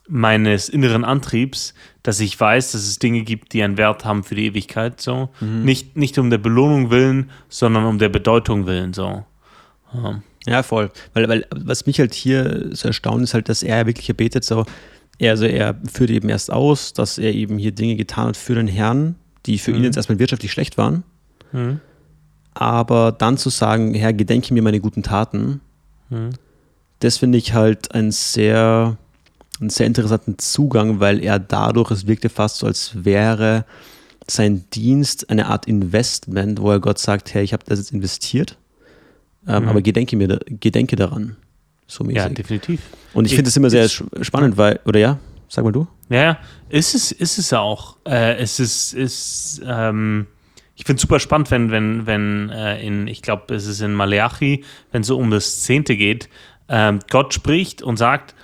meines 0.06 0.68
inneren 0.68 1.06
Antriebs, 1.06 1.72
dass 2.02 2.20
ich 2.20 2.38
weiß, 2.38 2.72
dass 2.72 2.82
es 2.82 2.98
Dinge 2.98 3.22
gibt, 3.22 3.54
die 3.54 3.62
einen 3.62 3.78
Wert 3.78 4.04
haben 4.04 4.22
für 4.22 4.34
die 4.34 4.44
Ewigkeit. 4.44 5.00
So. 5.00 5.30
Mhm. 5.40 5.64
Nicht, 5.64 5.96
nicht 5.96 6.18
um 6.18 6.28
der 6.28 6.36
Belohnung 6.36 6.90
willen, 6.90 7.30
sondern 7.48 7.86
um 7.86 7.98
der 7.98 8.10
Bedeutung 8.10 8.66
willen. 8.66 8.92
So. 8.92 9.24
Ja. 9.94 10.20
Ja, 10.46 10.62
voll. 10.62 10.90
Weil, 11.12 11.28
weil 11.28 11.46
was 11.50 11.86
mich 11.86 11.98
halt 11.98 12.14
hier 12.14 12.70
so 12.72 12.88
erstaunt, 12.88 13.22
ist 13.22 13.34
halt, 13.34 13.48
dass 13.48 13.62
er 13.62 13.86
wirklich 13.86 14.14
betet 14.16 14.44
so, 14.44 14.64
er, 15.18 15.32
also 15.32 15.44
er 15.44 15.74
führt 15.90 16.10
eben 16.10 16.28
erst 16.28 16.52
aus, 16.52 16.92
dass 16.92 17.18
er 17.18 17.34
eben 17.34 17.58
hier 17.58 17.72
Dinge 17.72 17.96
getan 17.96 18.28
hat 18.28 18.36
für 18.36 18.54
den 18.54 18.68
Herrn, 18.68 19.16
die 19.46 19.58
für 19.58 19.72
mhm. 19.72 19.78
ihn 19.78 19.84
jetzt 19.84 19.96
erstmal 19.96 20.18
wirtschaftlich 20.18 20.52
schlecht 20.52 20.78
waren. 20.78 21.02
Mhm. 21.52 21.80
Aber 22.54 23.12
dann 23.12 23.36
zu 23.36 23.50
sagen, 23.50 23.94
Herr, 23.94 24.12
gedenke 24.12 24.54
mir 24.54 24.62
meine 24.62 24.80
guten 24.80 25.02
Taten, 25.02 25.60
mhm. 26.10 26.30
das 27.00 27.18
finde 27.18 27.38
ich 27.38 27.52
halt 27.52 27.92
ein 27.94 28.12
sehr, 28.12 28.96
einen 29.60 29.70
sehr 29.70 29.86
interessanten 29.86 30.38
Zugang, 30.38 31.00
weil 31.00 31.22
er 31.22 31.38
dadurch, 31.38 31.90
es 31.90 32.06
wirkte 32.06 32.28
fast 32.28 32.58
so, 32.58 32.66
als 32.66 33.04
wäre 33.04 33.64
sein 34.28 34.64
Dienst 34.72 35.30
eine 35.30 35.46
Art 35.46 35.66
Investment, 35.66 36.60
wo 36.60 36.70
er 36.70 36.80
Gott 36.80 36.98
sagt, 36.98 37.32
Herr, 37.34 37.42
ich 37.42 37.52
habe 37.52 37.64
das 37.66 37.78
jetzt 37.78 37.92
investiert 37.92 38.58
ähm, 39.46 39.62
mhm. 39.62 39.68
Aber 39.68 39.82
gedenke, 39.82 40.16
mir, 40.16 40.40
gedenke 40.48 40.96
daran. 40.96 41.36
So 41.86 42.04
mäßig. 42.04 42.16
Ja, 42.16 42.28
definitiv. 42.28 42.80
Und 43.14 43.26
ich, 43.26 43.32
ich 43.32 43.36
finde 43.36 43.48
es 43.48 43.56
immer 43.56 43.70
sehr 43.70 43.88
spannend, 43.88 44.56
weil, 44.56 44.80
oder 44.84 44.98
ja, 44.98 45.18
sag 45.48 45.64
mal 45.64 45.72
du. 45.72 45.86
Ja, 46.08 46.38
ist 46.68 46.94
es, 46.94 47.12
ist 47.12 47.38
es 47.38 47.52
auch. 47.52 47.96
Äh, 48.04 48.36
es 48.36 48.58
ist, 48.58 48.92
ist 48.92 49.62
ähm, 49.64 50.26
ich 50.76 50.84
finde 50.84 50.96
es 50.96 51.02
super 51.02 51.18
spannend, 51.18 51.50
wenn, 51.50 51.70
wenn, 51.70 52.06
wenn 52.06 52.50
äh, 52.50 52.80
in, 52.84 53.06
ich 53.08 53.22
glaube, 53.22 53.54
es 53.54 53.66
ist 53.66 53.80
in 53.80 53.94
Maleachi, 53.94 54.62
wenn 54.92 55.00
es 55.00 55.08
so 55.08 55.16
um 55.16 55.30
das 55.30 55.62
Zehnte 55.62 55.96
geht, 55.96 56.28
ähm, 56.68 57.00
Gott 57.08 57.32
spricht 57.32 57.82
und 57.82 57.96
sagt, 57.96 58.34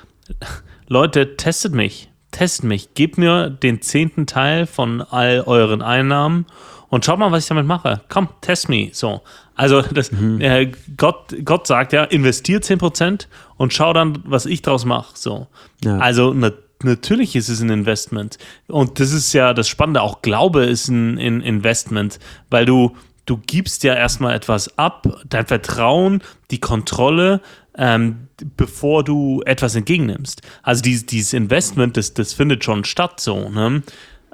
Leute, 0.88 1.37
testet 1.37 1.75
mich. 1.75 2.11
test 2.31 2.65
mich, 2.65 2.95
gebt 2.95 3.19
mir 3.19 3.51
den 3.51 3.83
zehnten 3.83 4.27
Teil 4.27 4.67
von 4.67 5.03
all 5.03 5.43
euren 5.43 5.83
Einnahmen 5.83 6.47
und 6.92 7.07
schaut 7.07 7.18
mal, 7.18 7.33
was 7.33 7.44
ich 7.44 7.48
damit 7.48 7.64
mache. 7.64 8.02
Komm, 8.11 8.28
test 8.42 8.68
me. 8.68 8.90
So. 8.92 9.22
Also 9.55 9.81
das, 9.81 10.12
mhm. 10.12 10.42
äh, 10.42 10.70
Gott, 10.98 11.35
Gott 11.42 11.66
sagt 11.66 11.94
ja, 11.94 12.05
investiert 12.05 12.64
10% 12.64 13.28
und 13.57 13.72
schau 13.72 13.94
dann, 13.94 14.18
was 14.26 14.44
ich 14.44 14.61
draus 14.61 14.85
mache. 14.85 15.16
So. 15.16 15.46
Ja. 15.83 15.96
Also 15.96 16.35
na, 16.35 16.52
natürlich 16.83 17.35
ist 17.35 17.48
es 17.48 17.62
ein 17.62 17.70
Investment. 17.70 18.37
Und 18.68 19.00
das 19.00 19.12
ist 19.12 19.33
ja 19.33 19.55
das 19.55 19.68
Spannende, 19.68 20.02
auch 20.02 20.20
Glaube 20.20 20.66
ist 20.66 20.88
ein, 20.88 21.16
ein 21.16 21.40
Investment, 21.40 22.18
weil 22.50 22.66
du, 22.66 22.94
du 23.24 23.38
gibst 23.38 23.85
ja 23.85 23.94
erstmal 23.94 24.35
etwas 24.35 24.76
ab, 24.76 25.07
dein 25.26 25.46
Vertrauen, 25.46 26.22
die 26.50 26.61
Kontrolle, 26.61 27.40
ähm, 27.74 28.28
bevor 28.59 29.02
du 29.02 29.40
etwas 29.46 29.74
entgegennimmst. 29.74 30.42
Also 30.62 30.83
dieses, 30.83 31.07
dieses 31.07 31.33
Investment, 31.33 31.96
das, 31.96 32.12
das 32.12 32.35
findet 32.35 32.64
schon 32.64 32.85
statt 32.85 33.18
so. 33.18 33.48
Ne? 33.48 33.83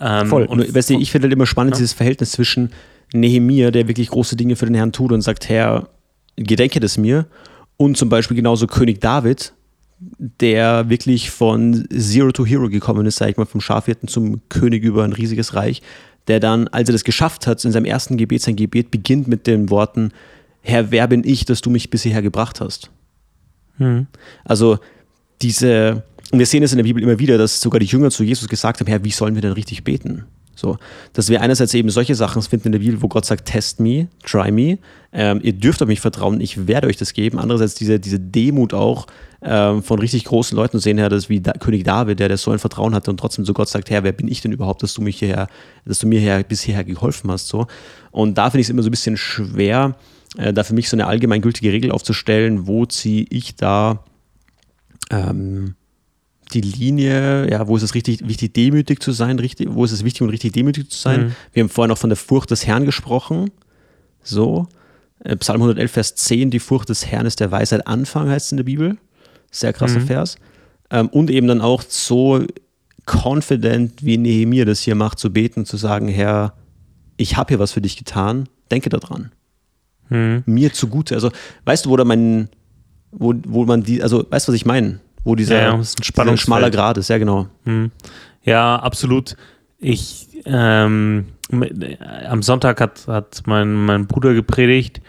Ähm, 0.01 0.27
Voll. 0.27 0.45
Und, 0.45 0.75
weißt 0.75 0.91
du, 0.91 0.99
ich 0.99 1.11
finde 1.11 1.27
halt 1.27 1.33
immer 1.33 1.47
spannend 1.47 1.75
ja. 1.75 1.79
dieses 1.79 1.93
Verhältnis 1.93 2.33
zwischen 2.33 2.71
Nehemia, 3.13 3.71
der 3.71 3.89
wirklich 3.89 4.09
große 4.09 4.37
Dinge 4.37 4.57
für 4.57 4.67
den 4.67 4.75
Herrn 4.75 4.93
tut 4.93 5.13
und 5.13 5.23
sagt, 5.23 5.49
Herr, 5.49 5.89
gedenke 6.37 6.81
das 6.81 6.99
mir. 6.99 7.27
Und 7.77 7.97
zum 7.97 8.09
Beispiel 8.09 8.37
genauso 8.37 8.67
König 8.67 9.01
David, 9.01 9.53
der 9.99 10.89
wirklich 10.89 11.31
von 11.31 11.87
Zero 11.91 12.33
to 12.33 12.47
Hero 12.47 12.69
gekommen 12.69 13.07
ist, 13.07 13.17
sag 13.17 13.31
ich 13.31 13.37
mal, 13.37 13.47
vom 13.47 13.61
Schafhirten 13.61 14.09
zum 14.09 14.41
König 14.49 14.85
über 14.85 15.05
ein 15.05 15.13
riesiges 15.13 15.55
Reich, 15.55 15.83
der 16.29 16.41
dann, 16.41 16.69
als 16.69 16.89
er 16.89 16.93
das 16.93 17.05
geschafft 17.05 17.47
hat, 17.47 17.65
in 17.65 17.73
seinem 17.73 17.85
ersten 17.85 18.17
Gebet, 18.17 18.43
sein 18.43 18.57
Gebet 18.57 18.91
beginnt 18.91 19.27
mit 19.29 19.47
den 19.47 19.71
Worten, 19.71 20.13
Herr, 20.61 20.91
wer 20.91 21.09
bin 21.09 21.25
ich, 21.25 21.45
dass 21.45 21.61
du 21.61 21.71
mich 21.71 21.91
bis 21.91 22.03
hierher 22.03 22.23
gebracht 22.23 22.61
hast? 22.61 22.91
Mhm. 23.79 24.07
Also 24.45 24.79
diese, 25.41 26.03
und 26.33 26.39
wir 26.39 26.47
sehen 26.47 26.63
es 26.63 26.73
in 26.73 26.79
der 26.79 26.85
Bibel 26.85 27.03
immer 27.03 27.19
wieder, 27.19 27.39
dass 27.39 27.61
sogar 27.61 27.81
die 27.81 27.87
Jünger 27.87 28.11
zu 28.11 28.23
Jesus 28.23 28.49
gesagt 28.49 28.81
haben, 28.81 28.87
Herr, 28.87 29.05
wie 29.05 29.11
sollen 29.11 29.35
wir 29.35 29.43
denn 29.43 29.53
richtig 29.53 29.85
beten? 29.85 30.25
So, 30.55 30.77
dass 31.13 31.29
wir 31.29 31.41
einerseits 31.41 31.73
eben 31.75 31.89
solche 31.89 32.17
Sachen 32.17 32.43
finden 32.43 32.67
in 32.67 32.73
der 32.73 32.79
Bibel, 32.81 33.01
wo 33.01 33.07
Gott 33.07 33.25
sagt, 33.25 33.47
test 33.47 33.79
me, 33.79 34.09
try 34.25 34.51
me, 34.51 34.79
ähm, 35.13 35.39
ihr 35.45 35.53
dürft 35.53 35.81
auf 35.83 35.89
mich 35.89 36.01
vertrauen, 36.01 36.41
ich 36.41 36.67
werde 36.67 36.89
euch 36.89 36.97
das 36.97 37.13
geben. 37.13 37.39
Andererseits 37.39 37.77
diese, 37.77 38.01
diese 38.01 38.19
Demut 38.19 38.75
auch 38.75 39.07
ähm, 39.41 39.85
von 39.85 40.01
richtig 40.01 40.25
großen 40.25 40.57
Leuten 40.57 40.81
sehen, 40.81 40.99
Herr, 40.99 41.11
das 41.11 41.29
wie 41.29 41.41
da, 41.41 41.53
König 41.53 41.85
David, 41.85 42.19
der, 42.19 42.27
der 42.27 42.39
so 42.39 42.51
ein 42.51 42.59
Vertrauen 42.59 42.93
hatte 42.93 43.09
und 43.09 43.19
trotzdem 43.19 43.45
zu 43.45 43.55
Gott 43.55 43.69
sagt, 43.69 43.89
Herr, 43.89 44.03
wer 44.03 44.11
bin 44.11 44.27
ich 44.27 44.41
denn 44.41 44.51
überhaupt, 44.51 44.83
dass 44.83 44.95
du 44.95 45.01
mich 45.01 45.21
hierher, 45.21 45.47
dass 45.85 46.01
du 46.01 46.09
mir 46.09 46.19
her, 46.19 46.43
bis 46.43 46.63
hierher 46.63 46.83
geholfen 46.83 47.31
hast, 47.31 47.47
so. 47.47 47.69
Und 48.11 48.37
da 48.37 48.51
finde 48.51 48.63
ich 48.63 48.67
es 48.67 48.71
immer 48.71 48.83
so 48.83 48.89
ein 48.89 48.91
bisschen 48.91 49.17
schwer, 49.17 49.95
äh, 50.37 50.53
da 50.53 50.65
für 50.65 50.75
mich 50.75 50.89
so 50.89 50.97
eine 50.97 51.07
allgemeingültige 51.07 51.73
Regel 51.73 51.93
aufzustellen, 51.93 52.67
wo 52.67 52.85
ziehe 52.85 53.27
ich 53.31 53.55
da 53.55 54.03
ähm, 55.11 55.77
die 56.49 56.61
Linie, 56.61 57.51
ja, 57.51 57.67
wo 57.69 57.77
ist 57.77 57.83
es 57.83 57.95
richtig 57.95 58.27
wichtig, 58.27 58.55
demütig 58.55 59.01
zu 59.01 59.13
sein, 59.13 59.39
richtig, 59.39 59.69
wo 59.71 59.85
ist 59.85 59.93
es 59.93 60.05
wichtig 60.05 60.23
und 60.23 60.31
richtig 60.31 60.53
demütig 60.53 60.91
zu 60.91 60.99
sein. 60.99 61.27
Mhm. 61.27 61.35
Wir 61.53 61.63
haben 61.63 61.69
vorhin 61.69 61.93
auch 61.93 61.99
von 61.99 62.11
der 62.11 62.17
Furcht 62.17 62.51
des 62.51 62.67
Herrn 62.67 62.85
gesprochen. 62.85 63.51
So. 64.23 64.67
Äh, 65.25 65.37
Psalm 65.37 65.61
111, 65.63 65.91
Vers 65.91 66.15
10, 66.15 66.51
die 66.51 66.59
Furcht 66.59 66.89
des 66.89 67.07
Herrn 67.07 67.27
ist 67.27 67.41
der 67.41 67.51
Weisheit 67.51 67.87
Anfang, 67.87 68.29
heißt 68.29 68.47
es 68.47 68.53
in 68.53 68.57
der 68.59 68.65
Bibel. 68.65 68.97
Sehr 69.51 69.73
krasser 69.73 70.01
mhm. 70.01 70.07
Vers. 70.07 70.37
Ähm, 70.91 71.09
und 71.09 71.31
eben 71.31 71.47
dann 71.47 71.61
auch 71.61 71.83
so 71.83 72.45
confident, 73.07 74.05
wie 74.05 74.19
Nehemiah 74.19 74.65
das 74.65 74.81
hier 74.81 74.95
macht, 74.95 75.19
zu 75.19 75.33
beten, 75.33 75.65
zu 75.65 75.77
sagen, 75.77 76.09
Herr, 76.09 76.55
ich 77.17 77.37
habe 77.37 77.49
hier 77.49 77.59
was 77.59 77.73
für 77.73 77.81
dich 77.81 77.97
getan, 77.97 78.49
denke 78.71 78.91
daran. 78.91 79.33
Mhm. 80.09 80.43
Mir 80.47 80.73
zugute. 80.73 81.15
Also, 81.15 81.31
weißt 81.65 81.87
du, 81.87 81.91
wo 81.91 81.97
da 81.97 82.05
mein, 82.05 82.49
wo, 83.11 83.35
wo 83.47 83.65
man 83.65 83.83
die, 83.83 84.03
also, 84.03 84.25
weißt 84.29 84.49
du, 84.49 84.53
was 84.53 84.57
ich 84.57 84.67
meine? 84.67 85.01
Wo 85.25 85.35
dieser, 85.35 85.63
ja, 85.63 85.77
dieser 85.77 86.37
schmaler 86.37 86.71
Grad 86.71 86.99
ist, 86.99 87.09
ja 87.09 87.19
genau. 87.19 87.47
Hm. 87.65 87.91
Ja, 88.43 88.77
absolut. 88.77 89.37
Ich 89.79 90.29
ähm, 90.45 91.27
am 92.29 92.43
Sonntag 92.43 92.81
hat, 92.81 93.07
hat 93.07 93.43
mein, 93.47 93.75
mein 93.75 94.07
Bruder 94.07 94.35
gepredigt 94.35 95.01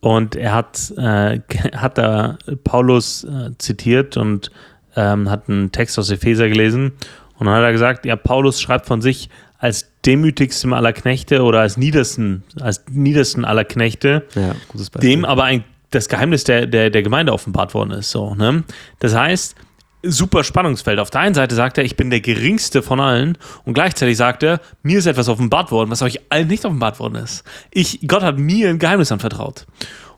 und 0.00 0.34
er 0.34 0.54
hat, 0.54 0.92
äh, 0.96 1.40
hat 1.76 1.98
da 1.98 2.38
Paulus 2.64 3.24
äh, 3.24 3.50
zitiert 3.58 4.16
und 4.16 4.50
ähm, 4.96 5.30
hat 5.30 5.48
einen 5.48 5.72
Text 5.72 5.98
aus 5.98 6.10
Epheser 6.10 6.48
gelesen 6.48 6.92
und 7.38 7.46
dann 7.46 7.54
hat 7.56 7.62
er 7.62 7.72
gesagt, 7.72 8.04
ja, 8.04 8.16
Paulus 8.16 8.60
schreibt 8.60 8.86
von 8.86 9.00
sich 9.00 9.28
als 9.58 9.92
demütigstem 10.04 10.72
aller 10.72 10.92
Knechte 10.92 11.42
oder 11.42 11.60
als 11.60 11.76
niedersten, 11.76 12.42
als 12.60 12.84
niedersten 12.90 13.44
aller 13.44 13.64
Knechte, 13.64 14.26
ja, 14.34 14.56
dem 15.00 15.24
aber 15.24 15.44
ein 15.44 15.64
das 15.94 16.08
Geheimnis 16.08 16.44
der, 16.44 16.66
der, 16.66 16.90
der 16.90 17.02
Gemeinde 17.02 17.32
offenbart 17.32 17.74
worden 17.74 17.92
ist. 17.92 18.10
So, 18.10 18.34
ne? 18.34 18.64
Das 18.98 19.14
heißt, 19.14 19.54
super 20.02 20.44
Spannungsfeld. 20.44 20.98
Auf 20.98 21.10
der 21.10 21.20
einen 21.20 21.34
Seite 21.34 21.54
sagt 21.54 21.78
er, 21.78 21.84
ich 21.84 21.96
bin 21.96 22.10
der 22.10 22.20
geringste 22.20 22.82
von 22.82 23.00
allen 23.00 23.38
und 23.64 23.74
gleichzeitig 23.74 24.16
sagt 24.16 24.42
er, 24.42 24.60
mir 24.82 24.98
ist 24.98 25.06
etwas 25.06 25.28
offenbart 25.28 25.70
worden, 25.70 25.90
was 25.90 26.02
euch 26.02 26.20
allen 26.28 26.48
nicht 26.48 26.64
offenbart 26.64 26.98
worden 26.98 27.16
ist. 27.16 27.44
Ich, 27.70 28.00
Gott 28.06 28.22
hat 28.22 28.38
mir 28.38 28.68
ein 28.68 28.78
Geheimnis 28.78 29.12
anvertraut. 29.12 29.66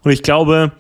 Und 0.03 0.11
ich 0.11 0.23
glaube, 0.23 0.73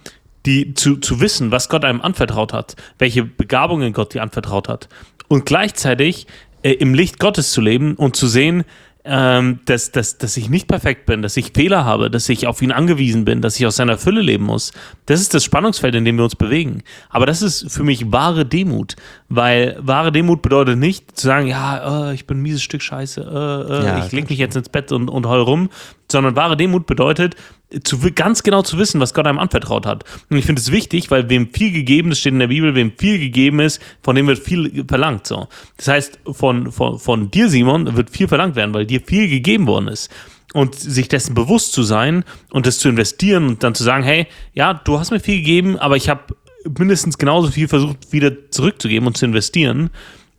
die, 0.46 0.74
zu, 0.74 0.96
zu 0.96 1.20
wissen, 1.20 1.50
was 1.50 1.68
Gott 1.68 1.85
einem 1.85 2.00
anvertraut 2.00 2.52
hat, 2.52 2.76
welche 2.98 3.24
Begabungen 3.24 3.92
Gott 3.92 4.14
dir 4.14 4.22
anvertraut 4.22 4.68
hat 4.68 4.88
und 5.28 5.46
gleichzeitig 5.46 6.26
äh, 6.62 6.72
im 6.72 6.94
Licht 6.94 7.18
Gottes 7.18 7.52
zu 7.52 7.61
leben 7.61 7.94
und 7.94 8.16
zu 8.16 8.26
sehen, 8.26 8.64
ähm, 9.07 9.61
dass, 9.67 9.93
dass, 9.93 10.17
dass 10.17 10.37
ich 10.37 10.49
nicht 10.49 10.67
perfekt 10.67 11.05
bin, 11.05 11.21
dass 11.21 11.37
ich 11.37 11.53
Fehler 11.55 11.85
habe, 11.85 12.11
dass 12.11 12.29
ich 12.31 12.47
auf 12.47 12.62
ihn 12.62 12.73
angewiesen 12.73 13.27
bin, 13.27 13.43
dass 13.43 13.61
ich 13.61 13.67
aus 13.67 13.77
seiner 13.77 13.99
Fülle 13.99 14.23
leben 14.23 14.45
muss. 14.45 14.73
Das 15.05 15.21
ist 15.21 15.35
das 15.35 15.45
Spannungsfeld, 15.45 15.95
in 15.95 16.07
dem 16.07 16.17
wir 16.17 16.25
uns 16.25 16.37
bewegen. 16.37 16.83
Aber 17.11 17.27
das 17.27 17.43
ist 17.43 17.71
für 17.71 17.85
mich 17.85 18.12
wahre 18.12 18.47
Demut, 18.47 18.97
weil 19.29 19.77
wahre 19.79 20.11
Demut 20.11 20.40
bedeutet 20.40 20.79
nicht 20.79 21.19
zu 21.19 21.27
sagen, 21.27 21.47
ja, 21.47 22.11
äh, 22.11 22.14
ich 22.14 22.27
bin 22.27 22.38
ein 22.38 22.43
mieses 22.43 22.62
Stück 22.62 22.81
Scheiße, 22.81 23.21
äh, 23.21 23.73
äh, 23.73 23.85
ja, 23.85 24.07
ich 24.07 24.12
leg 24.12 24.31
mich 24.31 24.38
jetzt 24.38 24.57
ins 24.57 24.71
Bett 24.71 24.90
und, 24.90 25.11
und 25.11 25.27
heul 25.27 25.43
rum, 25.43 25.69
sondern 26.11 26.35
wahre 26.35 26.57
Demut 26.57 26.87
bedeutet, 26.87 27.37
zu, 27.83 27.99
ganz 28.15 28.43
genau 28.43 28.63
zu 28.63 28.79
wissen, 28.79 29.01
was 29.01 29.15
Gott 29.15 29.27
einem 29.27 29.39
anvertraut 29.39 29.87
hat. 29.87 30.05
Und 30.31 30.37
ich 30.37 30.45
finde 30.45 30.61
es 30.61 30.71
wichtig, 30.71 31.11
weil 31.11 31.29
wem 31.29 31.53
viel 31.53 31.73
gegeben 31.73 32.13
ist, 32.13 32.21
steht 32.21 32.33
in 32.33 32.39
der 32.39 32.49
Bibel, 32.49 32.75
wem 32.75 32.93
viel 32.97 33.19
gegeben 33.19 33.61
ist, 33.61 33.81
von 34.03 34.15
dem 34.15 34.27
wird 34.27 34.39
viel 34.39 34.85
verlangt. 34.87 35.27
So. 35.27 35.49
Das 35.77 35.89
heißt, 35.89 36.19
von, 36.33 36.71
von, 36.71 36.99
von 36.99 37.31
dir, 37.31 37.49
Simon, 37.49 37.97
wird 37.97 38.11
viel 38.11 38.29
verlangt 38.29 38.57
werden, 38.57 38.75
weil 38.75 38.87
dir 38.87 39.01
viel 39.01 39.29
gegeben 39.29 39.67
worden 39.67 39.89
ist. 39.89 40.11
Und 40.53 40.77
sich 40.77 41.09
dessen 41.09 41.35
bewusst 41.35 41.73
zu 41.73 41.83
sein 41.83 42.25
und 42.51 42.67
das 42.67 42.79
zu 42.79 42.89
investieren 42.89 43.49
und 43.49 43.65
dann 43.65 43.75
zu 43.75 43.83
sagen, 43.83 44.05
hey, 44.05 44.29
ja, 44.53 44.75
du 44.75 45.01
hast 45.01 45.11
mir 45.11 45.19
viel 45.19 45.39
gegeben, 45.39 45.79
aber 45.79 45.97
ich 45.97 46.09
habe 46.09 46.37
mindestens 46.79 47.19
genauso 47.19 47.51
viel 47.51 47.67
versucht, 47.67 48.13
wieder 48.13 48.51
zurückzugeben 48.51 49.07
und 49.07 49.17
zu 49.17 49.27
investieren. 49.27 49.91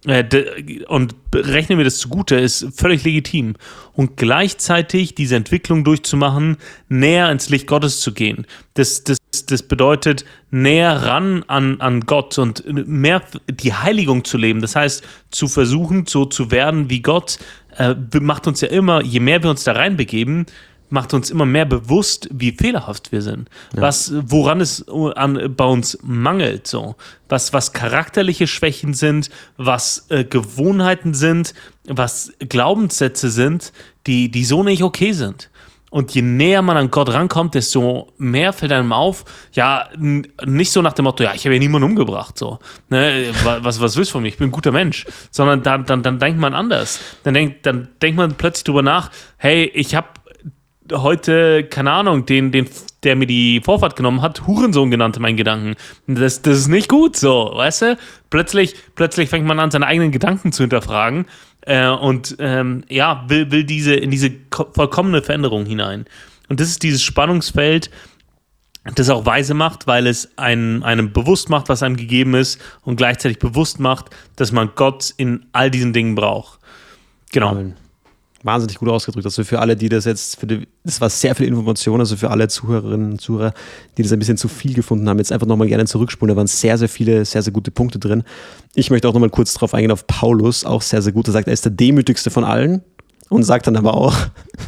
Äh, 0.07 0.83
und 0.87 1.15
rechnen 1.33 1.77
wir 1.77 1.85
das 1.85 1.97
zugute, 1.97 2.35
ist 2.35 2.67
völlig 2.75 3.03
legitim. 3.03 3.55
Und 3.93 4.17
gleichzeitig 4.17 5.15
diese 5.15 5.35
Entwicklung 5.35 5.83
durchzumachen, 5.83 6.57
näher 6.89 7.31
ins 7.31 7.49
Licht 7.49 7.67
Gottes 7.67 8.01
zu 8.01 8.13
gehen. 8.13 8.45
Das, 8.75 9.03
das, 9.03 9.17
das 9.47 9.63
bedeutet, 9.63 10.25
näher 10.51 11.03
ran 11.03 11.43
an, 11.47 11.81
an 11.81 12.01
Gott 12.01 12.37
und 12.37 12.63
mehr 12.87 13.21
die 13.49 13.73
Heiligung 13.73 14.23
zu 14.25 14.37
leben. 14.37 14.61
Das 14.61 14.75
heißt, 14.75 15.03
zu 15.31 15.47
versuchen, 15.47 16.05
so 16.05 16.25
zu 16.25 16.51
werden 16.51 16.89
wie 16.89 17.01
Gott, 17.01 17.39
äh, 17.77 17.95
macht 18.19 18.47
uns 18.47 18.61
ja 18.61 18.67
immer, 18.69 19.03
je 19.03 19.19
mehr 19.19 19.43
wir 19.43 19.49
uns 19.49 19.63
da 19.63 19.73
reinbegeben, 19.73 20.45
macht 20.89 21.13
uns 21.13 21.29
immer 21.29 21.45
mehr 21.45 21.65
bewusst, 21.65 22.29
wie 22.31 22.51
fehlerhaft 22.51 23.11
wir 23.11 23.21
sind. 23.21 23.49
Ja. 23.75 23.81
Was, 23.81 24.13
woran 24.15 24.61
es 24.61 24.87
an, 24.87 25.53
bei 25.55 25.65
uns 25.65 25.97
mangelt, 26.03 26.67
so. 26.67 26.95
Was, 27.27 27.53
was 27.53 27.73
charakterliche 27.73 28.47
Schwächen 28.47 28.93
sind, 28.93 29.29
was 29.57 30.05
äh, 30.09 30.23
Gewohnheiten 30.23 31.13
sind, 31.13 31.53
was 31.87 32.33
Glaubenssätze 32.39 33.29
sind, 33.29 33.73
die, 34.05 34.29
die 34.29 34.45
so 34.45 34.63
nicht 34.63 34.83
okay 34.83 35.11
sind. 35.11 35.49
Und 35.95 36.13
je 36.13 36.21
näher 36.21 36.61
man 36.61 36.75
an 36.75 36.91
Gott 36.91 37.13
rankommt, 37.13 37.55
desto 37.55 38.11
mehr 38.17 38.51
fällt 38.51 38.73
einem 38.73 38.91
auf, 38.91 39.23
ja, 39.53 39.87
nicht 39.97 40.71
so 40.73 40.81
nach 40.81 40.91
dem 40.91 41.05
Motto, 41.05 41.23
ja, 41.23 41.33
ich 41.33 41.45
habe 41.45 41.53
ja 41.53 41.59
niemanden 41.59 41.89
umgebracht, 41.89 42.37
so. 42.37 42.59
Ne, 42.89 43.31
was, 43.43 43.79
was 43.79 43.95
willst 43.95 44.11
du 44.11 44.13
von 44.13 44.23
mir? 44.23 44.27
Ich 44.27 44.37
bin 44.37 44.49
ein 44.49 44.51
guter 44.51 44.73
Mensch. 44.73 45.05
Sondern 45.31 45.63
dann, 45.63 45.85
dann, 45.85 46.03
dann 46.03 46.19
denkt 46.19 46.37
man 46.37 46.53
anders. 46.53 46.99
Dann 47.23 47.33
denkt, 47.33 47.65
dann 47.65 47.87
denkt 48.01 48.17
man 48.17 48.33
plötzlich 48.35 48.65
drüber 48.65 48.81
nach, 48.81 49.09
hey, 49.37 49.71
ich 49.73 49.95
habe 49.95 50.09
heute, 50.91 51.63
keine 51.63 51.91
Ahnung, 51.91 52.25
den, 52.25 52.51
den, 52.51 52.67
der 53.03 53.15
mir 53.15 53.27
die 53.27 53.61
Vorfahrt 53.63 53.95
genommen 53.95 54.21
hat, 54.21 54.47
Hurensohn 54.47 54.91
genannt 54.91 55.15
in 55.15 55.21
meinen 55.21 55.37
Gedanken. 55.37 55.75
Das, 56.07 56.41
das 56.41 56.57
ist 56.57 56.67
nicht 56.67 56.89
gut 56.89 57.15
so, 57.15 57.51
weißt 57.53 57.81
du? 57.83 57.97
Plötzlich, 58.29 58.75
plötzlich 58.95 59.29
fängt 59.29 59.45
man 59.45 59.59
an, 59.59 59.71
seine 59.71 59.87
eigenen 59.87 60.11
Gedanken 60.11 60.51
zu 60.51 60.63
hinterfragen 60.63 61.25
äh, 61.61 61.87
und 61.89 62.35
ähm, 62.39 62.83
ja, 62.89 63.25
will, 63.27 63.51
will 63.51 63.63
diese, 63.63 63.95
in 63.95 64.11
diese 64.11 64.31
vollkommene 64.51 65.21
Veränderung 65.21 65.65
hinein. 65.65 66.05
Und 66.49 66.59
das 66.59 66.69
ist 66.69 66.83
dieses 66.83 67.03
Spannungsfeld, 67.03 67.89
das 68.93 69.09
auch 69.09 69.25
weise 69.25 69.55
macht, 69.55 69.87
weil 69.87 70.05
es 70.05 70.37
einem, 70.37 70.83
einem 70.83 71.11
bewusst 71.11 71.49
macht, 71.49 71.69
was 71.69 71.81
einem 71.81 71.97
gegeben 71.97 72.35
ist 72.35 72.61
und 72.83 72.97
gleichzeitig 72.97 73.39
bewusst 73.39 73.79
macht, 73.79 74.11
dass 74.35 74.51
man 74.51 74.71
Gott 74.75 75.11
in 75.17 75.47
all 75.53 75.71
diesen 75.71 75.91
Dingen 75.91 76.13
braucht. 76.13 76.59
Genau. 77.31 77.49
Amen. 77.49 77.84
Wahnsinnig 78.45 78.77
gut 78.77 78.89
ausgedrückt. 78.89 79.25
Also 79.25 79.43
für 79.43 79.59
alle, 79.59 79.75
die 79.75 79.89
das 79.89 80.05
jetzt, 80.05 80.39
für 80.39 80.45
die, 80.45 80.67
das 80.83 81.01
war 81.01 81.09
sehr 81.09 81.33
viel 81.35 81.47
Information, 81.47 81.99
also 81.99 82.15
für 82.15 82.29
alle 82.29 82.47
Zuhörerinnen 82.47 83.13
und 83.13 83.21
Zuhörer, 83.21 83.53
die 83.97 84.03
das 84.03 84.11
ein 84.11 84.19
bisschen 84.19 84.37
zu 84.37 84.47
viel 84.47 84.73
gefunden 84.73 85.09
haben, 85.09 85.17
jetzt 85.17 85.31
einfach 85.31 85.47
nochmal 85.47 85.67
gerne 85.67 85.85
zurückspulen. 85.85 86.33
Da 86.33 86.37
waren 86.37 86.47
sehr, 86.47 86.77
sehr 86.77 86.87
viele, 86.87 87.25
sehr, 87.25 87.41
sehr 87.41 87.51
gute 87.51 87.71
Punkte 87.71 87.99
drin. 87.99 88.23
Ich 88.75 88.91
möchte 88.91 89.09
auch 89.09 89.13
nochmal 89.13 89.31
kurz 89.31 89.53
drauf 89.55 89.73
eingehen 89.73 89.91
auf 89.91 90.05
Paulus, 90.05 90.63
auch 90.63 90.81
sehr, 90.81 91.01
sehr 91.01 91.11
gut. 91.11 91.27
Er 91.27 91.33
sagt, 91.33 91.47
er 91.47 91.53
ist 91.53 91.65
der 91.65 91.71
demütigste 91.71 92.29
von 92.29 92.43
allen 92.43 92.83
und 93.29 93.43
sagt 93.43 93.67
dann 93.67 93.75
aber 93.75 93.95
auch, 93.95 94.15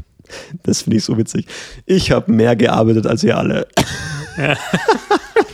das 0.63 0.81
finde 0.81 0.97
ich 0.97 1.03
so 1.03 1.17
witzig, 1.17 1.45
ich 1.85 2.11
habe 2.11 2.31
mehr 2.31 2.55
gearbeitet 2.55 3.05
als 3.05 3.23
ihr 3.23 3.37
alle. 3.37 3.67
Ja. 4.37 4.57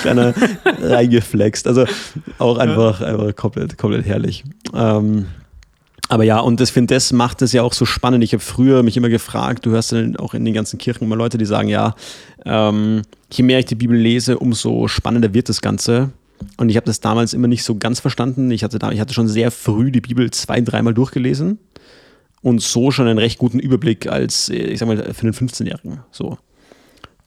Kleiner 0.00 0.34
reingeflext. 0.64 1.66
Also 1.66 1.84
auch 2.38 2.58
einfach, 2.58 3.00
einfach 3.00 3.34
komplett, 3.36 3.78
komplett 3.78 4.06
herrlich. 4.06 4.44
Ähm, 4.74 5.26
aber 6.08 6.24
ja, 6.24 6.40
und 6.40 6.60
ich 6.60 6.70
finde, 6.70 6.94
das 6.94 7.12
macht 7.12 7.42
es 7.42 7.52
ja 7.52 7.62
auch 7.62 7.74
so 7.74 7.84
spannend. 7.84 8.24
Ich 8.24 8.32
habe 8.32 8.42
früher 8.42 8.82
mich 8.82 8.96
immer 8.96 9.10
gefragt, 9.10 9.66
du 9.66 9.70
hörst 9.70 9.92
dann 9.92 10.16
auch 10.16 10.32
in 10.32 10.44
den 10.44 10.54
ganzen 10.54 10.78
Kirchen 10.78 11.04
immer 11.04 11.16
Leute, 11.16 11.36
die 11.36 11.44
sagen, 11.44 11.68
ja, 11.68 11.94
ähm, 12.46 13.02
je 13.30 13.44
mehr 13.44 13.58
ich 13.58 13.66
die 13.66 13.74
Bibel 13.74 13.96
lese, 13.96 14.38
umso 14.38 14.88
spannender 14.88 15.34
wird 15.34 15.50
das 15.50 15.60
Ganze. 15.60 16.10
Und 16.56 16.70
ich 16.70 16.76
habe 16.76 16.86
das 16.86 17.00
damals 17.00 17.34
immer 17.34 17.48
nicht 17.48 17.62
so 17.62 17.76
ganz 17.76 18.00
verstanden. 18.00 18.50
Ich 18.50 18.64
hatte, 18.64 18.78
da, 18.78 18.90
ich 18.90 19.00
hatte 19.00 19.12
schon 19.12 19.28
sehr 19.28 19.50
früh 19.50 19.90
die 19.90 20.00
Bibel 20.00 20.30
zwei, 20.30 20.60
dreimal 20.60 20.94
durchgelesen 20.94 21.58
und 22.42 22.62
so 22.62 22.90
schon 22.90 23.06
einen 23.06 23.18
recht 23.18 23.38
guten 23.38 23.58
Überblick 23.58 24.06
als, 24.06 24.48
ich 24.48 24.78
sag 24.78 24.88
mal, 24.88 24.96
für 24.96 25.22
einen 25.22 25.34
15-Jährigen. 25.34 26.00
So. 26.10 26.38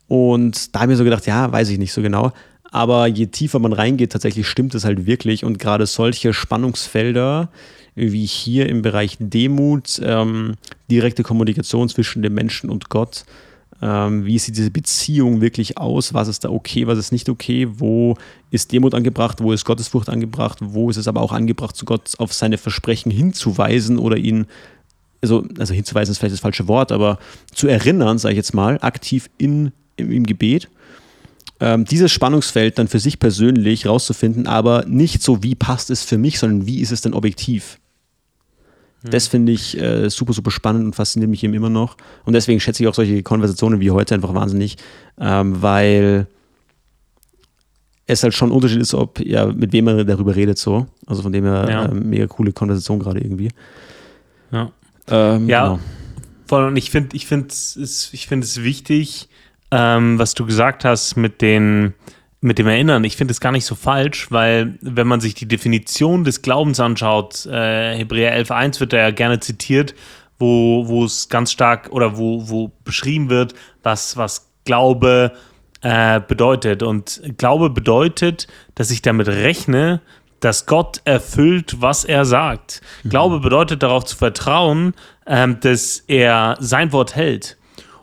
Und 0.07 0.73
da 0.73 0.81
habe 0.81 0.91
ich 0.91 0.95
mir 0.95 0.97
so 0.97 1.03
gedacht, 1.03 1.25
ja, 1.27 1.51
weiß 1.51 1.69
ich 1.69 1.77
nicht 1.77 1.93
so 1.93 2.01
genau. 2.01 2.31
Aber 2.71 3.05
je 3.07 3.27
tiefer 3.27 3.59
man 3.59 3.73
reingeht, 3.73 4.13
tatsächlich 4.13 4.47
stimmt 4.47 4.73
es 4.75 4.85
halt 4.85 5.05
wirklich. 5.05 5.43
Und 5.43 5.59
gerade 5.59 5.85
solche 5.85 6.33
Spannungsfelder 6.33 7.49
wie 7.95 8.25
hier 8.25 8.69
im 8.69 8.81
Bereich 8.81 9.17
Demut, 9.19 10.01
ähm, 10.03 10.55
direkte 10.89 11.23
Kommunikation 11.23 11.89
zwischen 11.89 12.21
dem 12.21 12.33
Menschen 12.33 12.69
und 12.69 12.87
Gott, 12.87 13.25
ähm, 13.81 14.25
wie 14.25 14.39
sieht 14.39 14.55
diese 14.55 14.71
Beziehung 14.71 15.41
wirklich 15.41 15.77
aus? 15.77 16.13
Was 16.13 16.29
ist 16.29 16.45
da 16.45 16.49
okay, 16.49 16.87
was 16.87 16.97
ist 16.97 17.11
nicht 17.11 17.27
okay? 17.27 17.67
Wo 17.69 18.15
ist 18.49 18.71
Demut 18.71 18.93
angebracht? 18.93 19.41
Wo 19.41 19.51
ist 19.51 19.65
Gottesfurcht 19.65 20.07
angebracht? 20.07 20.59
Wo 20.61 20.89
ist 20.89 20.97
es 20.97 21.09
aber 21.09 21.21
auch 21.21 21.33
angebracht, 21.33 21.75
zu 21.75 21.83
Gott 21.83 22.13
auf 22.19 22.31
seine 22.31 22.57
Versprechen 22.57 23.11
hinzuweisen 23.11 23.97
oder 23.97 24.17
ihn 24.17 24.45
also, 25.23 25.45
also 25.59 25.73
hinzuweisen 25.73 26.11
ist 26.13 26.17
vielleicht 26.17 26.33
das 26.33 26.39
falsche 26.39 26.67
Wort, 26.67 26.91
aber 26.91 27.19
zu 27.53 27.67
erinnern, 27.67 28.17
sage 28.17 28.33
ich 28.33 28.37
jetzt 28.37 28.55
mal, 28.55 28.79
aktiv 28.81 29.29
in 29.37 29.71
im, 30.01 30.11
im 30.11 30.25
Gebet, 30.25 30.69
ähm, 31.59 31.85
dieses 31.85 32.11
Spannungsfeld 32.11 32.79
dann 32.79 32.87
für 32.87 32.99
sich 32.99 33.19
persönlich 33.19 33.85
rauszufinden, 33.85 34.47
aber 34.47 34.85
nicht 34.87 35.21
so, 35.21 35.43
wie 35.43 35.55
passt 35.55 35.89
es 35.89 36.03
für 36.03 36.17
mich, 36.17 36.39
sondern 36.39 36.65
wie 36.65 36.79
ist 36.81 36.91
es 36.91 37.01
denn 37.01 37.13
objektiv? 37.13 37.79
Hm. 39.03 39.11
Das 39.11 39.27
finde 39.27 39.51
ich 39.51 39.79
äh, 39.79 40.09
super, 40.09 40.33
super 40.33 40.51
spannend 40.51 40.85
und 40.85 40.95
fasziniert 40.95 41.29
mich 41.29 41.43
eben 41.43 41.53
immer 41.53 41.69
noch. 41.69 41.97
Und 42.25 42.33
deswegen 42.33 42.59
schätze 42.59 42.83
ich 42.83 42.89
auch 42.89 42.93
solche 42.93 43.21
Konversationen 43.23 43.79
wie 43.79 43.91
heute 43.91 44.15
einfach 44.15 44.33
wahnsinnig, 44.33 44.77
ähm, 45.19 45.61
weil 45.61 46.27
es 48.07 48.23
halt 48.23 48.33
schon 48.33 48.49
ein 48.49 48.53
Unterschied 48.53 48.81
ist, 48.81 48.93
ob, 48.93 49.19
ja, 49.19 49.45
mit 49.45 49.71
wem 49.73 49.85
man 49.85 50.05
darüber 50.05 50.35
redet, 50.35 50.57
so. 50.57 50.87
Also 51.05 51.21
von 51.21 51.31
dem 51.31 51.45
her 51.45 51.67
ja. 51.69 51.85
äh, 51.85 51.93
mega 51.93 52.27
coole 52.27 52.51
Konversation 52.51 52.99
gerade 52.99 53.19
irgendwie. 53.19 53.49
Ja. 54.51 54.71
Ähm, 55.07 55.47
ja, 55.47 55.63
genau. 55.63 55.79
voll. 56.47 56.65
Und 56.65 56.75
ich 56.75 56.91
finde, 56.91 57.15
ich 57.15 57.25
finde 57.25 57.47
es, 57.49 58.09
ich 58.11 58.27
finde 58.27 58.45
es 58.45 58.63
wichtig, 58.63 59.29
ähm, 59.71 60.19
was 60.19 60.33
du 60.33 60.45
gesagt 60.45 60.85
hast 60.85 61.15
mit 61.15 61.41
den 61.41 61.93
mit 62.43 62.57
dem 62.57 62.67
Erinnern, 62.67 63.03
ich 63.03 63.15
finde 63.15 63.33
es 63.33 63.39
gar 63.39 63.51
nicht 63.51 63.65
so 63.65 63.75
falsch, 63.75 64.31
weil 64.31 64.79
wenn 64.81 65.07
man 65.07 65.21
sich 65.21 65.35
die 65.35 65.47
Definition 65.47 66.23
des 66.23 66.41
Glaubens 66.41 66.79
anschaut, 66.79 67.45
äh, 67.45 67.95
Hebräer 67.95 68.35
11.1 68.35 68.79
wird 68.79 68.93
da 68.93 68.97
ja 68.97 69.11
gerne 69.11 69.39
zitiert, 69.39 69.93
wo, 70.39 70.87
wo 70.87 71.05
es 71.05 71.29
ganz 71.29 71.51
stark 71.51 71.89
oder 71.91 72.17
wo, 72.17 72.49
wo 72.49 72.71
beschrieben 72.83 73.29
wird, 73.29 73.53
was, 73.83 74.17
was 74.17 74.49
Glaube 74.65 75.33
äh, 75.81 76.19
bedeutet. 76.19 76.81
Und 76.81 77.21
Glaube 77.37 77.69
bedeutet, 77.69 78.47
dass 78.73 78.89
ich 78.89 79.03
damit 79.03 79.27
rechne, 79.27 80.01
dass 80.39 80.65
Gott 80.65 81.01
erfüllt, 81.05 81.77
was 81.79 82.05
er 82.05 82.25
sagt. 82.25 82.81
Mhm. 83.03 83.09
Glaube 83.09 83.39
bedeutet 83.39 83.83
darauf 83.83 84.03
zu 84.03 84.17
vertrauen, 84.17 84.95
ähm, 85.27 85.59
dass 85.59 86.03
er 86.07 86.57
sein 86.59 86.91
Wort 86.91 87.15
hält 87.15 87.57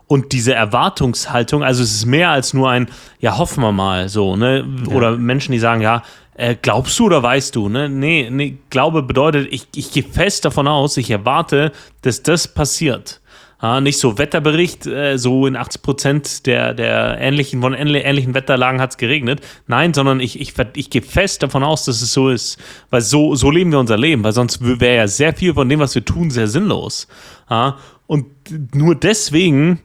und 0.09 0.33
diese 0.33 0.55
Erwartungshaltung, 0.55 1.63
also 1.63 1.83
es 1.83 1.95
ist 1.95 2.07
mehr 2.07 2.31
als 2.31 2.55
nur 2.55 2.71
ein, 2.71 2.89
ja, 3.21 3.39
hoffen 3.39 3.63
wir 3.63 3.73
mal 3.73 4.09
so, 4.09 4.37
ne? 4.37 4.67
Oder 4.91 5.13
ja. 5.13 5.17
Menschen, 5.17 5.53
die 5.53 5.59
sagen, 5.59 5.83
ja, 5.83 6.03
äh, 6.35 6.57
glaubst 6.61 6.99
du 6.99 7.07
oder 7.07 7.23
weißt 7.23 7.55
du, 7.55 7.69
ne? 7.69 7.89
Nee, 7.89 8.29
nee, 8.31 8.57
Glaube 8.71 9.03
bedeutet, 9.03 9.49
ich, 9.51 9.69
ich 9.77 9.93
gehe 9.93 10.03
fest 10.03 10.47
davon 10.47 10.67
aus, 10.67 10.97
ich 10.97 11.11
erwarte, 11.11 11.73
dass 12.03 12.23
das 12.23 12.49
passiert. 12.49 13.21
Ja, 13.61 13.81
nicht 13.81 13.99
so 13.99 14.19
Wetterbericht, 14.19 14.87
äh, 14.87 15.19
so 15.19 15.47
in 15.47 15.57
80 15.57 15.83
Prozent 15.83 16.47
der, 16.47 16.75
der 16.75 17.19
ähnlichen, 17.21 17.61
von 17.61 17.75
ähnlichen 17.75 18.33
Wetterlagen 18.33 18.81
hat 18.81 18.93
es 18.93 18.97
geregnet. 18.97 19.41
Nein, 19.67 19.93
sondern 19.93 20.21
ich, 20.21 20.41
ich, 20.41 20.55
ich 20.75 20.91
gehe 20.91 21.03
fest 21.03 21.43
davon 21.43 21.65
aus, 21.65 21.85
dass 21.85 22.01
es 22.01 22.13
so 22.13 22.31
ist. 22.31 22.59
Weil 22.89 23.01
so, 23.01 23.35
so 23.35 23.51
leben 23.51 23.73
wir 23.73 23.81
unser 23.81 23.99
Leben, 23.99 24.23
weil 24.23 24.33
sonst 24.33 24.61
wäre 24.63 24.97
ja 24.97 25.09
sehr 25.09 25.35
viel 25.35 25.55
von 25.55 25.69
dem, 25.69 25.81
was 25.81 25.95
wir 25.95 26.05
tun, 26.05 26.31
sehr 26.31 26.47
sinnlos. 26.47 27.09
Ja, 27.51 27.77
und 28.07 28.27
nur 28.75 28.95
deswegen 28.95 29.81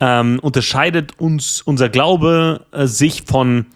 ähm, 0.00 0.38
unterscheidet 0.40 1.18
uns 1.18 1.62
unser 1.62 1.88
Glaube 1.88 2.66
äh, 2.72 2.86
sich 2.86 3.22
von, 3.22 3.66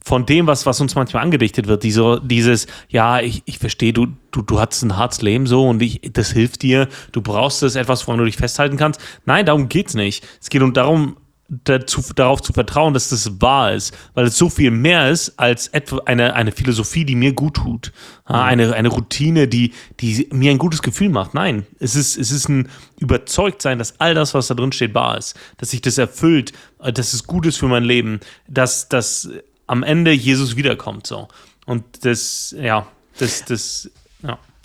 von 0.00 0.26
dem, 0.26 0.46
was, 0.46 0.66
was 0.66 0.80
uns 0.80 0.94
manchmal 0.94 1.22
angedichtet 1.22 1.66
wird. 1.66 1.82
Diese, 1.82 2.20
dieses, 2.24 2.66
ja, 2.88 3.20
ich, 3.20 3.42
ich 3.44 3.58
verstehe, 3.58 3.92
du, 3.92 4.08
du, 4.30 4.42
du 4.42 4.58
hast 4.58 4.82
ein 4.82 4.96
hartes 4.96 5.22
Leben 5.22 5.46
so 5.46 5.68
und 5.68 5.82
ich, 5.82 6.00
das 6.12 6.32
hilft 6.32 6.62
dir, 6.62 6.88
du 7.12 7.20
brauchst 7.20 7.62
es 7.62 7.76
etwas, 7.76 8.06
woran 8.06 8.18
du 8.18 8.24
dich 8.24 8.36
festhalten 8.36 8.76
kannst. 8.76 9.00
Nein, 9.26 9.46
darum 9.46 9.68
geht 9.68 9.88
es 9.88 9.94
nicht. 9.94 10.26
Es 10.40 10.48
geht 10.48 10.62
um 10.62 10.72
darum, 10.72 11.16
dazu, 11.48 12.02
darauf 12.14 12.42
zu 12.42 12.52
vertrauen, 12.52 12.92
dass 12.92 13.08
das 13.08 13.40
wahr 13.40 13.72
ist, 13.72 13.96
weil 14.14 14.26
es 14.26 14.36
so 14.36 14.50
viel 14.50 14.70
mehr 14.70 15.10
ist 15.10 15.38
als 15.38 15.68
etwa 15.68 16.02
eine, 16.04 16.34
eine 16.34 16.52
Philosophie, 16.52 17.06
die 17.06 17.14
mir 17.14 17.32
gut 17.32 17.54
tut. 17.54 17.92
Mhm. 18.28 18.34
Eine, 18.34 18.74
eine 18.74 18.88
Routine, 18.88 19.48
die, 19.48 19.72
die 20.00 20.28
mir 20.30 20.50
ein 20.50 20.58
gutes 20.58 20.82
Gefühl 20.82 21.08
macht. 21.08 21.32
Nein, 21.32 21.66
es 21.80 21.96
ist, 21.96 22.18
es 22.18 22.30
ist 22.30 22.48
ein 22.48 22.68
Überzeugtsein, 22.98 23.78
dass 23.78 23.98
all 23.98 24.14
das, 24.14 24.34
was 24.34 24.48
da 24.48 24.54
drin 24.54 24.72
steht, 24.72 24.94
wahr 24.94 25.16
ist. 25.16 25.36
Dass 25.56 25.70
sich 25.70 25.80
das 25.80 25.96
erfüllt, 25.96 26.52
äh, 26.80 26.92
dass 26.92 27.14
es 27.14 27.24
gut 27.24 27.46
ist 27.46 27.56
für 27.56 27.68
mein 27.68 27.84
Leben, 27.84 28.20
dass, 28.46 28.88
dass 28.88 29.30
am 29.66 29.82
Ende 29.82 30.12
Jesus 30.12 30.56
wiederkommt. 30.56 31.06
So. 31.06 31.28
Und 31.64 32.04
das, 32.04 32.54
ja, 32.58 32.86
das, 33.18 33.44
das, 33.46 33.84
ja. 33.84 33.90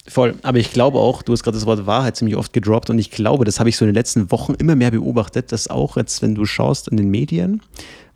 Voll. 0.08 0.36
Aber 0.44 0.58
ich 0.58 0.72
glaube 0.72 1.00
auch, 1.00 1.22
du 1.22 1.32
hast 1.32 1.44
gerade 1.44 1.58
das 1.58 1.66
Wort 1.66 1.86
Wahrheit 1.86 2.18
ziemlich 2.18 2.36
oft 2.36 2.52
gedroppt 2.52 2.90
und 2.90 3.00
ich 3.00 3.10
glaube, 3.10 3.46
das 3.46 3.60
habe 3.60 3.70
ich 3.70 3.78
so 3.78 3.86
in 3.86 3.90
den 3.90 3.96
letzten 3.96 4.32
Wochen 4.32 4.54
immer 4.56 4.76
mehr 4.76 4.92
beobachtet, 4.92 5.52
dass 5.52 5.70
auch 5.70 5.96
jetzt, 5.96 6.22
wenn 6.22 6.36
du 6.36 6.46
schaust 6.46 6.90
in 6.90 6.98
den 6.98 7.10
Medien, 7.10 7.62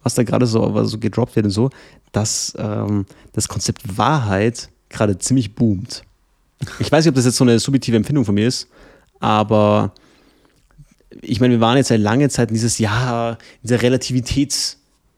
was 0.04 0.14
da 0.14 0.24
gerade 0.24 0.46
so, 0.46 0.84
so 0.84 0.98
gedroppt 0.98 1.36
wird 1.38 1.46
und 1.46 1.52
so, 1.52 1.70
dass 2.12 2.54
ähm, 2.58 3.06
das 3.34 3.48
Konzept 3.48 3.98
Wahrheit 3.98 4.70
gerade 4.90 5.18
ziemlich 5.18 5.56
boomt. 5.56 6.04
Ich 6.80 6.92
weiß 6.92 7.06
nicht, 7.06 7.10
ob 7.10 7.16
das 7.16 7.26
jetzt 7.26 7.38
so 7.38 7.44
eine 7.44 7.60
subjektive 7.60 7.96
Empfindung 7.96 8.26
von 8.26 8.36
mir 8.36 8.48
ist, 8.48 8.68
aber 9.20 9.94
ich 11.22 11.40
meine, 11.40 11.54
wir 11.56 11.62
waren 11.62 11.78
jetzt 11.78 11.88
seit 11.88 12.02
langer 12.02 12.30
Zeit 12.30 12.50
in 12.50 12.56
dieses 12.56 12.80
Jahr, 12.80 13.38
dieser 13.64 13.78
Relativitäts- 13.78 14.78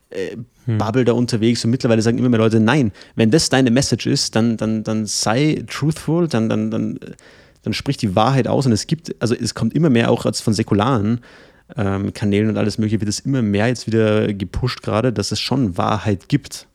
äh, 0.09 0.37
hm. 0.65 0.77
Bubble 0.77 1.05
da 1.05 1.13
unterwegs 1.13 1.63
und 1.63 1.71
mittlerweile 1.71 2.01
sagen 2.01 2.17
immer 2.17 2.29
mehr 2.29 2.39
Leute, 2.39 2.59
nein, 2.59 2.91
wenn 3.15 3.31
das 3.31 3.49
deine 3.49 3.71
Message 3.71 4.07
ist, 4.07 4.35
dann, 4.35 4.57
dann, 4.57 4.83
dann 4.83 5.05
sei 5.05 5.63
truthful, 5.67 6.27
dann, 6.27 6.49
dann, 6.49 6.71
dann, 6.71 6.99
dann 7.63 7.73
sprich 7.73 7.97
die 7.97 8.15
Wahrheit 8.15 8.47
aus 8.47 8.65
und 8.65 8.71
es 8.71 8.87
gibt, 8.87 9.15
also 9.21 9.35
es 9.35 9.53
kommt 9.53 9.73
immer 9.73 9.89
mehr 9.89 10.11
auch 10.11 10.25
als 10.25 10.41
von 10.41 10.53
säkularen 10.53 11.21
ähm, 11.75 12.13
Kanälen 12.13 12.49
und 12.49 12.57
alles 12.57 12.77
mögliche, 12.77 13.01
wird 13.01 13.09
es 13.09 13.19
immer 13.19 13.41
mehr 13.41 13.67
jetzt 13.67 13.87
wieder 13.87 14.33
gepusht 14.33 14.81
gerade, 14.81 15.13
dass 15.13 15.31
es 15.31 15.39
schon 15.39 15.77
Wahrheit 15.77 16.29
gibt. 16.29 16.67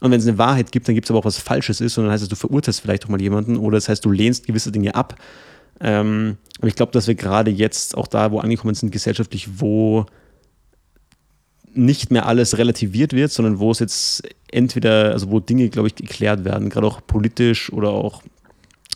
Und 0.00 0.10
wenn 0.10 0.20
es 0.20 0.26
eine 0.26 0.38
Wahrheit 0.38 0.72
gibt, 0.72 0.88
dann 0.88 0.94
gibt 0.94 1.06
es 1.06 1.10
aber 1.10 1.18
auch 1.18 1.24
was 1.24 1.38
Falsches 1.38 1.80
ist 1.80 1.98
und 1.98 2.04
dann 2.04 2.12
heißt 2.12 2.22
es, 2.22 2.28
du 2.28 2.36
verurteilst 2.36 2.80
vielleicht 2.80 3.04
auch 3.04 3.10
mal 3.10 3.20
jemanden 3.20 3.56
oder 3.56 3.76
das 3.76 3.88
heißt, 3.88 4.04
du 4.04 4.10
lehnst 4.10 4.46
gewisse 4.46 4.72
Dinge 4.72 4.94
ab. 4.94 5.16
Ähm, 5.80 6.36
aber 6.58 6.68
ich 6.68 6.74
glaube, 6.74 6.92
dass 6.92 7.06
wir 7.06 7.14
gerade 7.14 7.50
jetzt 7.50 7.96
auch 7.96 8.06
da, 8.06 8.30
wo 8.32 8.38
angekommen 8.38 8.74
sind, 8.74 8.92
gesellschaftlich, 8.92 9.60
wo 9.60 10.06
nicht 11.74 12.10
mehr 12.10 12.26
alles 12.26 12.58
relativiert 12.58 13.12
wird, 13.12 13.30
sondern 13.30 13.58
wo 13.58 13.70
es 13.70 13.78
jetzt 13.78 14.22
entweder, 14.50 15.12
also 15.12 15.30
wo 15.30 15.40
Dinge, 15.40 15.68
glaube 15.68 15.88
ich, 15.88 15.94
geklärt 15.94 16.44
werden, 16.44 16.70
gerade 16.70 16.86
auch 16.86 17.00
politisch 17.06 17.72
oder 17.72 17.90
auch 17.90 18.22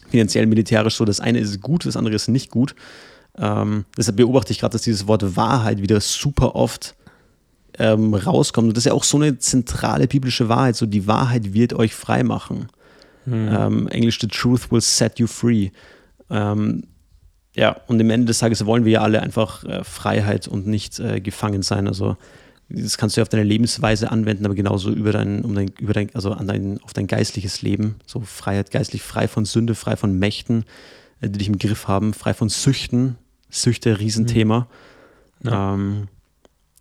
finanziell, 0.08 0.46
militärisch 0.46 0.96
so. 0.96 1.04
Das 1.04 1.20
eine 1.20 1.38
ist 1.38 1.60
gut, 1.60 1.86
das 1.86 1.96
andere 1.96 2.14
ist 2.14 2.28
nicht 2.28 2.50
gut. 2.50 2.74
Ähm, 3.36 3.84
deshalb 3.96 4.16
beobachte 4.16 4.52
ich 4.52 4.60
gerade, 4.60 4.72
dass 4.72 4.82
dieses 4.82 5.06
Wort 5.06 5.36
Wahrheit 5.36 5.82
wieder 5.82 6.00
super 6.00 6.54
oft 6.54 6.94
ähm, 7.78 8.14
rauskommt. 8.14 8.68
Und 8.68 8.76
das 8.76 8.82
ist 8.82 8.90
ja 8.90 8.92
auch 8.92 9.04
so 9.04 9.16
eine 9.16 9.38
zentrale 9.38 10.06
biblische 10.06 10.48
Wahrheit. 10.48 10.76
So, 10.76 10.86
die 10.86 11.06
Wahrheit 11.06 11.52
wird 11.52 11.72
euch 11.72 11.94
frei 11.94 12.22
machen. 12.22 12.68
Hm. 13.24 13.48
Ähm, 13.50 13.88
Englisch, 13.88 14.18
the 14.20 14.28
truth 14.28 14.70
will 14.70 14.80
set 14.80 15.18
you 15.18 15.26
free. 15.26 15.70
Ähm, 16.30 16.84
ja, 17.56 17.76
und 17.86 18.00
am 18.00 18.10
Ende 18.10 18.26
des 18.26 18.38
Tages 18.38 18.64
wollen 18.66 18.84
wir 18.84 18.92
ja 18.92 19.00
alle 19.00 19.22
einfach 19.22 19.64
äh, 19.64 19.84
Freiheit 19.84 20.48
und 20.48 20.66
nicht 20.66 20.98
äh, 20.98 21.20
gefangen 21.20 21.62
sein. 21.62 21.86
Also 21.86 22.16
das 22.68 22.96
kannst 22.96 23.16
du 23.16 23.22
auf 23.22 23.28
deine 23.28 23.44
Lebensweise 23.44 24.10
anwenden, 24.10 24.46
aber 24.46 24.54
genauso 24.54 24.90
über 24.90 25.12
dein, 25.12 25.44
um 25.44 25.54
dein, 25.54 25.68
über 25.78 25.92
dein, 25.92 26.14
also 26.14 26.32
an 26.32 26.46
dein, 26.46 26.80
auf 26.82 26.92
dein 26.92 27.06
geistliches 27.06 27.62
Leben. 27.62 27.96
So 28.06 28.20
Freiheit 28.20 28.70
geistlich, 28.70 29.02
frei 29.02 29.28
von 29.28 29.44
Sünde, 29.44 29.74
frei 29.74 29.96
von 29.96 30.18
Mächten, 30.18 30.64
äh, 31.20 31.28
die 31.28 31.38
dich 31.38 31.48
im 31.48 31.58
Griff 31.58 31.88
haben, 31.88 32.14
frei 32.14 32.34
von 32.34 32.48
Süchten. 32.48 33.16
Süchte, 33.50 34.00
Riesenthema. 34.00 34.66
Mhm. 35.40 35.50
Ja. 35.50 35.74
Ähm, 35.74 36.08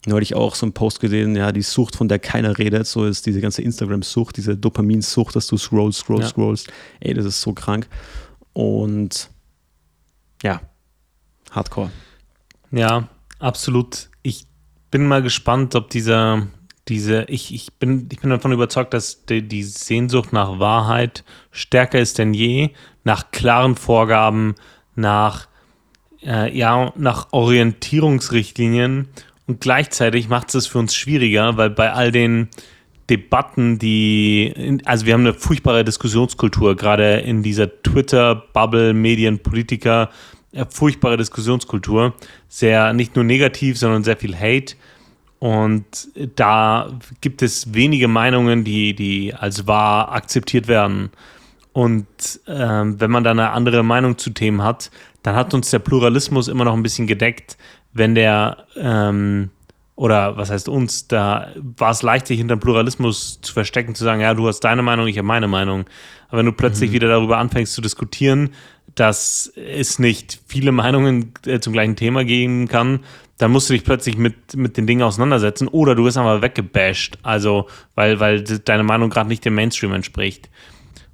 neulich 0.05 0.35
auch 0.35 0.55
so 0.55 0.65
einen 0.65 0.73
Post 0.73 0.99
gesehen, 0.99 1.35
ja, 1.35 1.51
die 1.51 1.61
Sucht, 1.61 1.95
von 1.95 2.07
der 2.07 2.19
keiner 2.19 2.57
redet, 2.57 2.87
so 2.87 3.05
ist 3.05 3.25
diese 3.25 3.41
ganze 3.41 3.61
Instagram-Sucht, 3.61 4.37
diese 4.37 4.57
Dopaminsucht, 4.57 5.35
dass 5.35 5.47
du 5.47 5.57
scrollst, 5.57 5.99
scrollst, 5.99 6.23
ja. 6.23 6.29
scrollst. 6.29 6.67
Ey, 6.99 7.13
das 7.13 7.25
ist 7.25 7.41
so 7.41 7.53
krank. 7.53 7.87
Und 8.53 9.29
ja, 10.41 10.61
Hardcore. 11.51 11.91
Ja, 12.71 13.07
absolut. 13.39 14.09
Ich 14.23 14.47
bin 14.93 15.07
mal 15.07 15.23
gespannt, 15.23 15.73
ob 15.73 15.89
dieser, 15.89 16.45
diese, 16.87 17.23
ich, 17.23 17.51
ich, 17.51 17.73
bin, 17.79 18.07
ich 18.11 18.19
bin 18.19 18.29
davon 18.29 18.51
überzeugt, 18.51 18.93
dass 18.93 19.25
die, 19.25 19.41
die 19.41 19.63
Sehnsucht 19.63 20.31
nach 20.33 20.59
Wahrheit 20.59 21.23
stärker 21.49 21.99
ist 21.99 22.19
denn 22.19 22.35
je, 22.35 22.69
nach 23.03 23.31
klaren 23.31 23.75
Vorgaben, 23.75 24.53
nach, 24.93 25.47
äh, 26.23 26.55
ja, 26.55 26.93
nach 26.95 27.29
Orientierungsrichtlinien. 27.31 29.07
Und 29.47 29.61
gleichzeitig 29.61 30.29
macht 30.29 30.53
es 30.53 30.67
für 30.67 30.77
uns 30.77 30.93
schwieriger, 30.93 31.57
weil 31.57 31.71
bei 31.71 31.91
all 31.91 32.11
den 32.11 32.49
Debatten, 33.09 33.79
die, 33.79 34.79
also 34.85 35.07
wir 35.07 35.15
haben 35.15 35.21
eine 35.21 35.33
furchtbare 35.33 35.83
Diskussionskultur, 35.83 36.75
gerade 36.75 37.15
in 37.21 37.41
dieser 37.41 37.81
Twitter-Bubble, 37.81 38.93
Medien, 38.93 39.39
Politiker, 39.39 40.11
furchtbare 40.69 41.17
Diskussionskultur. 41.17 42.13
Sehr, 42.47 42.93
nicht 42.93 43.15
nur 43.15 43.25
negativ, 43.25 43.77
sondern 43.77 44.03
sehr 44.03 44.17
viel 44.17 44.35
Hate. 44.35 44.75
Und 45.39 46.07
da 46.35 46.97
gibt 47.19 47.41
es 47.41 47.73
wenige 47.73 48.07
Meinungen, 48.07 48.63
die, 48.63 48.95
die 48.95 49.33
als 49.33 49.67
wahr 49.67 50.13
akzeptiert 50.13 50.69
werden. 50.69 51.09
Und 51.73 52.07
ähm, 52.47 53.01
wenn 53.01 53.11
man 53.11 53.23
da 53.23 53.31
eine 53.31 53.49
andere 53.49 53.83
Meinung 53.83 54.17
zu 54.17 54.29
Themen 54.29 54.63
hat, 54.63 54.89
dann 55.23 55.35
hat 55.35 55.53
uns 55.53 55.71
der 55.71 55.79
Pluralismus 55.79 56.47
immer 56.47 56.65
noch 56.65 56.73
ein 56.73 56.83
bisschen 56.83 57.07
gedeckt, 57.07 57.57
wenn 57.91 58.15
der, 58.15 58.65
ähm, 58.77 59.49
oder 59.95 60.37
was 60.37 60.49
heißt 60.49 60.69
uns, 60.69 61.07
da 61.07 61.49
war 61.77 61.91
es 61.91 62.03
leicht, 62.03 62.27
sich 62.27 62.37
hinter 62.37 62.57
Pluralismus 62.57 63.41
zu 63.41 63.53
verstecken, 63.53 63.95
zu 63.95 64.03
sagen, 64.03 64.21
ja, 64.21 64.33
du 64.33 64.47
hast 64.47 64.61
deine 64.61 64.81
Meinung, 64.81 65.07
ich 65.07 65.17
habe 65.17 65.27
meine 65.27 65.47
Meinung. 65.47 65.85
Aber 66.29 66.39
wenn 66.39 66.45
du 66.45 66.53
plötzlich 66.53 66.91
mhm. 66.91 66.93
wieder 66.95 67.07
darüber 67.09 67.37
anfängst 67.37 67.73
zu 67.73 67.81
diskutieren, 67.81 68.51
dass 68.95 69.51
es 69.55 69.99
nicht 69.99 70.39
viele 70.47 70.71
Meinungen 70.71 71.33
äh, 71.45 71.59
zum 71.59 71.73
gleichen 71.73 71.95
Thema 71.95 72.23
geben 72.23 72.67
kann, 72.67 72.99
dann 73.37 73.51
musst 73.51 73.69
du 73.69 73.73
dich 73.73 73.83
plötzlich 73.83 74.17
mit, 74.17 74.55
mit 74.55 74.77
den 74.77 74.87
Dingen 74.87 75.01
auseinandersetzen 75.01 75.67
oder 75.67 75.95
du 75.95 76.05
wirst 76.05 76.17
einfach 76.17 76.41
weggebasht, 76.41 77.17
also 77.23 77.67
weil, 77.95 78.19
weil 78.19 78.43
deine 78.43 78.83
Meinung 78.83 79.09
gerade 79.09 79.27
nicht 79.27 79.43
dem 79.43 79.55
Mainstream 79.55 79.93
entspricht. 79.93 80.49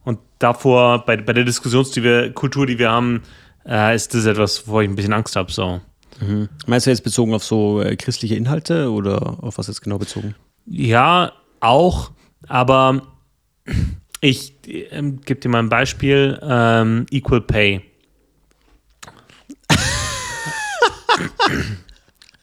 Und 0.03 0.19
davor, 0.37 1.05
bei, 1.05 1.17
bei 1.17 1.33
der 1.33 1.45
Diskussionskultur, 1.45 2.65
die 2.65 2.77
wir 2.77 2.91
haben, 2.91 3.23
äh, 3.65 3.95
ist 3.95 4.13
das 4.13 4.25
etwas, 4.25 4.67
wovor 4.67 4.81
ich 4.83 4.89
ein 4.89 4.95
bisschen 4.95 5.13
Angst 5.13 5.35
habe. 5.35 5.51
So. 5.51 5.81
Mhm. 6.19 6.49
Meinst 6.67 6.85
du 6.85 6.91
jetzt 6.91 7.03
bezogen 7.03 7.33
auf 7.33 7.43
so 7.43 7.81
äh, 7.81 7.95
christliche 7.95 8.35
Inhalte 8.35 8.91
oder 8.91 9.37
auf 9.41 9.57
was 9.57 9.67
jetzt 9.67 9.81
genau 9.81 9.97
bezogen? 9.97 10.35
Ja, 10.65 11.31
auch, 11.61 12.11
aber 12.47 13.01
ich 14.21 14.53
ähm, 14.91 15.21
gebe 15.21 15.39
dir 15.39 15.49
mal 15.49 15.59
ein 15.59 15.69
Beispiel: 15.69 16.39
ähm, 16.41 17.05
Equal 17.11 17.41
Pay. 17.41 17.81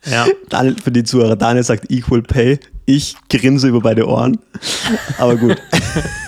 ja. 0.07 0.27
Daniel, 0.49 0.77
für 0.83 0.91
die 0.91 1.05
Zuhörer, 1.05 1.37
Daniel 1.37 1.65
sagt 1.65 1.91
Equal 1.91 2.23
Pay. 2.23 2.59
Ich 2.87 3.17
grinse 3.29 3.69
über 3.69 3.81
beide 3.81 4.07
Ohren. 4.07 4.39
Aber 5.19 5.37
gut. 5.37 5.61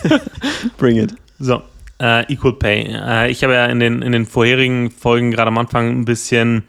Bring 0.76 0.96
it. 0.96 1.14
So, 1.38 1.62
äh, 2.00 2.30
Equal 2.32 2.54
Pay. 2.54 2.92
Äh, 2.92 3.30
ich 3.30 3.42
habe 3.44 3.54
ja 3.54 3.66
in 3.66 3.80
den, 3.80 4.02
in 4.02 4.12
den 4.12 4.26
vorherigen 4.26 4.90
Folgen 4.90 5.30
gerade 5.30 5.48
am 5.48 5.58
Anfang 5.58 5.88
ein 5.88 6.04
bisschen 6.04 6.64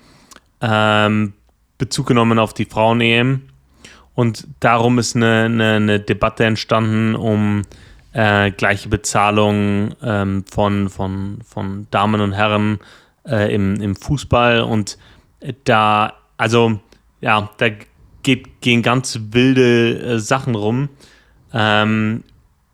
ähm, 0.61 1.33
Bezug 1.77 2.07
genommen 2.07 2.39
auf 2.39 2.53
die 2.53 2.65
Frauen-EM. 2.65 3.41
Und 4.13 4.47
darum 4.59 4.99
ist 4.99 5.15
eine, 5.15 5.45
eine, 5.45 5.73
eine 5.75 5.99
Debatte 5.99 6.45
entstanden 6.45 7.15
um 7.15 7.63
äh, 8.19 8.51
gleiche 8.51 8.89
Bezahlung 8.89 9.95
ähm, 10.03 10.43
von, 10.51 10.89
von, 10.89 11.39
von 11.47 11.87
Damen 11.89 12.19
und 12.19 12.33
Herren 12.33 12.79
äh, 13.25 13.53
im, 13.55 13.79
im 13.79 13.95
Fußball. 13.95 14.59
Und 14.59 14.97
da, 15.63 16.13
also, 16.35 16.81
ja, 17.21 17.49
da 17.57 17.67
geht, 18.23 18.59
gehen 18.59 18.81
ganz 18.81 19.17
wilde 19.31 19.99
äh, 19.99 20.19
Sachen 20.19 20.55
rum. 20.55 20.89
Ähm, 21.53 22.25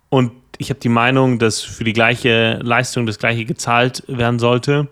und 0.09 0.31
ich 0.57 0.71
habe 0.71 0.79
die 0.79 0.89
Meinung, 0.89 1.37
dass 1.37 1.61
für 1.61 1.83
die 1.83 1.93
gleiche 1.93 2.59
Leistung 2.63 3.05
das 3.05 3.19
gleiche 3.19 3.45
gezahlt 3.45 4.03
werden 4.07 4.39
sollte. 4.39 4.87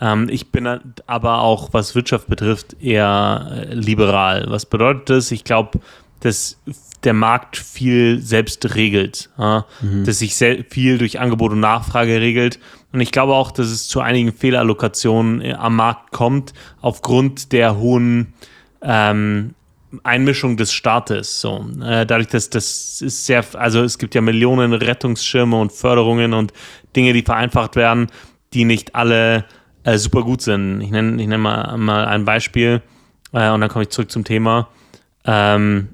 Ähm, 0.00 0.28
ich 0.28 0.50
bin 0.50 0.68
aber 1.06 1.42
auch, 1.42 1.68
was 1.72 1.94
Wirtschaft 1.94 2.26
betrifft, 2.26 2.74
eher 2.82 3.52
äh, 3.52 3.74
liberal. 3.74 4.46
Was 4.48 4.66
bedeutet 4.66 5.10
das? 5.10 5.30
Ich 5.30 5.44
glaube, 5.44 5.78
dass 6.20 6.58
der 7.04 7.12
Markt 7.12 7.56
viel 7.56 8.20
selbst 8.20 8.74
regelt, 8.74 9.30
ja? 9.38 9.66
mhm. 9.80 10.04
dass 10.04 10.18
sich 10.20 10.34
viel 10.34 10.98
durch 10.98 11.20
Angebot 11.20 11.52
und 11.52 11.60
Nachfrage 11.60 12.20
regelt. 12.20 12.58
Und 12.92 13.00
ich 13.00 13.12
glaube 13.12 13.34
auch, 13.34 13.50
dass 13.50 13.66
es 13.66 13.88
zu 13.88 14.00
einigen 14.00 14.32
Fehlallokationen 14.32 15.40
äh, 15.40 15.52
am 15.52 15.76
Markt 15.76 16.12
kommt, 16.12 16.52
aufgrund 16.80 17.52
der 17.52 17.78
hohen 17.78 18.32
ähm, 18.82 19.54
Einmischung 20.02 20.56
des 20.56 20.72
Staates. 20.72 21.40
So, 21.40 21.66
äh, 21.82 22.06
dadurch, 22.06 22.28
dass 22.28 22.50
das 22.50 23.02
ist 23.02 23.26
sehr, 23.26 23.44
also 23.54 23.82
es 23.82 23.98
gibt 23.98 24.14
ja 24.14 24.20
Millionen 24.20 24.72
Rettungsschirme 24.72 25.58
und 25.58 25.72
Förderungen 25.72 26.34
und 26.34 26.52
Dinge, 26.94 27.12
die 27.12 27.22
vereinfacht 27.22 27.76
werden, 27.76 28.08
die 28.52 28.64
nicht 28.64 28.94
alle 28.94 29.44
äh, 29.84 29.98
super 29.98 30.22
gut 30.22 30.42
sind. 30.42 30.80
Ich 30.80 30.90
nenne 30.90 31.20
ich 31.20 31.28
nenn 31.28 31.40
mal, 31.40 31.76
mal 31.76 32.06
ein 32.06 32.24
Beispiel 32.24 32.82
äh, 33.32 33.50
und 33.50 33.60
dann 33.60 33.70
komme 33.70 33.84
ich 33.84 33.90
zurück 33.90 34.10
zum 34.10 34.24
Thema. 34.24 34.68
Ähm, 35.24 35.88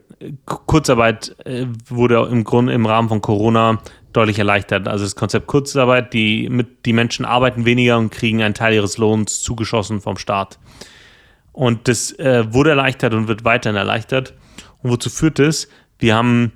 Kurzarbeit 0.47 1.37
äh, 1.45 1.67
wurde 1.89 2.29
im 2.31 2.45
Grunde 2.45 2.73
im 2.73 2.87
Rahmen 2.87 3.09
von 3.09 3.21
Corona 3.21 3.79
deutlich 4.13 4.39
erleichtert. 4.39 4.89
Also 4.89 5.05
das 5.05 5.17
Konzept 5.17 5.47
Kurzarbeit, 5.47 6.13
die, 6.13 6.49
mit, 6.49 6.85
die 6.87 6.93
Menschen 6.93 7.25
arbeiten 7.25 7.65
weniger 7.65 7.99
und 7.99 8.11
kriegen 8.11 8.43
einen 8.43 8.55
Teil 8.55 8.75
ihres 8.75 8.99
Lohns 8.99 9.41
zugeschossen 9.43 10.01
vom 10.01 10.17
Staat. 10.17 10.59
Und 11.53 11.89
das 11.89 12.13
äh, 12.19 12.53
wurde 12.53 12.71
erleichtert 12.71 13.15
und 13.15 13.29
wird 13.29 13.45
weiterhin 13.45 13.77
erleichtert. 13.77 14.35
Und 14.83 14.91
wozu 14.91 15.11
führt 15.11 15.39
es? 15.39 15.69
Wir 15.99 16.15
haben 16.15 16.53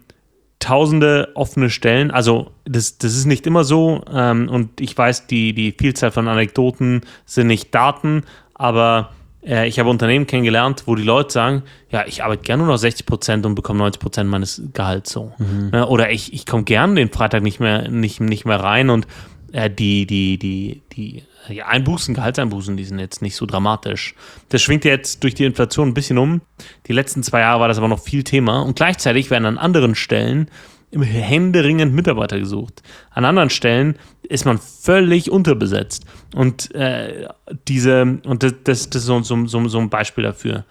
tausende 0.59 1.31
offene 1.35 1.71
Stellen. 1.71 2.11
Also 2.11 2.51
das, 2.64 2.99
das 2.99 3.14
ist 3.14 3.27
nicht 3.27 3.47
immer 3.47 3.64
so. 3.64 4.03
Ähm, 4.11 4.49
und 4.49 4.81
ich 4.81 4.97
weiß, 4.97 5.27
die, 5.27 5.53
die 5.53 5.73
Vielzahl 5.73 6.11
von 6.11 6.29
Anekdoten 6.29 7.03
sind 7.25 7.47
nicht 7.49 7.75
Daten, 7.75 8.25
aber 8.55 9.11
äh, 9.47 9.66
ich 9.68 9.78
habe 9.78 9.88
Unternehmen 9.88 10.26
kennengelernt, 10.26 10.82
wo 10.86 10.94
die 10.94 11.03
Leute 11.03 11.32
sagen, 11.32 11.62
ja, 11.90 12.05
ich 12.07 12.24
arbeite 12.24 12.42
gerne 12.42 12.64
nur 12.64 12.72
noch 12.72 12.78
60 12.78 13.07
Prozent 13.07 13.47
und 13.47 13.55
bekomme 13.55 13.78
90 13.78 14.01
Prozent 14.01 14.30
meines 14.30 14.62
Gehalts 14.72 15.12
so. 15.12 15.32
Mhm. 15.38 15.70
Ne? 15.72 15.86
Oder 15.86 16.11
ich, 16.11 16.32
ich 16.32 16.47
komme 16.47 16.64
gerne 16.64 16.94
den 16.94 17.11
Freitag 17.11 17.42
nicht 17.42 17.61
mehr, 17.61 17.88
nicht, 17.88 18.20
nicht 18.20 18.44
mehr 18.44 18.61
rein 18.61 18.90
und 18.90 19.07
äh, 19.53 19.70
die, 19.70 20.07
die, 20.07 20.38
die, 20.38 20.82
die 20.92 21.22
die 21.49 21.62
Einbußen, 21.62 22.14
Gehaltseinbußen, 22.14 22.76
die 22.76 22.84
sind 22.84 22.99
jetzt 22.99 23.22
nicht 23.22 23.36
so 23.36 23.47
dramatisch. 23.47 24.14
Das 24.49 24.62
schwingt 24.62 24.84
jetzt 24.84 25.22
durch 25.22 25.34
die 25.34 25.44
Inflation 25.44 25.88
ein 25.88 25.94
bisschen 25.94 26.18
um. 26.18 26.40
Die 26.86 26.92
letzten 26.92 27.22
zwei 27.22 27.40
Jahre 27.40 27.61
war 27.61 27.68
das 27.68 27.78
aber 27.78 27.88
noch 27.88 28.01
viel 28.01 28.24
Thema. 28.24 28.61
Und 28.62 28.76
gleichzeitig 28.76 29.30
werden 29.30 29.47
an 29.47 29.59
anderen 29.59 29.94
Stellen 29.94 30.51
händeringend 30.93 31.93
Mitarbeiter 31.95 32.39
gesucht. 32.39 32.82
An 33.11 33.24
anderen 33.24 33.51
Stellen 33.51 33.97
ist 34.22 34.45
man 34.45 34.59
völlig 34.59 35.30
unterbesetzt. 35.30 36.05
Und 36.34 36.74
äh, 36.74 37.28
diese, 37.68 38.03
und 38.24 38.43
das, 38.43 38.55
das, 38.64 38.91
das 38.91 39.03
ist 39.03 39.07
so, 39.07 39.22
so, 39.22 39.47
so, 39.47 39.68
so, 39.68 39.78
ein 39.78 39.91
Beispiel 39.91 40.24
dafür. 40.24 40.64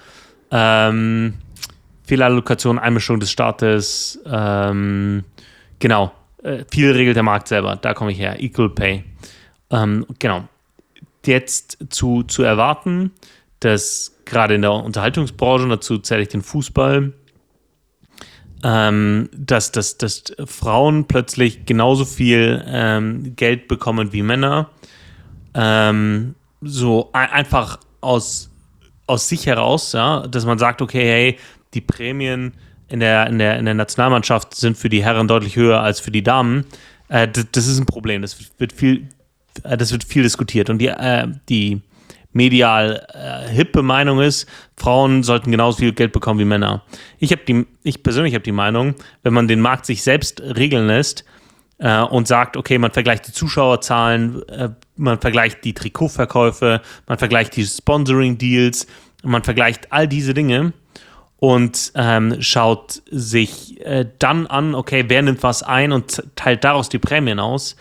Ähm, 0.51 1.35
Fehlallokation, 2.03 2.79
Einmischung 2.79 3.19
des 3.19 3.31
Staates, 3.31 4.19
ähm, 4.25 5.23
genau. 5.79 6.11
Äh, 6.43 6.63
viel 6.71 6.91
regelt 6.91 7.15
der 7.15 7.23
Markt 7.23 7.47
selber, 7.47 7.75
da 7.75 7.93
komme 7.93 8.11
ich 8.11 8.19
her. 8.19 8.41
Equal 8.41 8.69
Pay. 8.69 9.03
Ähm, 9.71 10.05
genau. 10.19 10.47
Jetzt 11.25 11.77
zu, 11.89 12.23
zu 12.23 12.43
erwarten, 12.43 13.11
dass 13.59 14.15
gerade 14.25 14.55
in 14.55 14.61
der 14.61 14.73
Unterhaltungsbranche, 14.73 15.67
dazu 15.67 15.97
zähle 15.97 16.21
ich 16.21 16.27
den 16.27 16.43
Fußball, 16.43 17.13
ähm, 18.65 19.29
dass, 19.31 19.71
dass, 19.71 19.99
dass 19.99 20.23
Frauen 20.45 21.05
plötzlich 21.05 21.67
genauso 21.67 22.03
viel 22.03 22.65
ähm, 22.67 23.35
Geld 23.35 23.67
bekommen 23.67 24.11
wie 24.11 24.23
Männer. 24.23 24.71
Ähm, 25.53 26.33
so 26.61 27.11
ein, 27.13 27.29
einfach 27.29 27.79
aus, 28.01 28.49
aus 29.05 29.29
sich 29.29 29.45
heraus, 29.45 29.93
ja, 29.93 30.25
dass 30.25 30.45
man 30.45 30.57
sagt, 30.57 30.81
okay, 30.81 31.05
hey, 31.05 31.37
die 31.75 31.81
Prämien 31.81 32.53
in 32.87 33.01
der, 33.01 33.27
in, 33.27 33.37
der, 33.37 33.59
in 33.59 33.65
der 33.65 33.75
Nationalmannschaft 33.75 34.55
sind 34.55 34.77
für 34.77 34.89
die 34.89 35.03
Herren 35.03 35.27
deutlich 35.27 35.55
höher 35.55 35.81
als 35.81 35.99
für 35.99 36.11
die 36.11 36.23
Damen. 36.23 36.65
Äh, 37.07 37.27
das, 37.27 37.45
das, 37.51 37.67
ist 37.67 37.77
ein 37.77 37.85
Problem. 37.85 38.23
Das 38.23 38.35
wird 38.57 38.73
viel, 38.73 39.09
äh, 39.61 39.77
das 39.77 39.91
wird 39.91 40.03
viel 40.03 40.23
diskutiert. 40.23 40.71
Und 40.71 40.79
die, 40.79 40.87
äh, 40.87 41.27
die 41.49 41.81
medial 42.35 43.07
äh, 43.13 43.49
hippe 43.49 43.81
Meinung 43.81 44.19
ist, 44.19 44.47
Frauen 44.75 45.23
sollten 45.23 45.51
genauso 45.51 45.79
viel 45.79 45.93
Geld 45.93 46.11
bekommen 46.11 46.39
wie 46.39 46.45
Männer. 46.45 46.83
Ich 47.17 47.31
habe 47.31 47.41
die, 47.47 47.65
ich 47.83 48.03
persönlich 48.03 48.33
habe 48.33 48.43
die 48.43 48.51
Meinung, 48.51 48.93
wenn 49.23 49.33
man 49.33 49.47
den 49.47 49.61
Markt 49.61 49.85
sich 49.85 50.03
selbst 50.03 50.41
regeln 50.41 50.87
lässt 50.87 51.23
äh, 51.77 52.01
und 52.01 52.27
sagt, 52.27 52.57
okay, 52.57 52.77
man 52.77 52.91
vergleicht 52.91 53.27
die 53.27 53.31
Zuschauerzahlen, 53.31 54.47
äh, 54.49 54.69
man 54.97 55.19
vergleicht 55.21 55.63
die 55.63 55.73
Trikotverkäufe, 55.73 56.81
man 57.07 57.17
vergleicht 57.17 57.55
die 57.55 57.65
Sponsoring-Deals, 57.65 58.87
man 59.23 59.43
vergleicht 59.43 59.93
all 59.93 60.05
diese 60.05 60.33
Dinge 60.33 60.73
und 61.37 61.93
ähm, 61.95 62.41
schaut 62.41 63.01
sich 63.09 63.79
äh, 63.85 64.05
dann 64.19 64.45
an, 64.47 64.75
okay, 64.75 65.05
wer 65.07 65.21
nimmt 65.21 65.41
was 65.41 65.63
ein 65.63 65.93
und 65.93 66.21
teilt 66.35 66.65
daraus 66.65 66.89
die 66.89 66.99
Prämien 66.99 67.39
aus, 67.39 67.77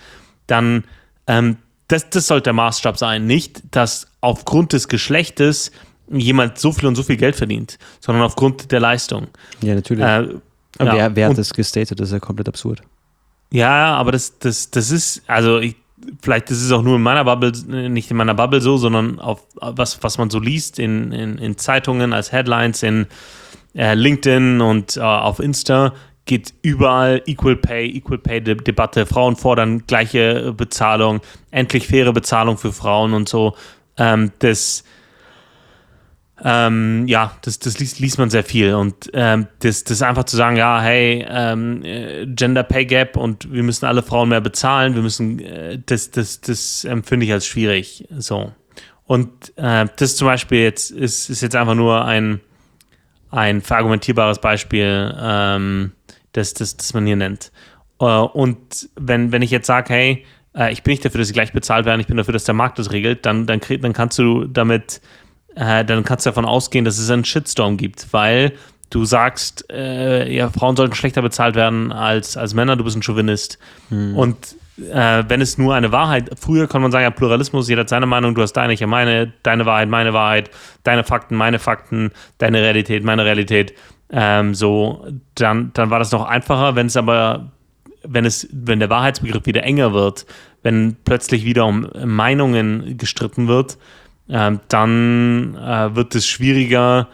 dann 0.47 0.85
ähm, 1.27 1.57
das, 1.95 2.11
das 2.11 2.27
sollte 2.27 2.45
der 2.45 2.53
Maßstab 2.53 2.99
sein. 2.99 3.27
Nicht, 3.27 3.63
dass 3.71 4.09
aufgrund 4.21 4.73
des 4.73 4.89
Geschlechtes 4.89 5.71
jemand 6.09 6.59
so 6.59 6.73
viel 6.73 6.87
und 6.87 6.97
so 6.97 7.03
viel 7.03 7.17
Geld 7.17 7.37
verdient, 7.37 7.79
sondern 8.01 8.25
aufgrund 8.25 8.73
der 8.73 8.81
Leistung. 8.81 9.29
Ja, 9.63 9.75
natürlich. 9.75 10.05
Äh, 10.05 10.29
aber 10.79 10.91
ja, 10.91 10.95
wer, 10.95 11.17
wer 11.17 11.29
hat 11.31 11.39
das 11.39 11.55
gestatet? 11.55 12.01
Das 12.01 12.09
ist 12.09 12.13
ja 12.13 12.19
komplett 12.19 12.49
absurd. 12.49 12.83
Ja, 13.51 13.95
aber 13.95 14.13
das, 14.13 14.39
das, 14.39 14.71
das 14.71 14.91
ist, 14.91 15.23
also 15.29 15.61
ich, 15.61 15.77
vielleicht 16.21 16.51
ist 16.51 16.63
es 16.63 16.73
auch 16.73 16.83
nur 16.83 16.97
in 16.97 17.03
meiner 17.03 17.25
Bubble, 17.25 17.53
nicht 17.89 18.11
in 18.11 18.17
meiner 18.17 18.35
Bubble 18.35 18.61
so, 18.61 18.77
sondern 18.77 19.21
auf 19.21 19.43
was, 19.55 20.03
was 20.03 20.19
man 20.19 20.31
so 20.31 20.41
liest 20.41 20.79
in, 20.79 21.13
in, 21.13 21.39
in 21.39 21.57
Zeitungen 21.57 22.13
als 22.13 22.33
Headlines, 22.33 22.83
in 22.83 23.07
äh, 23.75 23.95
LinkedIn 23.95 24.61
und 24.61 24.97
äh, 24.97 25.01
auf 25.01 25.39
Insta, 25.39 25.95
geht 26.27 26.55
überall 26.63 27.23
Equal 27.27 27.57
Pay, 27.57 27.91
Equal 27.91 28.19
Pay 28.19 28.41
De 28.41 28.55
Debatte. 28.55 29.07
Frauen 29.07 29.37
fordern 29.37 29.87
gleiche 29.87 30.53
Bezahlung, 30.53 31.21
endlich 31.51 31.87
faire 31.87 32.13
Bezahlung 32.13 32.57
für 32.57 32.73
Frauen 32.73 33.13
und 33.13 33.29
so. 33.29 33.55
Ähm, 33.99 34.33
das, 34.39 34.85
ähm, 36.43 37.07
ja, 37.07 37.37
das, 37.43 37.59
das 37.59 37.79
liest, 37.79 38.01
liest 38.01 38.19
man 38.19 38.31
sehr 38.31 38.43
viel. 38.43 38.75
Und 38.75 39.11
ähm, 39.13 39.49
das, 39.61 39.85
das 39.85 40.03
einfach 40.03 40.25
zu 40.25 40.37
sagen, 40.37 40.57
ja, 40.57 40.81
hey, 40.81 41.25
ähm, 41.29 41.85
äh, 41.85 42.27
Gender 42.27 42.63
Pay 42.63 42.87
Gap 42.87 43.17
und 43.17 43.53
wir 43.53 43.63
müssen 43.63 43.85
alle 43.85 44.03
Frauen 44.03 44.31
mehr 44.31 44.41
bezahlen, 44.41 44.95
wir 44.95 45.03
müssen, 45.03 45.41
äh, 45.41 45.79
das, 45.85 46.11
das, 46.11 46.41
das 46.41 46.85
empfinde 46.85 47.27
ich 47.27 47.33
als 47.33 47.47
schwierig. 47.47 48.09
So. 48.17 48.53
Und 49.07 49.53
äh, 49.57 49.87
das 49.97 50.17
zum 50.17 50.27
Beispiel 50.27 50.63
jetzt 50.63 50.91
ist, 50.91 51.29
ist 51.29 51.43
jetzt 51.43 51.55
einfach 51.55 51.75
nur 51.75 52.05
ein, 52.05 52.41
ein 53.31 53.61
verargumentierbares 53.61 54.39
Beispiel, 54.39 55.15
ähm, 55.21 55.93
das, 56.35 56.55
das, 56.55 56.77
das 56.77 56.93
man 56.95 57.07
hier 57.07 57.17
nennt. 57.17 57.51
Äh, 58.01 58.05
und 58.05 58.89
wenn, 58.97 59.33
wenn 59.33 59.43
ich 59.43 59.51
jetzt 59.51 59.67
sage, 59.67 59.93
hey, 59.93 60.27
äh, 60.55 60.73
ich 60.73 60.83
bin 60.83 60.93
nicht 60.93 61.05
dafür, 61.05 61.19
dass 61.19 61.29
sie 61.29 61.35
gleich 61.35 61.53
bezahlt 61.53 61.87
werden, 61.87 62.01
ich 62.01 62.07
bin 62.07 62.17
dafür, 62.17 62.33
dass 62.33 62.45
der 62.45 62.55
Markt 62.55 62.79
das 62.79 62.93
regelt, 62.93 63.27
dann, 63.27 63.47
dann, 63.47 63.61
dann 63.81 63.93
kannst 63.93 64.19
du 64.19 64.45
damit, 64.45 65.01
äh, 65.55 65.85
dann 65.85 66.05
kannst 66.05 66.27
du 66.27 66.31
davon 66.31 66.45
ausgehen, 66.45 66.85
dass 66.85 66.99
es 66.99 67.11
einen 67.11 67.25
Shitstorm 67.25 67.77
gibt, 67.77 68.13
weil 68.13 68.53
du 68.91 69.05
sagst, 69.05 69.71
äh, 69.73 70.31
ja, 70.33 70.51
Frauen 70.51 70.77
sollten 70.77 70.95
schlechter 70.95 71.23
bezahlt 71.23 71.57
werden 71.57 71.91
als, 71.91 72.37
als 72.37 72.55
Männer, 72.55 72.77
du 72.77 72.85
bist 72.85 72.97
ein 72.97 73.03
Chauvinist. 73.03 73.59
Hm. 73.89 74.17
Und 74.17 74.57
äh, 74.79 75.25
wenn 75.29 75.41
es 75.41 75.59
nur 75.59 75.75
eine 75.75 75.93
Wahrheit, 75.93 76.31
früher 76.39 76.67
kann 76.67 76.83
man 76.83 76.91
sagen, 76.91 77.05
ja, 77.05 77.11
Pluralismus, 77.11 77.69
jeder 77.69 77.81
hat 77.83 77.89
seine 77.89 78.07
Meinung, 78.07 78.35
du 78.35 78.43
hast 78.43 78.53
deine, 78.55 78.73
ich 78.73 78.83
habe 78.83 78.91
meine, 78.91 79.33
deine 79.43 79.67
Wahrheit, 79.67 79.89
meine 79.89 80.13
Wahrheit, 80.13 80.51
deine 80.83 81.05
Fakten, 81.05 81.37
meine 81.37 81.59
Fakten, 81.59 82.11
deine 82.39 82.61
Realität, 82.61 83.05
meine 83.05 83.25
Realität. 83.25 83.75
Ähm, 84.17 84.55
so, 84.55 85.05
dann, 85.35 85.73
dann 85.75 85.91
war 85.91 85.99
das 85.99 86.13
noch 86.13 86.25
einfacher, 86.25 86.77
wenn 86.77 86.87
es 86.87 86.97
aber, 86.97 87.51
wenn 88.05 88.25
es, 88.25 88.49
wenn 88.53 88.79
der 88.79 88.89
Wahrheitsbegriff 88.89 89.45
wieder 89.45 89.65
enger 89.65 89.93
wird, 89.93 90.25
wenn 90.63 90.97
plötzlich 91.05 91.45
wieder 91.45 91.67
um 91.67 91.89
Meinungen 92.05 92.97
gestritten 92.97 93.49
wird, 93.49 93.77
äh, 94.29 94.53
dann 94.69 95.57
äh, 95.57 95.97
wird 95.97 96.15
es 96.15 96.29
schwieriger, 96.29 97.09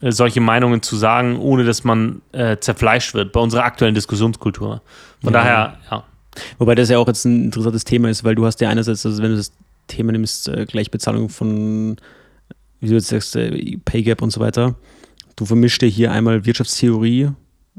äh, 0.00 0.10
solche 0.10 0.40
Meinungen 0.40 0.82
zu 0.82 0.96
sagen, 0.96 1.38
ohne 1.38 1.64
dass 1.64 1.84
man 1.84 2.20
äh, 2.32 2.56
zerfleischt 2.58 3.14
wird 3.14 3.30
bei 3.30 3.38
unserer 3.38 3.62
aktuellen 3.62 3.94
Diskussionskultur. 3.94 4.82
Von 5.22 5.32
ja. 5.32 5.40
daher, 5.40 5.76
ja. 5.88 6.04
Wobei 6.58 6.74
das 6.74 6.88
ja 6.88 6.98
auch 6.98 7.06
jetzt 7.06 7.24
ein 7.26 7.44
interessantes 7.44 7.84
Thema 7.84 8.08
ist, 8.08 8.24
weil 8.24 8.34
du 8.34 8.44
hast 8.44 8.60
ja 8.60 8.68
einerseits, 8.68 9.06
also 9.06 9.22
wenn 9.22 9.30
du 9.30 9.36
das 9.36 9.52
Thema 9.86 10.10
nimmst, 10.10 10.48
äh, 10.48 10.66
Gleichbezahlung 10.66 11.28
von, 11.28 11.96
wie 12.80 12.88
du 12.88 12.94
jetzt 12.94 13.08
sagst, 13.08 13.36
äh, 13.36 13.78
Pay 13.84 14.02
Gap 14.02 14.20
und 14.20 14.30
so 14.30 14.40
weiter, 14.40 14.74
du 15.40 15.46
vermischst 15.46 15.80
dir 15.80 15.88
hier 15.88 16.12
einmal 16.12 16.44
Wirtschaftstheorie 16.44 17.30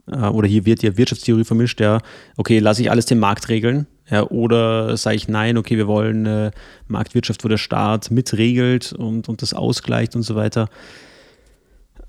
äh, 0.07 0.16
oder 0.16 0.47
hier 0.47 0.66
wird 0.66 0.82
ja 0.82 0.97
Wirtschaftstheorie 0.97 1.43
vermischt, 1.43 1.80
ja, 1.80 1.99
okay, 2.36 2.57
lasse 2.57 2.82
ich 2.82 2.89
alles 2.89 3.05
dem 3.05 3.20
Markt 3.20 3.49
regeln, 3.49 3.86
ja, 4.09 4.24
oder 4.24 4.97
sage 4.97 5.16
ich 5.16 5.28
nein, 5.28 5.57
okay, 5.57 5.78
wir 5.78 5.88
wollen 5.88 6.26
eine 6.26 6.51
Marktwirtschaft, 6.88 7.43
wo 7.43 7.47
der 7.47 7.57
Staat 7.57 8.09
mitregelt 8.09 8.93
und, 8.93 9.30
und 9.30 9.43
das 9.43 9.53
ausgleicht 9.53 10.16
und 10.16 10.24
so 10.24 10.36
weiter. 10.36 10.70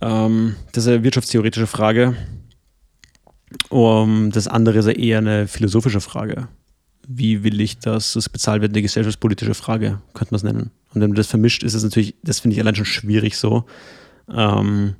Ähm, 0.00 0.56
das 0.72 0.84
ist 0.84 0.88
eine 0.88 1.04
wirtschaftstheoretische 1.04 1.66
Frage. 1.66 2.16
Um, 3.68 4.30
das 4.32 4.48
andere 4.48 4.78
ist 4.78 4.86
eher 4.86 5.18
eine 5.18 5.46
philosophische 5.46 6.00
Frage. 6.00 6.48
Wie 7.06 7.44
will 7.44 7.60
ich, 7.60 7.78
dass 7.78 8.14
das 8.14 8.30
bezahlt 8.30 8.62
wird? 8.62 8.72
Eine 8.72 8.80
gesellschaftspolitische 8.80 9.52
Frage, 9.52 10.00
könnte 10.14 10.32
man 10.32 10.36
es 10.36 10.42
nennen. 10.42 10.70
Und 10.94 11.02
wenn 11.02 11.10
man 11.10 11.16
das 11.16 11.26
vermischt, 11.26 11.62
ist 11.62 11.74
es 11.74 11.82
natürlich, 11.82 12.14
das 12.22 12.40
finde 12.40 12.54
ich 12.54 12.62
allein 12.62 12.74
schon 12.74 12.86
schwierig 12.86 13.36
so. 13.36 13.66
Ähm, 14.34 14.94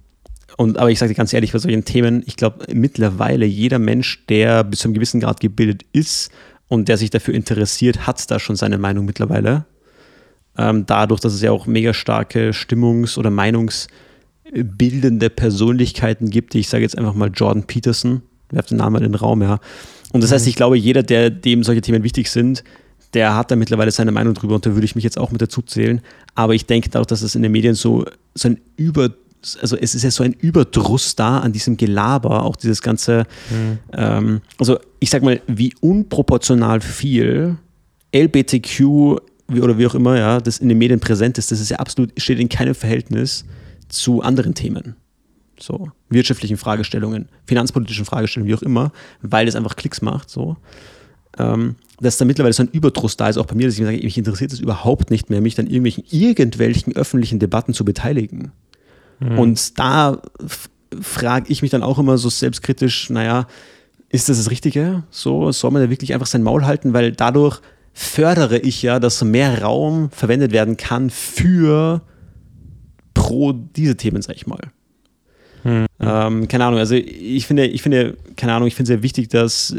und, 0.57 0.79
aber 0.79 0.91
ich 0.91 0.99
sage 0.99 1.13
dir 1.13 1.17
ganz 1.17 1.33
ehrlich, 1.33 1.53
bei 1.53 1.59
solchen 1.59 1.85
Themen, 1.85 2.23
ich 2.27 2.37
glaube 2.37 2.65
mittlerweile 2.73 3.47
jeder 3.47 3.79
Mensch, 3.79 4.27
der 4.27 4.65
bis 4.65 4.81
zu 4.81 4.89
einem 4.89 4.95
gewissen 4.95 5.21
Grad 5.21 5.41
gebildet 5.41 5.85
ist 5.93 6.31
und 6.69 6.89
der 6.89 6.97
sich 6.97 7.11
dafür 7.11 7.35
interessiert, 7.35 8.07
hat 8.07 8.31
da 8.31 8.39
schon 8.39 8.57
seine 8.57 8.79
Meinung 8.79 9.05
mittlerweile. 9.05 9.65
Ähm, 10.57 10.85
dadurch, 10.87 11.21
dass 11.21 11.33
es 11.33 11.43
ja 11.43 11.51
auch 11.51 11.67
mega 11.67 11.95
starke 11.95 12.53
Stimmungs- 12.53 13.19
oder 13.19 13.31
Meinungsbildende 13.31 15.31
Persönlichkeiten 15.31 16.31
gibt, 16.31 16.55
die 16.55 16.61
ich 16.61 16.69
sage 16.69 16.83
jetzt 16.83 16.99
einfach 16.99 17.15
mal 17.15 17.31
Jordan 17.33 17.65
Peterson, 17.65 18.23
werft 18.51 18.71
den 18.71 18.79
Namen 18.79 18.97
in 18.97 19.13
den 19.13 19.15
Raum, 19.15 19.43
ja. 19.43 19.59
Und 20.13 20.23
das 20.23 20.31
heißt, 20.31 20.45
mhm. 20.45 20.51
ich 20.51 20.57
glaube, 20.57 20.77
jeder, 20.77 21.03
der 21.03 21.31
dem 21.31 21.65
solche 21.65 21.81
Themen 21.81 22.05
wichtig 22.05 22.31
sind, 22.31 22.63
der 23.15 23.35
hat 23.35 23.51
da 23.51 23.57
mittlerweile 23.57 23.91
seine 23.91 24.13
Meinung 24.13 24.35
drüber 24.35 24.55
und 24.55 24.65
da 24.65 24.75
würde 24.75 24.85
ich 24.85 24.95
mich 24.95 25.05
jetzt 25.05 25.19
auch 25.19 25.31
mit 25.31 25.43
dazu 25.43 25.63
zählen. 25.63 26.01
Aber 26.35 26.55
ich 26.55 26.67
denke 26.67 26.91
dadurch, 26.91 27.09
dass 27.09 27.23
es 27.23 27.35
in 27.35 27.43
den 27.43 27.53
Medien 27.53 27.75
so, 27.75 28.05
so 28.35 28.49
ein 28.49 28.59
Über, 28.77 29.11
also 29.61 29.77
es 29.77 29.95
ist 29.95 30.03
ja 30.03 30.11
so 30.11 30.23
ein 30.23 30.33
Überdruss 30.33 31.17
da 31.17 31.39
an 31.39 31.53
diesem 31.53 31.77
Gelaber, 31.77 32.45
auch 32.45 32.57
dieses 32.57 32.83
ganze, 32.83 33.25
mhm. 33.51 33.79
ähm, 33.93 34.41
also 34.59 34.79
ich 35.01 35.11
sag 35.11 35.23
mal, 35.23 35.41
wie 35.47 35.75
unproportional 35.81 36.81
viel 36.81 37.57
LBTQ 38.15 38.81
oder 39.49 39.79
wie 39.79 39.87
auch 39.87 39.95
immer, 39.95 40.19
ja, 40.19 40.41
das 40.41 40.59
in 40.59 40.69
den 40.69 40.79
Medien 40.79 41.01
präsent 41.01 41.39
ist, 41.39 41.51
das 41.51 41.61
ist 41.61 41.71
ja 41.71 41.79
absolut, 41.79 42.13
steht 42.21 42.39
in 42.39 42.49
keinem 42.49 42.75
Verhältnis 42.75 43.45
zu 43.89 44.23
anderen 44.23 44.55
Themen 44.55 44.97
so 45.63 45.91
wirtschaftlichen 46.11 46.57
Fragestellungen, 46.57 47.29
finanzpolitischen 47.47 48.05
Fragestellungen, 48.05 48.51
wie 48.51 48.57
auch 48.57 48.63
immer, 48.63 48.93
weil 49.21 49.49
es 49.49 49.57
einfach 49.57 49.77
Klicks 49.77 50.03
macht, 50.03 50.29
so. 50.29 50.57
Ähm, 51.39 51.77
dass 52.01 52.19
da 52.19 52.25
mittlerweile 52.25 52.53
so 52.53 52.63
ein 52.63 52.69
Überdruss 52.69 53.17
da 53.17 53.29
ist, 53.29 53.39
auch 53.39 53.47
bei 53.47 53.55
mir, 53.55 53.67
dass 53.67 53.75
ich 53.75 53.81
mir 53.81 53.87
sage, 53.87 54.03
mich 54.03 54.19
interessiert 54.19 54.53
es 54.53 54.61
überhaupt 54.61 55.11
nicht 55.11 55.31
mehr, 55.31 55.41
mich 55.41 55.55
dann 55.55 55.67
irgendwelchen, 55.67 56.05
irgendwelchen 56.11 56.95
öffentlichen 56.95 57.39
Debatten 57.39 57.73
zu 57.73 57.85
beteiligen. 57.85 58.53
Mhm. 59.23 59.39
Und 59.39 59.79
da 59.79 60.21
frage 61.01 61.51
ich 61.51 61.63
mich 61.63 61.71
dann 61.71 61.83
auch 61.83 61.99
immer 61.99 62.19
so 62.19 62.29
selbstkritisch, 62.29 63.11
naja, 63.11 63.47
ist 64.09 64.29
das 64.29 64.37
das 64.37 64.51
Richtige? 64.51 65.05
So, 65.11 65.53
soll 65.53 65.71
man 65.71 65.83
da 65.83 65.91
wirklich 65.91 66.13
einfach 66.13 66.27
sein 66.27 66.43
Maul 66.43 66.65
halten, 66.65 66.93
weil 66.93 67.13
dadurch 67.13 67.61
fördere 67.95 68.59
ich 68.59 68.83
ja, 68.83 69.01
dass 69.01 69.23
mehr 69.25 69.63
Raum 69.63 70.11
verwendet 70.11 70.53
werden 70.53 70.77
kann 70.77 71.11
für 71.11 72.03
pro 73.15 73.53
diese 73.53 73.97
Themen, 73.97 74.23
sag 74.23 74.37
ich 74.37 74.47
mal. 74.47 74.61
Hm. 75.63 75.87
Ähm, 76.01 76.49
keine 76.49 76.65
Ahnung, 76.65 76.79
also 76.79 76.95
ich 76.95 77.47
finde, 77.47 77.67
ich 77.67 77.83
finde, 77.83 78.17
keine 78.37 78.55
Ahnung, 78.55 78.69
ich 78.69 78.75
finde 78.75 78.89
sehr 78.89 79.03
wichtig, 79.03 79.29
dass 79.29 79.75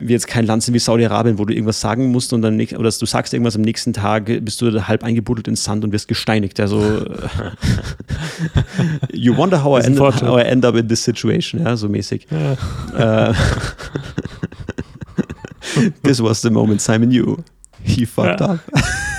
wir 0.00 0.10
jetzt 0.10 0.26
kein 0.26 0.46
Land 0.46 0.62
sind 0.62 0.74
wie 0.74 0.78
Saudi-Arabien, 0.78 1.38
wo 1.38 1.44
du 1.44 1.52
irgendwas 1.52 1.80
sagen 1.80 2.10
musst 2.10 2.32
und 2.32 2.42
dann 2.42 2.60
oder 2.60 2.90
du 2.90 3.06
sagst 3.06 3.32
irgendwas 3.32 3.56
am 3.56 3.62
nächsten 3.62 3.92
Tag, 3.92 4.26
bist 4.44 4.60
du 4.60 4.88
halb 4.88 5.04
eingebuddelt 5.04 5.46
ins 5.48 5.62
Sand 5.64 5.84
und 5.84 5.92
wirst 5.92 6.08
gesteinigt. 6.08 6.58
Also 6.60 6.80
you 9.12 9.36
wonder 9.36 9.62
how 9.62 9.78
I, 9.78 9.86
end, 9.86 10.00
how 10.00 10.38
I, 10.38 10.42
end, 10.42 10.64
up 10.64 10.74
in 10.74 10.88
this 10.88 11.04
situation, 11.04 11.62
ja, 11.62 11.76
so 11.76 11.88
mäßig. 11.88 12.26
Ja. 12.30 13.30
Uh, 13.30 13.34
this 16.02 16.22
was 16.22 16.40
the 16.40 16.50
moment 16.50 16.80
Simon 16.80 17.10
knew. 17.10 17.36
He 17.82 18.06
fucked 18.06 18.40
ja. 18.40 18.54
up. 18.54 18.60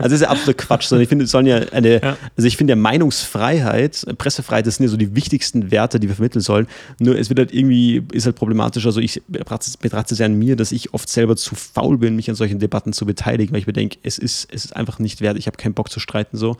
also 0.00 0.14
ist 0.14 0.20
ja 0.20 0.28
absolut 0.28 0.58
Quatsch, 0.58 0.84
sondern 0.84 1.02
ich 1.02 1.08
finde, 1.08 1.24
es 1.24 1.30
sollen 1.30 1.46
ja 1.46 1.56
eine, 1.72 2.02
ja. 2.02 2.16
also 2.36 2.46
ich 2.46 2.56
finde 2.56 2.72
ja 2.72 2.76
Meinungsfreiheit, 2.76 4.06
Pressefreiheit, 4.18 4.66
das 4.66 4.76
sind 4.76 4.84
ja 4.84 4.90
so 4.90 4.96
die 4.96 5.14
wichtigsten 5.14 5.70
Werte, 5.70 6.00
die 6.00 6.08
wir 6.08 6.14
vermitteln 6.14 6.40
sollen. 6.42 6.66
Nur 6.98 7.18
es 7.18 7.28
wird 7.28 7.38
halt 7.38 7.52
irgendwie, 7.52 8.02
ist 8.12 8.26
halt 8.26 8.36
problematisch, 8.36 8.86
also 8.86 9.00
ich 9.00 9.22
betrachte 9.28 10.14
es 10.14 10.18
ja 10.18 10.26
an 10.26 10.34
mir, 10.34 10.56
dass 10.56 10.72
ich 10.72 10.94
oft 10.94 11.08
selber 11.08 11.36
zu 11.36 11.54
faul 11.54 11.98
bin, 11.98 12.16
mich 12.16 12.28
an 12.30 12.36
solchen 12.36 12.58
Debatten 12.58 12.92
zu 12.92 13.06
beteiligen, 13.06 13.52
weil 13.52 13.60
ich 13.60 13.66
mir 13.66 13.72
denke, 13.72 13.98
es 14.02 14.18
ist, 14.18 14.48
es 14.52 14.64
ist 14.64 14.76
einfach 14.76 14.98
nicht 14.98 15.20
wert, 15.20 15.36
ich 15.36 15.46
habe 15.46 15.56
keinen 15.56 15.74
Bock 15.74 15.90
zu 15.90 16.00
streiten 16.00 16.36
so. 16.36 16.56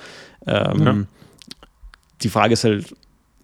Ähm, 0.47 0.83
ja. 0.83 0.97
Die 2.22 2.29
Frage 2.29 2.55
ist 2.55 2.64
halt, 2.64 2.95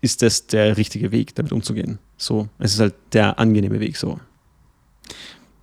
ist 0.00 0.22
das 0.22 0.46
der 0.46 0.76
richtige 0.76 1.12
Weg, 1.12 1.34
damit 1.34 1.52
umzugehen? 1.52 1.98
So, 2.16 2.48
es 2.58 2.74
ist 2.74 2.80
halt 2.80 2.94
der 3.12 3.38
angenehme 3.38 3.80
Weg 3.80 3.96
so. 3.96 4.18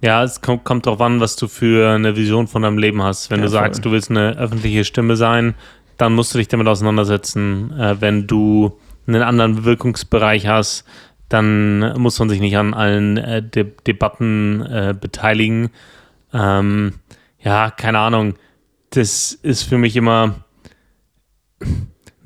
Ja, 0.02 0.24
es 0.24 0.41
kommt, 0.41 0.64
kommt 0.64 0.86
darauf 0.86 1.02
an, 1.02 1.20
was 1.20 1.36
du 1.36 1.48
für 1.48 1.89
eine 1.95 2.16
Vision 2.16 2.48
von 2.48 2.62
deinem 2.62 2.78
Leben 2.78 3.02
hast. 3.02 3.32
Wenn 3.32 3.39
Ja, 3.39 3.45
du 3.45 3.50
sagst, 3.50 3.82
voll. 3.82 3.89
du 3.89 3.95
willst 3.95 4.12
eine 4.12 4.38
öffentliche 4.38 4.86
Stimme 4.86 5.16
sein, 5.16 5.56
dann 5.98 6.14
musst 6.14 6.34
du 6.34 6.38
dich 6.38 6.48
damit 6.48 6.68
auseinandersetzen. 6.68 7.72
Äh, 7.80 8.00
wenn 8.00 8.28
du 8.28 8.78
einen 9.08 9.24
anderen 9.24 9.64
Wirkungsbereich 9.66 10.45
hast, 10.48 10.86
dann 11.30 12.00
muss 12.00 12.20
man 12.20 12.30
sich 12.30 12.39
nicht 12.39 12.58
an 12.58 12.74
allen 12.74 13.18
äh, 13.18 13.41
De 13.41 13.66
Debatten 13.88 14.62
äh, 14.62 14.93
beteiligen. 15.00 15.70
Ähm, 16.34 16.93
ja, 17.39 17.72
keine 17.72 18.00
Ahnung. 18.00 18.36
Das 18.91 19.32
ist 19.34 19.64
für 19.64 19.78
mich 19.78 19.95
immer 19.95 20.36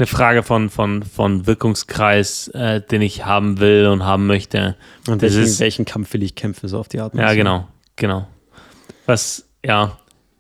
eine 0.01 0.07
Frage 0.07 0.41
von, 0.41 0.69
von, 0.71 1.03
von 1.03 1.45
Wirkungskreis, 1.47 2.47
äh, 2.49 2.81
den 2.81 3.01
ich 3.03 3.23
haben 3.25 3.59
will 3.59 3.85
und 3.87 4.03
haben 4.03 4.25
möchte. 4.27 4.75
Und 5.07 5.21
welchen, 5.21 5.43
ist- 5.43 5.59
welchen 5.59 5.85
Kampf 5.85 6.11
will 6.13 6.23
ich 6.23 6.33
kämpfen, 6.35 6.67
so 6.67 6.79
auf 6.79 6.87
die 6.87 6.99
Art. 6.99 7.13
und 7.13 7.19
Ja, 7.19 7.27
Weise. 7.27 7.37
genau, 7.37 7.67
genau. 7.95 8.27
Was, 9.05 9.47
ja, 9.63 9.97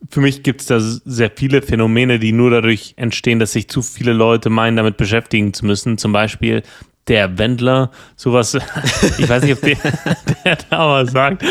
für 0.09 0.19
mich 0.19 0.41
gibt 0.41 0.61
es 0.61 0.67
da 0.67 0.79
sehr 0.79 1.31
viele 1.35 1.61
Phänomene, 1.61 2.17
die 2.17 2.31
nur 2.31 2.49
dadurch 2.49 2.93
entstehen, 2.97 3.37
dass 3.39 3.51
sich 3.53 3.69
zu 3.69 3.83
viele 3.83 4.13
Leute 4.13 4.49
meinen, 4.49 4.77
damit 4.77 4.97
beschäftigen 4.97 5.53
zu 5.53 5.65
müssen. 5.67 5.99
Zum 5.99 6.11
Beispiel 6.11 6.63
der 7.07 7.37
Wendler, 7.37 7.91
sowas, 8.15 8.55
ich 9.19 9.29
weiß 9.29 9.43
nicht, 9.43 9.53
ob 9.53 9.61
der, 9.61 9.75
der 10.45 10.57
da 10.69 10.87
was 10.89 11.11
sagt, 11.11 11.43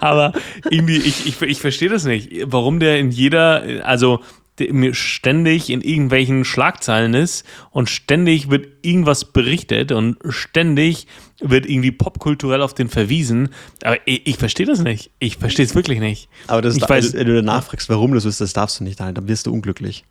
aber 0.00 0.32
irgendwie, 0.70 0.96
ich, 0.98 1.26
ich, 1.26 1.42
ich 1.42 1.60
verstehe 1.60 1.88
das 1.88 2.04
nicht, 2.04 2.30
warum 2.46 2.78
der 2.78 2.98
in 2.98 3.10
jeder, 3.10 3.62
also 3.84 4.20
mir 4.60 4.94
ständig 4.94 5.70
in 5.70 5.80
irgendwelchen 5.80 6.44
Schlagzeilen 6.44 7.14
ist 7.14 7.44
und 7.70 7.88
ständig 7.88 8.50
wird 8.50 8.66
irgendwas 8.82 9.26
berichtet 9.26 9.92
und 9.92 10.16
ständig 10.28 11.06
wird 11.40 11.66
irgendwie 11.66 11.92
popkulturell 11.92 12.62
auf 12.62 12.74
den 12.74 12.88
verwiesen. 12.88 13.50
Aber 13.84 13.96
ich, 14.06 14.26
ich 14.26 14.36
verstehe 14.36 14.66
das 14.66 14.80
nicht. 14.80 15.10
Ich 15.18 15.36
verstehe 15.36 15.64
es 15.64 15.74
wirklich 15.74 16.00
nicht. 16.00 16.28
Aber 16.46 16.62
das 16.62 16.76
Ich 16.76 16.82
ist, 16.82 16.90
weiß- 16.90 17.14
wenn 17.14 17.26
du 17.26 17.34
danach 17.36 17.64
fragst, 17.64 17.88
warum 17.88 18.14
das 18.14 18.24
ist, 18.24 18.40
das 18.40 18.52
darfst 18.52 18.80
du 18.80 18.84
nicht, 18.84 18.98
nein, 19.00 19.14
dann 19.14 19.28
wirst 19.28 19.46
du 19.46 19.52
unglücklich. 19.52 20.04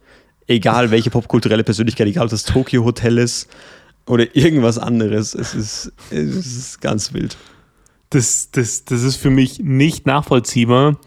Egal 0.47 0.91
welche 0.91 1.09
popkulturelle 1.09 1.63
Persönlichkeit, 1.63 2.07
egal 2.07 2.25
ob 2.25 2.29
das 2.31 2.43
Tokyo 2.43 2.85
Hotel 2.85 3.17
ist 3.17 3.49
oder 4.05 4.33
irgendwas 4.35 4.77
anderes, 4.77 5.35
es 5.35 5.53
ist, 5.53 5.91
es 6.09 6.35
ist 6.45 6.81
ganz 6.81 7.11
wild. 7.13 7.35
Das, 8.11 8.51
das, 8.51 8.85
das 8.85 9.03
ist 9.03 9.17
für 9.17 9.29
mich 9.29 9.59
nicht 9.59 10.05
nachvollziehbar, 10.05 10.97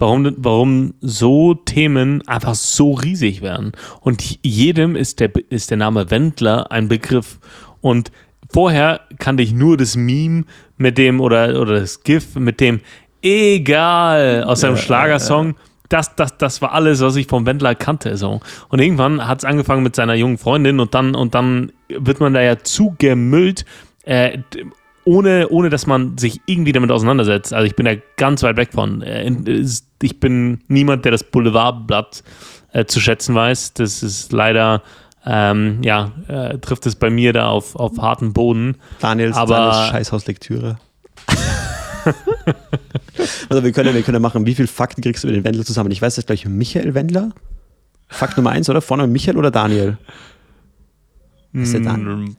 warum, 0.00 0.34
warum 0.38 0.94
so 1.00 1.54
Themen 1.54 2.26
einfach 2.26 2.54
so 2.54 2.92
riesig 2.92 3.42
werden. 3.42 3.72
Und 4.00 4.38
jedem 4.42 4.96
ist 4.96 5.20
der, 5.20 5.30
ist 5.50 5.70
der 5.70 5.76
Name 5.76 6.10
Wendler 6.10 6.72
ein 6.72 6.88
Begriff. 6.88 7.38
Und 7.80 8.10
vorher 8.52 9.02
kannte 9.18 9.42
ich 9.42 9.52
nur 9.52 9.76
das 9.76 9.96
Meme 9.96 10.44
mit 10.76 10.98
dem 10.98 11.20
oder, 11.20 11.60
oder 11.60 11.80
das 11.80 12.02
GIF 12.02 12.34
mit 12.36 12.60
dem 12.60 12.80
Egal 13.22 14.44
aus 14.44 14.60
seinem 14.60 14.76
Ja, 14.76 14.82
Schlagersong. 14.82 15.54
Das, 15.90 16.14
das, 16.16 16.38
das 16.38 16.62
war 16.62 16.72
alles, 16.72 17.00
was 17.00 17.16
ich 17.16 17.26
vom 17.26 17.44
Wendler 17.44 17.74
kannte. 17.74 18.16
So. 18.16 18.40
Und 18.68 18.80
irgendwann 18.80 19.26
hat 19.26 19.40
es 19.40 19.44
angefangen 19.44 19.82
mit 19.82 19.94
seiner 19.94 20.14
jungen 20.14 20.38
Freundin 20.38 20.80
und 20.80 20.94
dann, 20.94 21.14
und 21.14 21.34
dann 21.34 21.72
wird 21.88 22.20
man 22.20 22.32
da 22.32 22.40
ja 22.40 22.58
zugemüllt, 22.60 23.66
äh, 24.04 24.38
ohne, 25.04 25.48
ohne 25.48 25.70
dass 25.70 25.86
man 25.86 26.18
sich 26.18 26.40
irgendwie 26.46 26.72
damit 26.72 26.90
auseinandersetzt. 26.90 27.52
Also 27.52 27.66
ich 27.66 27.74
bin 27.76 27.86
da 27.86 27.92
ganz 28.16 28.42
weit 28.42 28.56
weg 28.56 28.70
von. 28.72 29.02
Äh, 29.02 29.28
ist- 29.46 29.86
Ich 30.02 30.18
bin 30.20 30.60
niemand, 30.68 31.04
der 31.04 31.12
das 31.12 31.24
Boulevardblatt 31.24 32.22
äh, 32.72 32.84
zu 32.86 33.00
schätzen 33.00 33.34
weiß. 33.34 33.74
Das 33.74 34.02
ist 34.02 34.32
leider, 34.32 34.82
ähm, 35.26 35.82
ja, 35.82 36.12
äh, 36.28 36.58
trifft 36.58 36.86
es 36.86 36.94
bei 36.96 37.10
mir 37.10 37.32
da 37.32 37.48
auf, 37.48 37.76
auf 37.76 37.98
harten 37.98 38.32
Boden. 38.32 38.76
Daniels, 39.00 39.36
Aber- 39.36 39.54
Daniels 39.54 39.88
Scheißhauslektüre. 39.90 40.78
also 43.48 43.62
wir 43.64 43.72
können, 43.72 43.88
ja- 43.90 43.94
wir 43.94 44.02
können 44.02 44.22
machen, 44.22 44.46
wie 44.46 44.54
viele 44.54 44.68
Fakten 44.68 45.02
kriegst 45.02 45.24
du 45.24 45.28
über 45.28 45.36
den 45.36 45.44
Wendler 45.44 45.64
zusammen? 45.64 45.90
Ich 45.90 46.00
weiß 46.02 46.14
das 46.16 46.26
gleich, 46.26 46.46
Michael 46.46 46.94
Wendler? 46.94 47.30
Fakt 48.08 48.36
Nummer 48.36 48.50
eins, 48.50 48.68
oder? 48.68 48.80
Vorne 48.80 49.06
Michael 49.06 49.36
oder 49.36 49.50
Daniel? 49.50 49.98
Ist 51.52 51.72
der 51.74 51.80
Dan- 51.80 52.04
Mm, 52.24 52.36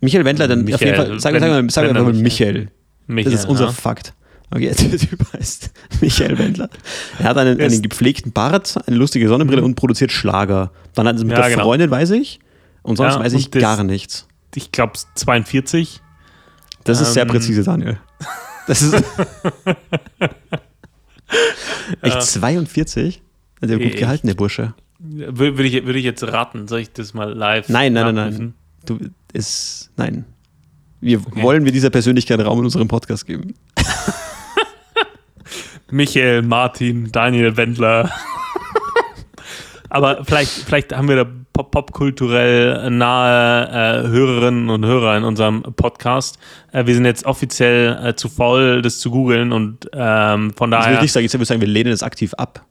Michael 0.00 0.24
Wendler, 0.24 0.48
dann 0.48 0.60
auf 0.60 0.64
Michael, 0.66 0.86
jeden 0.86 0.96
Fall, 0.96 1.20
sagen 1.20 1.34
wir 1.36 1.40
Wendler 1.42 1.56
einfach 1.58 2.02
mal 2.02 2.12
Michael. 2.14 2.68
Michael. 3.06 3.32
Das 3.32 3.42
ist 3.44 3.48
unser 3.48 3.66
ja. 3.66 3.72
Fakt. 3.72 4.14
Okay, 4.50 4.66
der 4.78 4.98
Typ 4.98 5.32
heißt 5.32 5.70
Michael 6.00 6.38
Wendler. 6.38 6.70
Er 7.18 7.24
hat 7.26 7.36
einen, 7.38 7.60
einen 7.60 7.82
gepflegten 7.82 8.32
Bart, 8.32 8.78
eine 8.86 8.96
lustige 8.96 9.28
Sonnenbrille 9.28 9.62
und 9.62 9.74
produziert 9.74 10.10
Schlager. 10.12 10.70
Dann 10.94 11.06
hat 11.08 11.16
er 11.18 11.24
mit 11.24 11.32
Ja, 11.32 11.42
der 11.42 11.50
genau. 11.50 11.64
Freundin, 11.64 11.90
weiß 11.90 12.10
ich. 12.12 12.38
Und 12.82 12.96
sonst 12.96 13.14
Ja, 13.14 13.20
weiß 13.20 13.32
ich 13.34 13.50
das- 13.50 13.60
gar 13.60 13.82
nichts. 13.84 14.26
Ich 14.54 14.72
glaube 14.72 14.94
42. 15.14 16.00
Das 16.84 17.00
ist 17.02 17.12
sehr 17.12 17.24
Ähm. 17.24 17.28
präzise, 17.28 17.62
Daniel. 17.64 17.98
Das 18.66 18.80
ist. 18.82 18.94
Echt 22.02 22.22
42? 22.22 23.22
Hat 23.60 23.70
er 23.70 23.76
gut 23.76 23.86
Echt? 23.86 23.98
gehalten, 23.98 24.26
der 24.26 24.34
Bursche. 24.34 24.74
Wür- 25.02 25.36
Würde 25.36 25.64
ich, 25.64 25.84
würde 25.84 25.98
ich 25.98 26.04
jetzt 26.04 26.22
raten? 26.24 26.68
Soll 26.68 26.80
ich 26.80 26.92
das 26.92 27.12
mal 27.14 27.32
live 27.32 27.68
Nein, 27.68 27.92
nein, 27.92 28.06
nein, 28.06 28.14
nachprüfen? 28.14 28.44
nein. 28.46 28.54
Du 28.88 28.98
ist. 29.32 29.90
Nein. 29.96 30.24
Wir 31.00 31.20
wollen 31.36 31.64
wir 31.64 31.72
dieser 31.72 31.90
Persönlichkeit 31.90 32.40
Raum 32.40 32.58
in 32.60 32.64
unserem 32.64 32.88
Podcast 32.88 33.26
geben. 33.26 33.54
Michael, 35.90 36.42
Martin, 36.42 37.10
Daniel 37.12 37.56
Wendler. 37.56 38.10
Aber 39.90 40.24
vielleicht, 40.24 40.50
vielleicht 40.50 40.96
haben 40.96 41.08
wir 41.08 41.16
da 41.16 41.26
pop 41.52 41.70
popkulturell 41.70 42.90
nahe 42.90 44.04
äh, 44.04 44.08
Hörerinnen 44.08 44.70
und 44.70 44.84
Hörer 44.84 45.16
in 45.16 45.24
unserem 45.24 45.62
Podcast. 45.62 46.38
Äh, 46.72 46.86
wir 46.86 46.94
sind 46.94 47.04
jetzt 47.04 47.26
offiziell 47.26 47.98
äh, 48.02 48.14
zu 48.14 48.28
faul, 48.28 48.82
das 48.82 49.00
zu 49.00 49.10
googeln 49.10 49.52
und 49.52 49.88
ähm, 49.92 50.52
von 50.54 50.70
Das 50.70 50.80
will 50.80 50.80
ich 50.80 50.86
daher. 50.94 51.02
nicht 51.02 51.12
sagen. 51.12 51.26
Ich 51.26 51.32
würde 51.32 51.44
sagen, 51.44 51.60
wir 51.60 51.68
lehnen 51.68 51.92
es 51.92 52.02
aktiv 52.02 52.34
ab. 52.34 52.64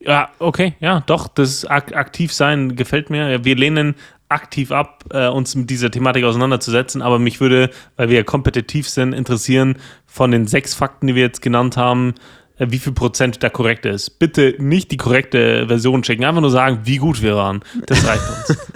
Ja, 0.00 0.30
okay, 0.38 0.74
ja, 0.80 1.02
doch, 1.06 1.28
das 1.28 1.64
ak 1.64 1.94
aktiv 1.94 2.32
sein 2.32 2.76
gefällt 2.76 3.10
mir. 3.10 3.44
Wir 3.44 3.56
lehnen 3.56 3.94
aktiv 4.28 4.72
ab, 4.72 5.04
äh, 5.10 5.28
uns 5.28 5.54
mit 5.54 5.70
dieser 5.70 5.90
Thematik 5.90 6.24
auseinanderzusetzen, 6.24 7.02
aber 7.02 7.18
mich 7.18 7.40
würde, 7.40 7.70
weil 7.96 8.08
wir 8.10 8.16
ja 8.16 8.22
kompetitiv 8.22 8.88
sind, 8.88 9.12
interessieren 9.12 9.76
von 10.06 10.30
den 10.30 10.46
sechs 10.46 10.74
Fakten, 10.74 11.06
die 11.06 11.14
wir 11.14 11.22
jetzt 11.22 11.42
genannt 11.42 11.76
haben, 11.76 12.14
äh, 12.58 12.66
wie 12.70 12.78
viel 12.78 12.92
Prozent 12.92 13.42
da 13.42 13.48
korrekt 13.48 13.86
ist. 13.86 14.18
Bitte 14.18 14.54
nicht 14.58 14.90
die 14.90 14.96
korrekte 14.96 15.66
Version 15.68 16.04
schicken, 16.04 16.24
einfach 16.24 16.40
nur 16.40 16.50
sagen, 16.50 16.80
wie 16.84 16.96
gut 16.96 17.22
wir 17.22 17.36
waren. 17.36 17.62
Das 17.86 18.06
reicht 18.06 18.22
uns. 18.28 18.58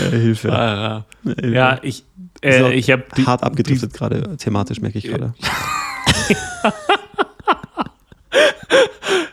Äh, 0.00 0.10
Hilfe. 0.10 0.52
Ah, 0.52 1.04
Hilfe. 1.24 1.48
ja, 1.48 1.78
ich, 1.82 2.04
So, 2.42 2.48
äh, 2.48 2.72
ich 2.74 2.90
habe 2.90 3.04
Hart 3.26 3.42
abgedriftet 3.42 3.92
gerade, 3.92 4.36
thematisch 4.36 4.80
merke 4.80 4.98
ich 4.98 5.04
gerade. 5.04 5.34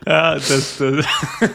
Ja, 0.05 0.35
das, 0.35 0.77
das, 0.77 1.05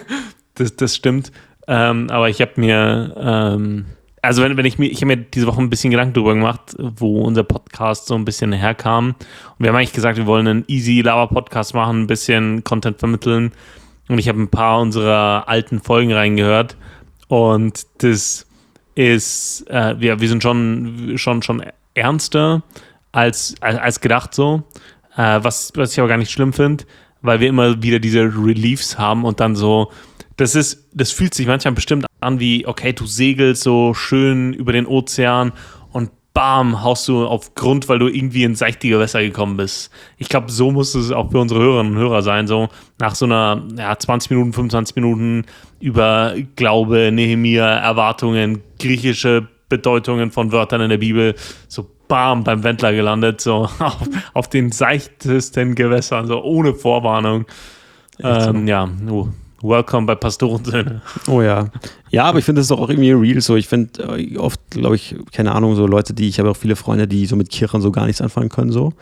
das, 0.55 0.77
das 0.77 0.97
stimmt. 0.97 1.33
Ähm, 1.67 2.11
aber 2.11 2.29
ich 2.29 2.41
habe 2.41 2.53
mir, 2.57 3.15
ähm, 3.17 3.87
also 4.21 4.43
wenn, 4.43 4.57
wenn 4.57 4.67
ich 4.67 4.79
mir, 4.79 4.87
ich 4.87 4.99
habe 4.99 5.07
mir 5.07 5.17
diese 5.17 5.47
Woche 5.47 5.61
ein 5.61 5.71
bisschen 5.71 5.91
Gedanken 5.91 6.15
darüber 6.15 6.35
gemacht, 6.35 6.77
wo 6.79 7.23
unser 7.23 7.45
Podcast 7.45 8.07
so 8.07 8.15
ein 8.15 8.25
bisschen 8.25 8.53
herkam. 8.53 9.09
Und 9.09 9.17
wir 9.59 9.69
haben 9.69 9.77
eigentlich 9.77 9.93
gesagt, 9.93 10.19
wir 10.19 10.27
wollen 10.27 10.47
einen 10.47 10.65
easy 10.67 11.01
Lava 11.01 11.27
Podcast 11.27 11.75
machen, 11.75 12.03
ein 12.03 12.07
bisschen 12.07 12.65
Content 12.65 12.99
vermitteln. 12.99 13.53
Und 14.09 14.19
ich 14.19 14.29
habe 14.29 14.41
ein 14.41 14.49
paar 14.49 14.81
unserer 14.81 15.49
alten 15.49 15.81
Folgen 15.81 16.13
reingehört. 16.13 16.77
Und 17.29 17.87
das 17.99 18.47
ist, 18.95 19.65
äh, 19.71 19.95
wir, 19.99 20.21
wir 20.21 20.29
sind 20.29 20.43
schon, 20.43 21.15
schon, 21.17 21.43
schon 21.43 21.65
ernster 21.95 22.63
als, 23.13 23.55
als, 23.61 23.79
als 23.79 24.01
gedacht 24.01 24.35
so. 24.35 24.65
Äh, 25.17 25.41
was, 25.43 25.73
was 25.77 25.93
ich 25.93 25.99
aber 26.01 26.09
gar 26.09 26.19
nicht 26.19 26.31
schlimm 26.31 26.53
finde, 26.53 26.85
weil 27.23 27.41
wir 27.41 27.49
immer 27.49 27.83
wieder 27.83 27.99
diese 27.99 28.23
Reliefs 28.23 28.99
haben 28.99 29.25
und 29.25 29.41
dann 29.41 29.57
so, 29.57 29.91
das 30.37 30.55
ist, 30.55 30.89
das 30.93 31.11
fühlt 31.11 31.35
sich 31.35 31.47
manchmal 31.47 31.75
bestimmt 31.75 32.07
an 32.21 32.41
wie, 32.41 32.67
okay, 32.67 32.93
du 32.93 33.07
segelst 33.07 33.63
so 33.63 33.95
schön 33.95 34.53
über 34.53 34.73
den 34.73 34.87
Ozean 34.87 35.53
und 35.93 36.11
bam, 36.35 36.83
haust 36.83 37.09
du 37.09 37.27
auf 37.27 37.55
Grund, 37.55 37.89
weil 37.89 37.99
du 37.99 38.09
irgendwie 38.09 38.45
in 38.45 38.55
seichtige 38.55 38.95
Gewässer 38.95 39.23
gekommen 39.23 39.57
bist. 39.57 39.91
Ich 40.17 40.29
glaube, 40.29 40.51
so 40.51 40.71
muss 40.71 40.95
es 40.95 41.13
auch 41.13 41.31
für 41.31 41.39
unsere 41.39 41.61
Hörerinnen 41.61 41.93
und 41.93 41.99
Hörer 41.99 42.23
sein, 42.23 42.47
so 42.47 42.69
nach 42.99 43.15
so 43.15 43.27
einer 43.27 43.63
ja, 43.77 43.97
20 43.99 44.31
Minuten, 44.31 44.53
25 44.53 44.97
Minuten 44.97 45.45
über 45.81 46.35
Glaube, 46.57 47.11
Nehemia, 47.13 47.67
Erwartungen, 47.67 48.63
griechische 48.79 49.49
Bedeutungen 49.69 50.31
von 50.31 50.53
Wörtern 50.53 50.81
in 50.83 50.91
der 50.91 50.99
Bibel, 50.99 51.35
so 51.69 51.89
bam, 52.13 52.45
beim 52.45 52.63
Wendler 52.63 52.93
gelandet, 52.93 53.41
so 53.41 53.71
auf, 53.79 54.09
auf 54.35 54.49
den 54.51 54.71
seichtesten 54.71 55.75
Gewässern, 55.75 56.27
so 56.27 56.43
ohne 56.43 56.75
Vorwarnung. 56.75 57.47
Ähm, 58.23 58.69
ja, 58.69 58.87
oh, 59.11 59.29
welcome 59.63 60.07
bei 60.07 60.15
Pastorensöhne. 60.15 61.01
Oh 61.27 61.41
ja. 61.41 61.71
Ja, 62.11 62.25
aber 62.25 62.39
ich 62.39 62.45
finde 62.45 62.61
das 62.61 62.69
doch 62.69 62.79
auch 62.79 62.91
irgendwie 62.91 63.13
real 63.13 63.41
so. 63.41 63.57
Ich 63.57 63.67
finde 63.67 64.19
äh, 64.19 64.37
oft, 64.37 64.61
glaube 64.69 64.97
ich, 64.97 65.17
keine 65.33 65.53
Ahnung, 65.53 65.75
so 65.75 65.87
Leute, 65.87 66.13
die, 66.13 66.29
ich 66.29 66.39
habe 66.39 66.51
auch 66.51 66.57
viele 66.57 66.77
Freunde, 66.77 67.09
die 67.09 67.25
so 67.25 67.35
mit 67.35 67.49
Kirchen 67.49 67.81
so 67.81 67.91
gar 67.91 68.05
nichts 68.05 68.21
anfangen 68.21 68.51
können, 68.51 68.73
so. 68.73 68.93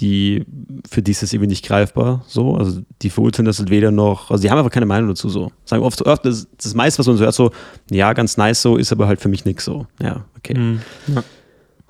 Die, 0.00 0.44
für 0.90 1.00
die 1.00 1.12
ist 1.12 1.22
das 1.22 1.32
irgendwie 1.32 1.50
nicht 1.50 1.64
greifbar, 1.64 2.24
so. 2.26 2.56
Also, 2.56 2.80
die 3.02 3.10
verurteilen 3.10 3.46
das 3.46 3.60
halt 3.60 3.70
weder 3.70 3.92
noch, 3.92 4.32
also, 4.32 4.42
die 4.42 4.50
haben 4.50 4.58
einfach 4.58 4.72
keine 4.72 4.86
Meinung 4.86 5.10
dazu, 5.10 5.28
so. 5.28 5.52
Sagen 5.64 5.84
oft, 5.84 6.02
oft 6.02 6.24
das, 6.24 6.48
das 6.60 6.74
meiste, 6.74 6.98
was 6.98 7.06
man 7.06 7.18
so 7.18 7.22
hört, 7.22 7.34
so, 7.34 7.52
ja, 7.88 8.12
ganz 8.14 8.36
nice 8.36 8.60
so, 8.60 8.78
ist 8.78 8.90
aber 8.90 9.06
halt 9.06 9.20
für 9.20 9.28
mich 9.28 9.44
nix 9.44 9.64
so. 9.64 9.86
Ja, 10.02 10.24
okay. 10.36 10.58
Mhm. 10.58 10.80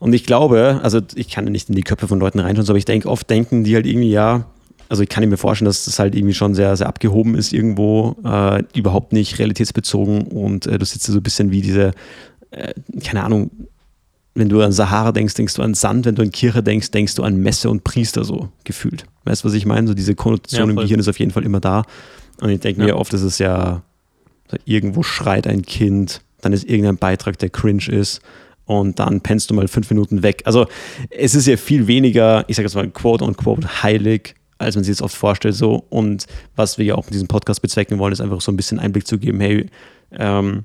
Und 0.02 0.14
ich 0.14 0.24
glaube, 0.24 0.80
also 0.82 1.00
ich 1.14 1.28
kann 1.28 1.44
nicht 1.44 1.68
in 1.68 1.76
die 1.76 1.84
Köpfe 1.84 2.08
von 2.08 2.18
Leuten 2.18 2.40
reinschauen, 2.40 2.68
aber 2.68 2.76
ich 2.76 2.84
denke, 2.84 3.08
oft 3.08 3.30
denken 3.30 3.62
die 3.62 3.76
halt 3.76 3.86
irgendwie, 3.86 4.10
ja, 4.10 4.46
also 4.88 5.04
ich 5.04 5.08
kann 5.08 5.28
mir 5.28 5.36
vorstellen, 5.36 5.66
dass 5.66 5.84
das 5.84 6.00
halt 6.00 6.16
irgendwie 6.16 6.34
schon 6.34 6.56
sehr, 6.56 6.76
sehr 6.76 6.88
abgehoben 6.88 7.36
ist 7.36 7.52
irgendwo, 7.52 8.16
äh, 8.24 8.64
überhaupt 8.74 9.12
nicht 9.12 9.38
realitätsbezogen 9.38 10.22
und 10.22 10.66
äh, 10.66 10.76
du 10.76 10.84
sitzt 10.84 11.04
so 11.04 11.12
ein 11.12 11.22
bisschen 11.22 11.52
wie 11.52 11.60
diese, 11.60 11.92
äh, 12.50 12.74
keine 13.04 13.22
Ahnung, 13.22 13.52
wenn 14.34 14.48
du 14.48 14.60
an 14.60 14.72
Sahara 14.72 15.12
denkst, 15.12 15.34
denkst 15.34 15.54
du 15.54 15.62
an 15.62 15.74
Sand, 15.74 16.04
wenn 16.04 16.16
du 16.16 16.22
an 16.22 16.32
Kirche 16.32 16.64
denkst, 16.64 16.90
denkst 16.90 17.14
du 17.14 17.22
an 17.22 17.36
Messe 17.36 17.70
und 17.70 17.84
Priester 17.84 18.24
so 18.24 18.48
gefühlt. 18.64 19.04
Weißt 19.22 19.44
du, 19.44 19.48
was 19.48 19.54
ich 19.54 19.66
meine? 19.66 19.86
So 19.86 19.94
diese 19.94 20.16
Konnotation 20.16 20.68
ja, 20.68 20.70
im 20.72 20.80
Gehirn 20.80 20.98
ist 20.98 21.06
auf 21.06 21.20
jeden 21.20 21.30
Fall 21.30 21.44
immer 21.44 21.60
da. 21.60 21.84
Und 22.40 22.50
ich 22.50 22.58
denke 22.58 22.80
ja. 22.80 22.88
mir 22.88 22.96
oft, 22.96 23.14
ist 23.14 23.22
es 23.22 23.38
ja, 23.38 23.82
irgendwo 24.64 25.04
schreit 25.04 25.46
ein 25.46 25.62
Kind, 25.62 26.22
dann 26.40 26.52
ist 26.52 26.68
irgendein 26.68 26.96
Beitrag, 26.96 27.38
der 27.38 27.50
cringe 27.50 27.86
ist 27.86 28.20
und 28.80 28.98
dann 28.98 29.20
pennst 29.20 29.50
du 29.50 29.54
mal 29.54 29.68
fünf 29.68 29.90
Minuten 29.90 30.22
weg. 30.22 30.42
Also 30.44 30.66
es 31.10 31.34
ist 31.34 31.46
ja 31.46 31.56
viel 31.56 31.86
weniger, 31.86 32.44
ich 32.48 32.56
sage 32.56 32.66
jetzt 32.66 32.74
mal 32.74 32.88
quote 32.90 33.24
unquote 33.24 33.82
heilig, 33.82 34.34
als 34.58 34.74
man 34.74 34.84
sich 34.84 34.96
das 34.96 35.02
oft 35.02 35.14
vorstellt 35.14 35.54
so. 35.54 35.84
Und 35.90 36.26
was 36.56 36.78
wir 36.78 36.84
ja 36.84 36.94
auch 36.94 37.04
mit 37.04 37.14
diesem 37.14 37.28
Podcast 37.28 37.62
bezwecken 37.62 37.98
wollen, 37.98 38.12
ist 38.12 38.20
einfach 38.20 38.40
so 38.40 38.52
ein 38.52 38.56
bisschen 38.56 38.78
Einblick 38.78 39.06
zu 39.06 39.18
geben, 39.18 39.40
hey, 39.40 39.66
ähm, 40.12 40.64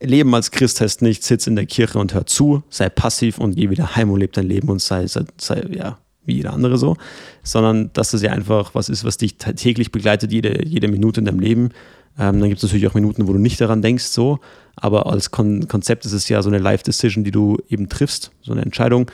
Leben 0.00 0.34
als 0.34 0.50
Christ 0.50 0.80
heißt 0.80 1.02
nicht, 1.02 1.22
sitz 1.22 1.46
in 1.46 1.56
der 1.56 1.66
Kirche 1.66 1.98
und 1.98 2.14
hör 2.14 2.26
zu, 2.26 2.62
sei 2.70 2.88
passiv 2.88 3.38
und 3.38 3.54
geh 3.54 3.70
wieder 3.70 3.94
heim 3.96 4.10
und 4.10 4.18
lebe 4.18 4.32
dein 4.32 4.46
Leben 4.46 4.68
und 4.68 4.80
sei, 4.80 5.06
sei, 5.06 5.22
sei 5.38 5.62
ja, 5.70 5.98
wie 6.24 6.36
jeder 6.36 6.52
andere 6.52 6.76
so, 6.76 6.96
sondern 7.42 7.92
dass 7.92 8.10
das 8.10 8.22
ja 8.22 8.32
einfach 8.32 8.74
was 8.74 8.88
ist, 8.88 9.04
was 9.04 9.16
dich 9.16 9.36
täglich 9.36 9.92
begleitet, 9.92 10.32
jede, 10.32 10.66
jede 10.66 10.88
Minute 10.88 11.20
in 11.20 11.26
deinem 11.26 11.40
Leben. 11.40 11.70
Ähm, 12.18 12.40
dann 12.40 12.48
gibt 12.48 12.58
es 12.58 12.62
natürlich 12.62 12.86
auch 12.86 12.94
Minuten, 12.94 13.28
wo 13.28 13.32
du 13.32 13.38
nicht 13.38 13.60
daran 13.60 13.82
denkst, 13.82 14.04
so, 14.04 14.40
aber 14.76 15.06
als 15.06 15.30
Kon 15.30 15.68
Konzept 15.68 16.04
ist 16.04 16.12
es 16.12 16.28
ja 16.28 16.42
so 16.42 16.48
eine 16.48 16.58
Life-Decision, 16.58 17.24
die 17.24 17.30
du 17.30 17.58
eben 17.68 17.88
triffst, 17.88 18.30
so 18.42 18.52
eine 18.52 18.62
Entscheidung 18.62 19.10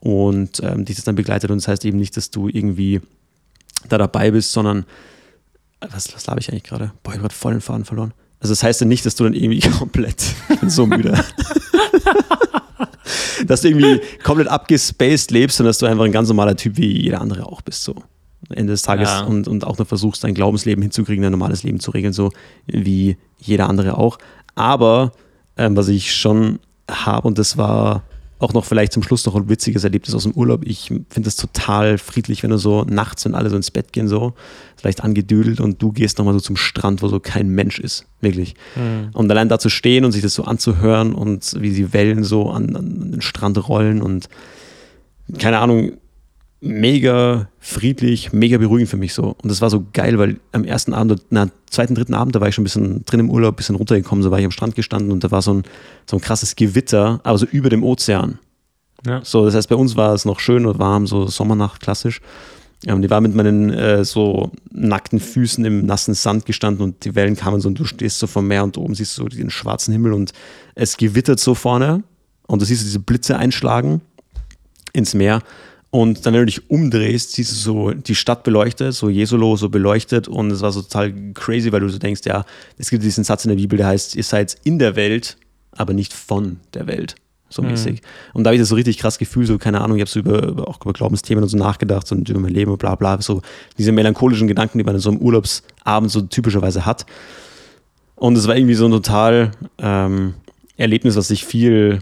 und 0.00 0.60
ähm, 0.62 0.84
dich 0.84 0.96
das 0.96 1.04
dann 1.04 1.14
begleitet 1.16 1.50
und 1.50 1.58
das 1.58 1.68
heißt 1.68 1.84
eben 1.84 1.98
nicht, 1.98 2.16
dass 2.16 2.30
du 2.30 2.48
irgendwie 2.48 3.00
da 3.88 3.98
dabei 3.98 4.30
bist, 4.30 4.52
sondern 4.52 4.86
was, 5.80 6.14
was 6.14 6.26
habe 6.28 6.40
ich 6.40 6.50
eigentlich 6.50 6.64
gerade? 6.64 6.92
Boah, 7.02 7.14
ich 7.14 7.20
habe 7.20 7.32
voll 7.32 7.52
den 7.52 7.60
Faden 7.60 7.84
verloren. 7.84 8.12
Also 8.40 8.52
das 8.52 8.62
heißt 8.62 8.80
ja 8.80 8.86
nicht, 8.86 9.04
dass 9.06 9.16
du 9.16 9.24
dann 9.24 9.34
irgendwie 9.34 9.60
komplett, 9.78 10.22
bin 10.60 10.70
so 10.70 10.86
müde, 10.86 11.12
dass 13.46 13.62
du 13.62 13.68
irgendwie 13.68 14.00
komplett 14.22 14.48
abgespaced 14.48 15.30
lebst, 15.30 15.56
sondern 15.56 15.70
dass 15.70 15.78
du 15.78 15.86
einfach 15.86 16.04
ein 16.04 16.12
ganz 16.12 16.28
normaler 16.28 16.56
Typ 16.56 16.76
wie 16.76 17.02
jeder 17.02 17.20
andere 17.20 17.46
auch 17.46 17.62
bist, 17.62 17.82
so. 17.84 17.94
Ende 18.50 18.72
des 18.72 18.82
Tages 18.82 19.08
ja. 19.08 19.24
und, 19.24 19.48
und 19.48 19.64
auch 19.66 19.78
noch 19.78 19.86
versuchst, 19.86 20.24
dein 20.24 20.34
Glaubensleben 20.34 20.82
hinzukriegen, 20.82 21.22
dein 21.22 21.32
normales 21.32 21.62
Leben 21.62 21.80
zu 21.80 21.90
regeln, 21.90 22.12
so 22.12 22.30
wie 22.66 23.16
jeder 23.38 23.68
andere 23.68 23.98
auch. 23.98 24.18
Aber 24.54 25.12
ähm, 25.56 25.76
was 25.76 25.88
ich 25.88 26.14
schon 26.14 26.58
habe, 26.90 27.26
und 27.26 27.38
das 27.38 27.56
war 27.56 28.04
auch 28.40 28.52
noch 28.52 28.64
vielleicht 28.64 28.92
zum 28.92 29.02
Schluss 29.02 29.26
noch 29.26 29.34
ein 29.34 29.48
witziges 29.48 29.82
Erlebnis 29.82 30.14
aus 30.14 30.22
dem 30.22 30.32
Urlaub. 30.32 30.64
Ich 30.64 30.92
finde 31.10 31.28
es 31.28 31.36
total 31.36 31.98
friedlich, 31.98 32.42
wenn 32.42 32.50
du 32.50 32.58
so 32.58 32.84
nachts, 32.84 33.24
wenn 33.24 33.34
alle 33.34 33.50
so 33.50 33.56
ins 33.56 33.70
Bett 33.70 33.92
gehen, 33.92 34.06
so 34.06 34.34
vielleicht 34.76 35.02
angedüdelt 35.02 35.60
und 35.60 35.82
du 35.82 35.90
gehst 35.90 36.18
nochmal 36.18 36.34
so 36.34 36.40
zum 36.40 36.56
Strand, 36.56 37.02
wo 37.02 37.08
so 37.08 37.18
kein 37.18 37.48
Mensch 37.48 37.80
ist, 37.80 38.06
wirklich. 38.20 38.54
Mhm. 38.76 39.10
Und 39.12 39.30
allein 39.30 39.48
da 39.48 39.58
zu 39.58 39.68
stehen 39.68 40.04
und 40.04 40.12
sich 40.12 40.22
das 40.22 40.34
so 40.34 40.44
anzuhören 40.44 41.14
und 41.14 41.56
wie 41.58 41.70
die 41.70 41.92
Wellen 41.92 42.22
so 42.22 42.50
an, 42.50 42.76
an 42.76 43.10
den 43.12 43.22
Strand 43.22 43.68
rollen 43.68 44.02
und 44.02 44.28
keine 45.36 45.58
Ahnung, 45.58 45.92
mega 46.60 47.48
friedlich, 47.60 48.32
mega 48.32 48.58
beruhigend 48.58 48.90
für 48.90 48.96
mich 48.96 49.14
so. 49.14 49.36
Und 49.42 49.50
das 49.50 49.60
war 49.60 49.70
so 49.70 49.86
geil, 49.92 50.18
weil 50.18 50.40
am 50.52 50.64
ersten 50.64 50.92
Abend, 50.92 51.22
na, 51.30 51.48
zweiten, 51.70 51.94
dritten 51.94 52.14
Abend, 52.14 52.34
da 52.34 52.40
war 52.40 52.48
ich 52.48 52.54
schon 52.54 52.62
ein 52.62 52.64
bisschen 52.64 53.04
drin 53.04 53.20
im 53.20 53.30
Urlaub, 53.30 53.54
ein 53.54 53.56
bisschen 53.56 53.76
runtergekommen, 53.76 54.22
so 54.22 54.30
war 54.30 54.38
ich 54.38 54.44
am 54.44 54.50
Strand 54.50 54.74
gestanden 54.74 55.12
und 55.12 55.22
da 55.22 55.30
war 55.30 55.42
so 55.42 55.54
ein, 55.54 55.62
so 56.06 56.16
ein 56.16 56.20
krasses 56.20 56.56
Gewitter, 56.56 57.20
aber 57.22 57.38
so 57.38 57.46
über 57.46 57.70
dem 57.70 57.84
Ozean. 57.84 58.38
Ja. 59.06 59.20
So, 59.24 59.44
das 59.44 59.54
heißt, 59.54 59.68
bei 59.68 59.76
uns 59.76 59.94
war 59.96 60.14
es 60.14 60.24
noch 60.24 60.40
schön 60.40 60.66
und 60.66 60.78
warm, 60.78 61.06
so 61.06 61.28
Sommernacht 61.28 61.80
klassisch. 61.80 62.20
Ähm, 62.86 63.02
die 63.02 63.10
war 63.10 63.20
mit 63.20 63.34
meinen 63.34 63.70
äh, 63.70 64.04
so 64.04 64.50
nackten 64.70 65.20
Füßen 65.20 65.64
im 65.64 65.86
nassen 65.86 66.14
Sand 66.14 66.46
gestanden 66.46 66.82
und 66.82 67.04
die 67.04 67.14
Wellen 67.14 67.36
kamen 67.36 67.60
so 67.60 67.68
und 67.68 67.78
du 67.78 67.84
stehst 67.84 68.18
so 68.18 68.26
vom 68.26 68.46
Meer 68.46 68.64
und 68.64 68.76
oben 68.78 68.94
siehst 68.94 69.16
du 69.18 69.22
so 69.22 69.28
den 69.28 69.50
schwarzen 69.50 69.92
Himmel 69.92 70.12
und 70.12 70.32
es 70.74 70.96
gewittert 70.96 71.40
so 71.40 71.54
vorne 71.54 72.02
und 72.46 72.62
du 72.62 72.66
siehst 72.66 72.84
diese 72.84 73.00
Blitze 73.00 73.36
einschlagen 73.36 74.00
ins 74.92 75.14
Meer 75.14 75.42
und 75.90 76.26
dann, 76.26 76.34
wenn 76.34 76.40
du 76.40 76.46
dich 76.46 76.70
umdrehst, 76.70 77.32
siehst 77.32 77.52
du 77.52 77.56
so 77.56 77.90
die 77.92 78.14
Stadt 78.14 78.42
beleuchtet, 78.42 78.92
so 78.94 79.08
Jesolo 79.08 79.56
so 79.56 79.70
beleuchtet. 79.70 80.28
Und 80.28 80.50
es 80.50 80.60
war 80.60 80.70
so 80.70 80.82
total 80.82 81.12
crazy, 81.32 81.72
weil 81.72 81.80
du 81.80 81.88
so 81.88 81.98
denkst, 81.98 82.22
ja, 82.26 82.44
es 82.76 82.90
gibt 82.90 83.02
diesen 83.02 83.24
Satz 83.24 83.46
in 83.46 83.48
der 83.48 83.56
Bibel, 83.56 83.78
der 83.78 83.86
heißt, 83.86 84.14
ihr 84.14 84.22
seid 84.22 84.58
in 84.64 84.78
der 84.78 84.96
Welt, 84.96 85.38
aber 85.72 85.94
nicht 85.94 86.12
von 86.12 86.60
der 86.74 86.86
Welt. 86.86 87.14
So 87.48 87.62
mhm. 87.62 87.70
mäßig. 87.70 88.02
Und 88.34 88.44
da 88.44 88.48
habe 88.48 88.56
ich 88.56 88.60
das 88.60 88.68
so 88.68 88.74
richtig 88.74 88.98
krass 88.98 89.16
gefühlt, 89.16 89.46
so, 89.46 89.56
keine 89.56 89.80
Ahnung, 89.80 89.96
ich 89.96 90.02
habe 90.02 90.10
so 90.10 90.20
über, 90.20 90.46
über, 90.46 90.68
auch 90.68 90.78
über 90.82 90.92
Glaubensthemen 90.92 91.42
und 91.42 91.48
so 91.48 91.56
nachgedacht 91.56 92.12
und 92.12 92.28
über 92.28 92.40
mein 92.40 92.52
Leben 92.52 92.70
und 92.70 92.78
bla 92.78 92.94
bla. 92.94 93.22
So 93.22 93.40
diese 93.78 93.92
melancholischen 93.92 94.46
Gedanken, 94.46 94.76
die 94.76 94.84
man 94.84 94.94
in 94.94 95.00
so 95.00 95.08
einem 95.08 95.20
Urlaubsabend 95.20 96.10
so 96.10 96.20
typischerweise 96.20 96.84
hat. 96.84 97.06
Und 98.14 98.36
es 98.36 98.46
war 98.46 98.56
irgendwie 98.56 98.74
so 98.74 98.84
ein 98.84 98.90
total 98.90 99.52
ähm, 99.78 100.34
Erlebnis, 100.76 101.16
was 101.16 101.28
sich 101.28 101.46
viel 101.46 102.00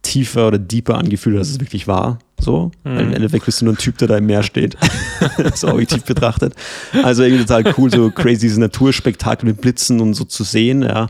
tiefer 0.00 0.48
oder 0.48 0.58
deeper 0.58 0.96
angefühlt, 0.96 1.36
als 1.36 1.50
es 1.50 1.60
wirklich 1.60 1.86
war. 1.86 2.18
So, 2.38 2.70
mhm. 2.84 2.98
im 2.98 3.12
Endeffekt 3.14 3.46
bist 3.46 3.60
du 3.60 3.64
nur 3.64 3.74
ein 3.74 3.78
Typ, 3.78 3.96
der 3.98 4.08
da 4.08 4.18
im 4.18 4.26
Meer 4.26 4.42
steht. 4.42 4.76
so 5.54 5.68
objektiv 5.68 6.04
betrachtet. 6.04 6.54
Also 7.02 7.22
irgendwie 7.22 7.44
total 7.44 7.74
cool, 7.78 7.90
so 7.90 8.10
crazy 8.10 8.40
dieses 8.40 8.58
Naturspektakel 8.58 9.48
mit 9.48 9.60
Blitzen 9.60 10.00
und 10.00 10.14
so 10.14 10.24
zu 10.24 10.44
sehen, 10.44 10.82
ja. 10.82 11.08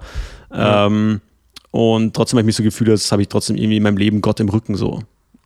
Mhm. 0.50 0.56
Ähm, 0.56 1.20
und 1.72 2.14
trotzdem 2.14 2.38
habe 2.38 2.44
ich 2.44 2.46
mich 2.46 2.56
so 2.56 2.62
gefühlt, 2.62 2.90
als 2.90 3.10
habe 3.12 3.22
ich 3.22 3.28
trotzdem 3.28 3.56
irgendwie 3.56 3.76
in 3.76 3.82
meinem 3.82 3.96
Leben 3.96 4.20
Gott 4.20 4.40
im 4.40 4.48
Rücken 4.48 4.76
so. 4.76 5.00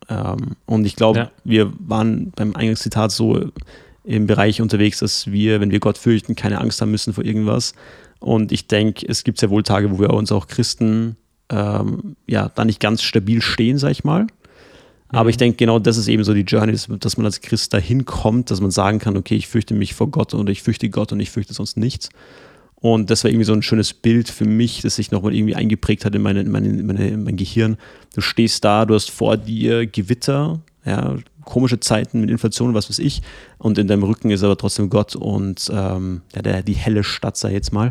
Ähm, 0.09 0.57
und 0.67 0.85
ich 0.85 0.97
glaube, 0.97 1.19
ja. 1.19 1.31
wir 1.45 1.73
waren 1.79 2.33
beim 2.37 2.55
Eingangszitat 2.55 3.11
so 3.11 3.51
im 4.05 4.27
Bereich 4.27 4.61
unterwegs, 4.61 4.99
dass 5.01 5.31
wir, 5.31 5.61
wenn 5.61 5.71
wir 5.71 5.81
Gott 5.81 5.99
fürchten, 5.99 6.35
keine 6.35 6.61
Angst 6.61 6.81
haben 6.81 6.91
müssen 6.91 7.15
vor 7.15 7.25
irgendwas. 7.25 7.75
Und 8.19 8.53
ich 8.53 8.67
denke, 8.67 9.07
es 9.09 9.25
gibt 9.25 9.39
sehr 9.39 9.51
wohl 9.51 9.63
Tage, 9.63 9.91
wo 9.91 9.99
wir 9.99 10.11
uns 10.11 10.31
auch 10.31 10.47
Christen 10.47 11.17
ähm, 11.51 12.17
ja, 12.27 12.51
da 12.55 12.65
nicht 12.65 12.81
ganz 12.81 13.03
stabil 13.03 13.41
stehen, 13.43 13.79
sag 13.79 13.91
ich 13.91 14.05
mal. 14.05 14.27
Aber 15.13 15.29
ich 15.29 15.37
mhm. 15.37 15.41
denke, 15.41 15.57
genau 15.57 15.79
das 15.79 15.97
ist 15.97 16.09
eben 16.09 16.25
so 16.25 16.35
die 16.35 16.43
Journey, 16.43 16.73
dass 16.73 17.17
man 17.17 17.27
als 17.27 17.41
Christ 17.41 17.75
dahin 17.75 18.05
kommt, 18.05 18.51
dass 18.51 18.61
man 18.61 18.71
sagen 18.71 18.99
kann, 18.99 19.17
okay, 19.17 19.37
ich 19.37 19.49
fürchte 19.49 19.75
mich 19.75 19.95
vor 19.95 20.11
Gott 20.11 20.35
und 20.35 20.49
ich 20.49 20.63
fürchte 20.63 20.89
Gott 20.89 21.13
und 21.13 21.21
ich 21.21 21.31
fürchte 21.31 21.55
sonst 21.55 21.77
nichts. 21.77 22.09
Und 22.77 23.11
das 23.11 23.25
war 23.25 23.31
irgendwie 23.31 23.45
so 23.45 23.53
ein 23.53 23.63
schönes 23.63 23.93
Bild 23.93 24.31
für 24.31 24.47
mich, 24.47 24.81
das 24.81 24.97
sich 24.97 25.11
nochmal 25.11 25.35
irgendwie 25.35 25.55
eingeprägt 25.55 26.05
hat 26.05 26.15
in, 26.15 26.23
meine, 26.23 26.41
in, 26.41 26.51
meine, 26.51 26.69
in, 26.69 26.87
meine, 26.87 27.09
in 27.09 27.25
mein 27.25 27.37
Gehirn. 27.37 27.77
Du 28.15 28.23
stehst 28.23 28.65
da, 28.65 28.87
du 28.87 28.95
hast 28.95 29.11
vor 29.11 29.37
dir 29.37 29.87
Gewitter, 29.87 30.61
ja, 30.85 31.17
komische 31.45 31.81
Zeiten 31.81 32.21
mit 32.21 32.31
Inflation, 32.31 32.75
was 32.75 32.89
weiß 32.89 32.99
ich, 32.99 33.23
und 33.59 33.79
in 33.79 33.89
deinem 33.89 34.03
Rücken 34.03 34.31
ist 34.31 34.43
aber 34.43 34.57
trotzdem 34.57 34.91
Gott 34.91 35.17
und 35.17 35.71
ähm, 35.73 36.23
ja, 36.35 36.43
der, 36.43 36.63
die 36.63 36.75
helle 36.75 37.05
Stadt, 37.05 37.37
sei 37.37 37.53
jetzt 37.53 37.73
mal 37.73 37.91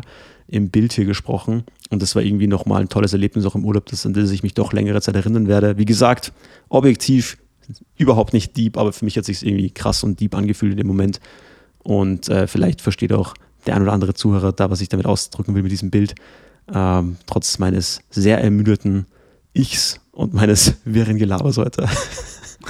im 0.50 0.70
Bild 0.70 0.92
hier 0.92 1.04
gesprochen. 1.04 1.64
Und 1.90 2.02
das 2.02 2.14
war 2.16 2.22
irgendwie 2.22 2.48
nochmal 2.48 2.82
ein 2.82 2.88
tolles 2.88 3.12
Erlebnis 3.12 3.46
auch 3.46 3.54
im 3.54 3.64
Urlaub, 3.64 3.86
das, 3.86 4.04
an 4.04 4.12
das 4.12 4.30
ich 4.30 4.42
mich 4.42 4.54
doch 4.54 4.72
längere 4.72 5.00
Zeit 5.00 5.14
erinnern 5.14 5.46
werde. 5.46 5.78
Wie 5.78 5.84
gesagt, 5.84 6.32
objektiv 6.68 7.38
überhaupt 7.96 8.32
nicht 8.32 8.56
deep, 8.56 8.76
aber 8.76 8.92
für 8.92 9.04
mich 9.04 9.16
hat 9.16 9.28
es 9.28 9.38
sich 9.38 9.46
irgendwie 9.46 9.70
krass 9.70 10.02
und 10.02 10.18
deep 10.18 10.34
angefühlt 10.34 10.72
in 10.72 10.78
dem 10.78 10.88
Moment. 10.88 11.20
Und 11.78 12.28
äh, 12.28 12.46
vielleicht 12.46 12.80
versteht 12.80 13.12
auch 13.12 13.34
der 13.66 13.76
ein 13.76 13.82
oder 13.82 13.92
andere 13.92 14.14
Zuhörer 14.14 14.52
da, 14.52 14.70
was 14.70 14.80
ich 14.80 14.88
damit 14.88 15.06
ausdrücken 15.06 15.54
will 15.54 15.62
mit 15.62 15.72
diesem 15.72 15.90
Bild. 15.90 16.14
Ähm, 16.72 17.16
trotz 17.26 17.58
meines 17.58 18.00
sehr 18.10 18.42
ermüdeten 18.42 19.06
Ichs 19.52 20.00
und 20.12 20.34
meines 20.34 20.74
wirren 20.84 21.18
Gelabers 21.18 21.58
heute. 21.58 21.88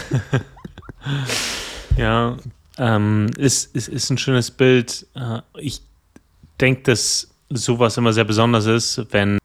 ja, 1.96 2.36
ähm, 2.78 3.30
ist, 3.36 3.74
ist, 3.74 3.88
ist 3.88 4.10
ein 4.10 4.18
schönes 4.18 4.50
Bild. 4.50 5.06
Äh, 5.14 5.40
ich 5.58 5.82
denke, 6.60 6.82
dass 6.82 7.30
sowas 7.50 7.96
immer 7.96 8.12
sehr 8.12 8.24
besonders 8.24 8.66
ist, 8.66 9.06
wenn 9.10 9.38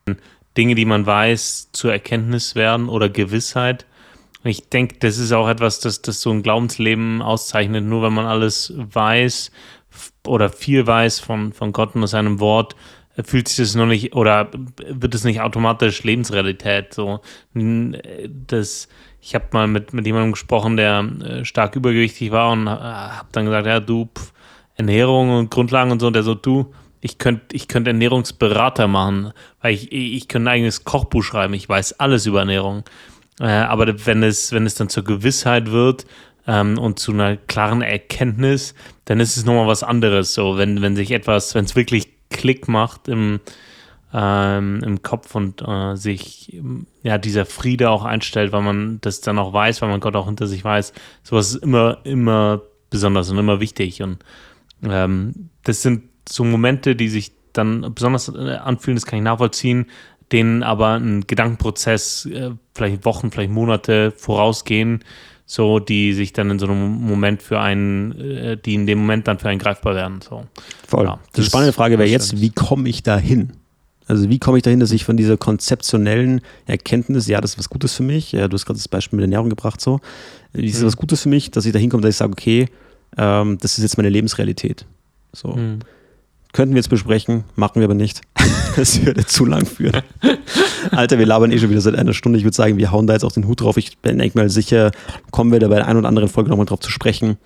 Dinge, 0.58 0.76
die 0.76 0.86
man 0.86 1.06
weiß, 1.06 1.70
zur 1.74 1.92
Erkenntnis 1.92 2.56
werden 2.56 2.88
oder 2.88 3.10
Gewissheit. 3.10 3.86
Ich 4.44 4.70
denke, 4.70 4.98
das 5.00 5.18
ist 5.18 5.32
auch 5.32 5.50
etwas, 5.50 5.80
das, 5.80 6.02
das 6.02 6.22
so 6.22 6.32
ein 6.32 6.44
Glaubensleben 6.44 7.22
auszeichnet. 7.22 7.84
Nur 7.84 8.04
wenn 8.04 8.14
man 8.14 8.28
alles 8.28 8.74
weiß 8.76 9.52
oder 10.28 10.50
viel 10.50 10.86
weiß 10.86 11.20
von, 11.20 11.52
von 11.52 11.74
Gott 11.74 11.96
und 11.96 12.06
seinem 12.08 12.40
Wort, 12.40 12.76
fühlt 13.24 13.48
sich 13.48 13.58
das 13.58 13.76
noch 13.76 13.86
nicht 13.86 14.14
oder 14.14 14.52
wird 14.88 15.16
es 15.16 15.24
nicht 15.24 15.42
automatisch 15.42 16.04
Lebensrealität. 16.04 16.94
So, 16.94 17.22
das, 17.54 18.88
ich 19.26 19.34
habe 19.34 19.46
mal 19.54 19.66
mit, 19.66 19.92
mit 19.92 20.06
jemandem 20.06 20.34
gesprochen, 20.34 20.78
der 20.78 21.00
äh, 21.00 21.46
stark 21.46 21.76
übergewichtig 21.76 22.30
war 22.30 22.52
und 22.52 22.68
äh, 22.68 22.70
habe 22.70 23.28
dann 23.32 23.46
gesagt, 23.46 23.66
ja, 23.66 23.80
du, 23.80 24.08
pf, 24.16 24.32
Ernährung 24.76 25.36
und 25.36 25.50
Grundlagen 25.50 25.92
und 25.92 26.00
so, 26.00 26.08
und 26.08 26.14
der 26.14 26.22
so, 26.22 26.36
du, 26.36 26.72
ich 27.02 27.18
könnte 27.18 27.56
ich 27.56 27.68
könnt 27.68 27.88
Ernährungsberater 27.88 28.88
machen, 28.88 29.34
weil 29.62 29.74
ich, 29.74 29.92
ich 29.92 30.28
könnte 30.28 30.52
ein 30.52 30.54
eigenes 30.54 30.84
Kochbuch 30.84 31.24
schreiben, 31.24 31.56
ich 31.56 31.68
weiß 31.68 32.00
alles 32.00 32.28
über 32.28 32.40
Ernährung. 32.40 32.84
Äh, 33.40 33.48
aber 33.48 34.06
wenn 34.06 34.22
es, 34.22 34.52
wenn 34.52 34.68
es 34.68 34.76
dann 34.76 34.90
zur 34.90 35.04
Gewissheit 35.04 35.72
wird 35.72 36.06
ähm, 36.46 36.78
und 36.78 37.00
zu 37.00 37.12
einer 37.12 37.36
klaren 37.36 37.82
Erkenntnis, 37.82 38.76
dann 39.06 39.20
ist 39.20 39.38
es 39.38 39.46
nochmal 39.46 39.66
was 39.66 39.82
anderes. 39.82 40.36
So, 40.36 40.60
wenn, 40.60 40.84
wenn 40.84 40.96
sich 40.96 41.10
etwas, 41.10 41.56
wenn 41.56 41.66
es 41.66 41.76
wirklich 41.76 42.10
Klick 42.30 42.68
macht 42.68 43.08
im, 43.08 43.40
ähm, 44.18 44.82
im 44.82 45.02
Kopf 45.02 45.36
und 45.36 45.62
äh, 45.62 45.96
sich 45.98 46.62
ja 47.04 47.18
dieser 47.18 47.46
Friede 47.46 47.90
auch 47.90 48.06
einstellt, 48.06 48.54
weil 48.54 48.62
man 48.62 49.00
das 49.02 49.20
dann 49.20 49.38
auch 49.38 49.52
weiß, 49.52 49.82
weil 49.82 49.90
man 49.90 50.00
Gott 50.00 50.16
auch 50.16 50.28
hinter 50.28 50.48
sich 50.48 50.64
weiß. 50.64 50.94
Sowas 51.22 51.50
ist 51.50 51.64
immer, 51.64 51.98
immer 52.06 52.62
besonders 52.90 53.30
und 53.30 53.38
immer 53.38 53.60
wichtig. 53.60 54.02
Und 54.02 54.20
ähm, 54.84 55.50
das 55.64 55.82
sind 55.82 56.04
so 56.30 56.46
Momente, 56.46 56.96
die 56.96 57.10
sich 57.10 57.34
dann 57.52 57.94
besonders 57.94 58.30
äh, 58.30 58.56
anfühlen, 58.56 58.96
das 58.96 59.06
kann 59.06 59.20
ich 59.20 59.24
nachvollziehen, 59.24 59.88
denen 60.32 60.64
aber 60.64 60.94
ein 60.94 61.28
Gedankenprozess 61.28 62.26
äh, 62.28 62.52
vielleicht 62.74 63.04
Wochen, 63.04 63.32
vielleicht 63.32 63.52
Monate 63.52 64.12
vorausgehen, 64.12 65.04
so 65.46 65.80
die 65.80 66.14
sich 66.14 66.32
dann 66.32 66.52
in 66.52 66.60
so 66.60 66.68
einem 66.68 67.06
Moment 67.06 67.44
für 67.44 67.60
einen, 67.60 68.14
äh, 68.14 68.58
die 68.58 68.76
in 68.76 68.88
dem 68.88 69.00
Moment 69.00 69.28
dann 69.28 69.40
für 69.40 69.50
einen 69.50 69.60
greifbar 69.60 69.94
werden. 69.94 70.22
So. 70.22 70.46
Voll. 70.88 71.04
Ja, 71.06 71.20
die 71.36 71.44
spannende 71.44 71.74
Frage 71.74 72.00
wäre 72.00 72.10
jetzt, 72.10 72.40
wie 72.40 72.50
komme 72.50 72.88
ich 72.88 73.04
da 73.04 73.18
hin? 73.18 73.52
Also 74.08 74.30
wie 74.30 74.40
komme 74.40 74.58
ich 74.58 74.64
dahin, 74.64 74.80
dass 74.80 74.92
ich 74.92 75.04
von 75.04 75.18
dieser 75.18 75.38
konzeptionellen 75.38 76.42
Erkenntnis, 76.68 77.28
ja, 77.28 77.42
das 77.42 77.52
ist 77.52 77.60
was 77.60 77.70
Gutes 77.70 77.94
für 77.94 78.04
mich, 78.04 78.32
ja, 78.32 78.48
du 78.48 78.54
hast 78.54 78.66
gerade 78.66 78.78
das 78.78 78.88
Beispiel 78.88 79.18
mit 79.18 79.24
der 79.24 79.28
Ernährung 79.28 79.50
gebracht, 79.50 79.82
so, 79.82 80.00
wie 80.54 80.68
ist 80.68 80.82
mhm. 80.82 80.86
was 80.86 80.98
Gutes 80.98 81.24
für 81.24 81.30
mich, 81.30 81.52
dass 81.52 81.66
ich 81.66 81.74
da 81.74 81.80
hinkomme, 81.80 82.02
dass 82.02 82.12
ich 82.12 82.18
sage, 82.18 82.32
okay, 82.32 82.68
ähm, 83.18 83.58
das 83.60 83.78
ist 83.78 83.84
jetzt 83.84 83.98
meine 83.98 84.10
Lebensrealität. 84.10 84.86
So. 85.34 85.50
Mhm. 85.50 85.80
Könnten 86.54 86.74
wir 86.74 86.80
jetzt 86.80 86.90
besprechen, 86.90 87.44
machen 87.56 87.82
wir 87.82 87.86
aber 87.86 87.96
nicht. 87.96 88.22
Das 88.76 89.06
würde 89.06 89.26
zu 89.26 89.46
lang 89.46 89.66
führen. 89.66 90.02
Alter, 90.92 91.18
wir 91.18 91.26
labern 91.26 91.50
eh 91.54 91.58
schon 91.60 91.70
wieder 91.70 91.80
seit 91.80 91.96
einer 91.96 92.12
Stunde. 92.12 92.38
Ich 92.38 92.44
würde 92.44 92.58
sagen, 92.58 92.76
wir 92.76 92.92
hauen 92.92 93.08
da 93.08 93.14
jetzt 93.14 93.24
auch 93.24 93.32
den 93.32 93.48
Hut 93.48 93.62
drauf. 93.62 93.78
Ich 93.78 93.98
bin 94.00 94.18
denke 94.18 94.38
mal 94.38 94.50
sicher, 94.50 94.92
kommen 95.32 95.54
wir 95.54 95.62
da 95.62 95.70
bei 95.70 95.76
der 95.76 95.88
einen 95.88 96.00
oder 96.00 96.10
anderen 96.10 96.28
Folge 96.28 96.50
nochmal 96.50 96.66
drauf 96.66 96.82
zu 96.82 96.92
sprechen, 96.92 97.38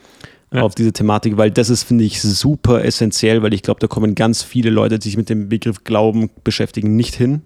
ja. 0.51 0.61
auf 0.61 0.75
diese 0.75 0.93
Thematik, 0.93 1.37
weil 1.37 1.51
das 1.51 1.69
ist, 1.69 1.83
finde 1.83 2.03
ich, 2.03 2.21
super 2.21 2.83
essentiell, 2.83 3.41
weil 3.43 3.53
ich 3.53 3.61
glaube, 3.61 3.79
da 3.79 3.87
kommen 3.87 4.15
ganz 4.15 4.43
viele 4.43 4.69
Leute, 4.69 4.99
die 4.99 5.09
sich 5.09 5.17
mit 5.17 5.29
dem 5.29 5.49
Begriff 5.49 5.83
Glauben 5.83 6.29
beschäftigen, 6.43 6.95
nicht 6.95 7.15
hin. 7.15 7.43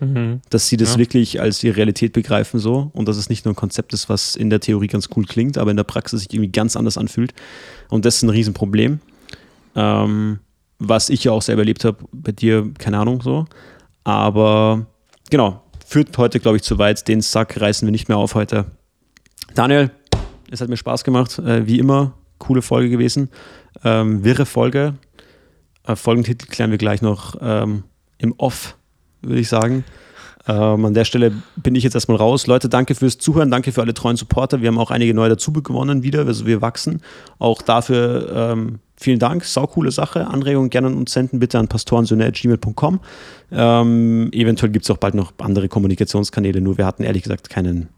Mhm. 0.00 0.40
Dass 0.50 0.68
sie 0.68 0.76
das 0.76 0.94
ja. 0.94 0.98
wirklich 0.98 1.40
als 1.40 1.62
ihre 1.62 1.76
Realität 1.76 2.12
begreifen 2.12 2.58
so 2.58 2.90
und 2.92 3.06
dass 3.06 3.16
es 3.16 3.28
nicht 3.28 3.44
nur 3.44 3.52
ein 3.52 3.56
Konzept 3.56 3.92
ist, 3.92 4.08
was 4.08 4.34
in 4.34 4.50
der 4.50 4.58
Theorie 4.58 4.88
ganz 4.88 5.08
cool 5.14 5.24
klingt, 5.24 5.58
aber 5.58 5.70
in 5.70 5.76
der 5.76 5.84
Praxis 5.84 6.22
sich 6.22 6.34
irgendwie 6.34 6.50
ganz 6.50 6.74
anders 6.74 6.98
anfühlt. 6.98 7.32
Und 7.88 8.04
das 8.04 8.16
ist 8.16 8.22
ein 8.22 8.30
Riesenproblem. 8.30 9.00
Ähm, 9.76 10.40
was 10.80 11.08
ich 11.08 11.22
ja 11.24 11.32
auch 11.32 11.42
selber 11.42 11.62
erlebt 11.62 11.84
habe, 11.84 11.98
bei 12.10 12.32
dir, 12.32 12.72
keine 12.78 12.98
Ahnung 12.98 13.22
so. 13.22 13.46
Aber 14.02 14.86
genau, 15.30 15.62
führt 15.86 16.16
heute, 16.18 16.40
glaube 16.40 16.56
ich, 16.56 16.64
zu 16.64 16.78
weit. 16.78 17.06
Den 17.06 17.20
Sack 17.20 17.60
reißen 17.60 17.86
wir 17.86 17.92
nicht 17.92 18.08
mehr 18.08 18.18
auf 18.18 18.34
heute. 18.34 18.66
Daniel, 19.54 19.92
es 20.50 20.60
hat 20.60 20.68
mir 20.68 20.76
Spaß 20.76 21.04
gemacht. 21.04 21.38
Äh, 21.38 21.66
wie 21.66 21.78
immer, 21.78 22.14
coole 22.42 22.62
Folge 22.62 22.90
gewesen. 22.90 23.30
Ähm, 23.84 24.24
wirre 24.24 24.46
Folge. 24.46 24.94
Äh, 25.86 25.96
Folgentitel 25.96 26.46
klären 26.46 26.70
wir 26.70 26.78
gleich 26.78 27.02
noch 27.02 27.36
ähm, 27.40 27.84
im 28.18 28.34
Off, 28.38 28.76
würde 29.22 29.40
ich 29.40 29.48
sagen. 29.48 29.84
Ähm, 30.48 30.84
an 30.84 30.94
der 30.94 31.04
Stelle 31.04 31.32
bin 31.56 31.74
ich 31.74 31.84
jetzt 31.84 31.94
erstmal 31.94 32.16
raus. 32.16 32.46
Leute, 32.46 32.68
danke 32.68 32.94
fürs 32.94 33.18
Zuhören, 33.18 33.50
danke 33.50 33.70
für 33.70 33.80
alle 33.80 33.94
treuen 33.94 34.16
Supporter. 34.16 34.60
Wir 34.60 34.68
haben 34.68 34.78
auch 34.78 34.90
einige 34.90 35.14
neue 35.14 35.30
dazu 35.30 35.52
gewonnen 35.52 36.02
wieder, 36.02 36.26
also 36.26 36.46
wir 36.46 36.60
wachsen. 36.60 37.00
Auch 37.38 37.62
dafür 37.62 38.52
ähm, 38.52 38.80
vielen 38.96 39.20
Dank, 39.20 39.44
saukoole 39.44 39.92
Sache. 39.92 40.26
Anregungen 40.26 40.70
gerne 40.70 40.88
an 40.88 40.94
uns 40.94 41.12
senden, 41.12 41.38
bitte 41.38 41.58
an 41.60 41.68
pastorensöhne.gmail.com. 41.68 43.00
Ähm, 43.52 44.30
eventuell 44.32 44.72
gibt 44.72 44.84
es 44.84 44.90
auch 44.90 44.96
bald 44.96 45.14
noch 45.14 45.32
andere 45.38 45.68
Kommunikationskanäle, 45.68 46.60
nur 46.60 46.76
wir 46.76 46.86
hatten 46.86 47.04
ehrlich 47.04 47.22
gesagt 47.22 47.48
keinen, 47.48 47.88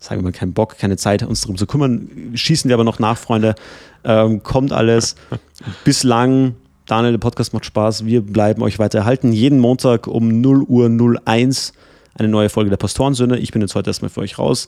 sagen 0.00 0.20
wir 0.20 0.24
mal, 0.24 0.32
keinen 0.32 0.54
Bock, 0.54 0.78
keine 0.78 0.96
Zeit, 0.96 1.22
uns 1.22 1.42
darum 1.42 1.56
zu 1.56 1.66
kümmern. 1.66 2.32
Schießen 2.34 2.68
wir 2.68 2.74
aber 2.74 2.84
noch 2.84 2.98
nach, 2.98 3.18
Freunde. 3.18 3.54
Ähm, 4.02 4.42
kommt 4.42 4.72
alles. 4.72 5.14
Bislang 5.84 6.56
Daniel, 6.86 7.12
der 7.12 7.18
Podcast 7.18 7.52
macht 7.54 7.66
Spaß. 7.66 8.04
Wir 8.04 8.20
bleiben 8.20 8.62
euch 8.62 8.80
weiter 8.80 8.98
erhalten. 8.98 9.32
Jeden 9.32 9.60
Montag 9.60 10.08
um 10.08 10.40
0 10.40 10.62
Uhr 10.64 11.20
01 11.24 11.72
eine 12.14 12.28
neue 12.28 12.48
Folge 12.48 12.70
der 12.70 12.78
Pastorensöhne. 12.78 13.38
Ich 13.38 13.52
bin 13.52 13.62
jetzt 13.62 13.76
heute 13.76 13.90
erstmal 13.90 14.08
für 14.08 14.20
euch 14.20 14.38
raus 14.38 14.66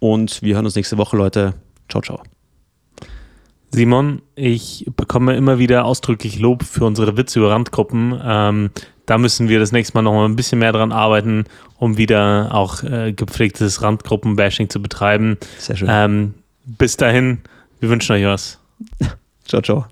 und 0.00 0.42
wir 0.42 0.56
hören 0.56 0.64
uns 0.64 0.74
nächste 0.74 0.98
Woche, 0.98 1.16
Leute. 1.16 1.54
Ciao, 1.88 2.02
ciao. 2.02 2.22
Simon, 3.70 4.20
ich 4.34 4.84
bekomme 4.96 5.36
immer 5.36 5.60
wieder 5.60 5.84
ausdrücklich 5.84 6.40
Lob 6.40 6.64
für 6.64 6.84
unsere 6.84 7.16
Witze 7.16 7.38
über 7.38 7.52
Randgruppen. 7.52 8.20
Ähm, 8.20 8.70
da 9.10 9.18
müssen 9.18 9.48
wir 9.48 9.58
das 9.58 9.72
nächste 9.72 9.96
Mal 9.96 10.02
noch 10.02 10.12
mal 10.12 10.24
ein 10.24 10.36
bisschen 10.36 10.60
mehr 10.60 10.70
dran 10.70 10.92
arbeiten, 10.92 11.44
um 11.78 11.96
wieder 11.96 12.54
auch 12.54 12.84
äh, 12.84 13.12
gepflegtes 13.12 13.82
Randgruppen-Bashing 13.82 14.68
zu 14.68 14.80
betreiben. 14.80 15.36
Sehr 15.58 15.76
schön. 15.76 15.88
Ähm, 15.90 16.34
bis 16.64 16.96
dahin, 16.96 17.38
wir 17.80 17.88
wünschen 17.88 18.12
euch 18.12 18.24
was. 18.24 18.60
ciao, 19.44 19.62
ciao. 19.62 19.86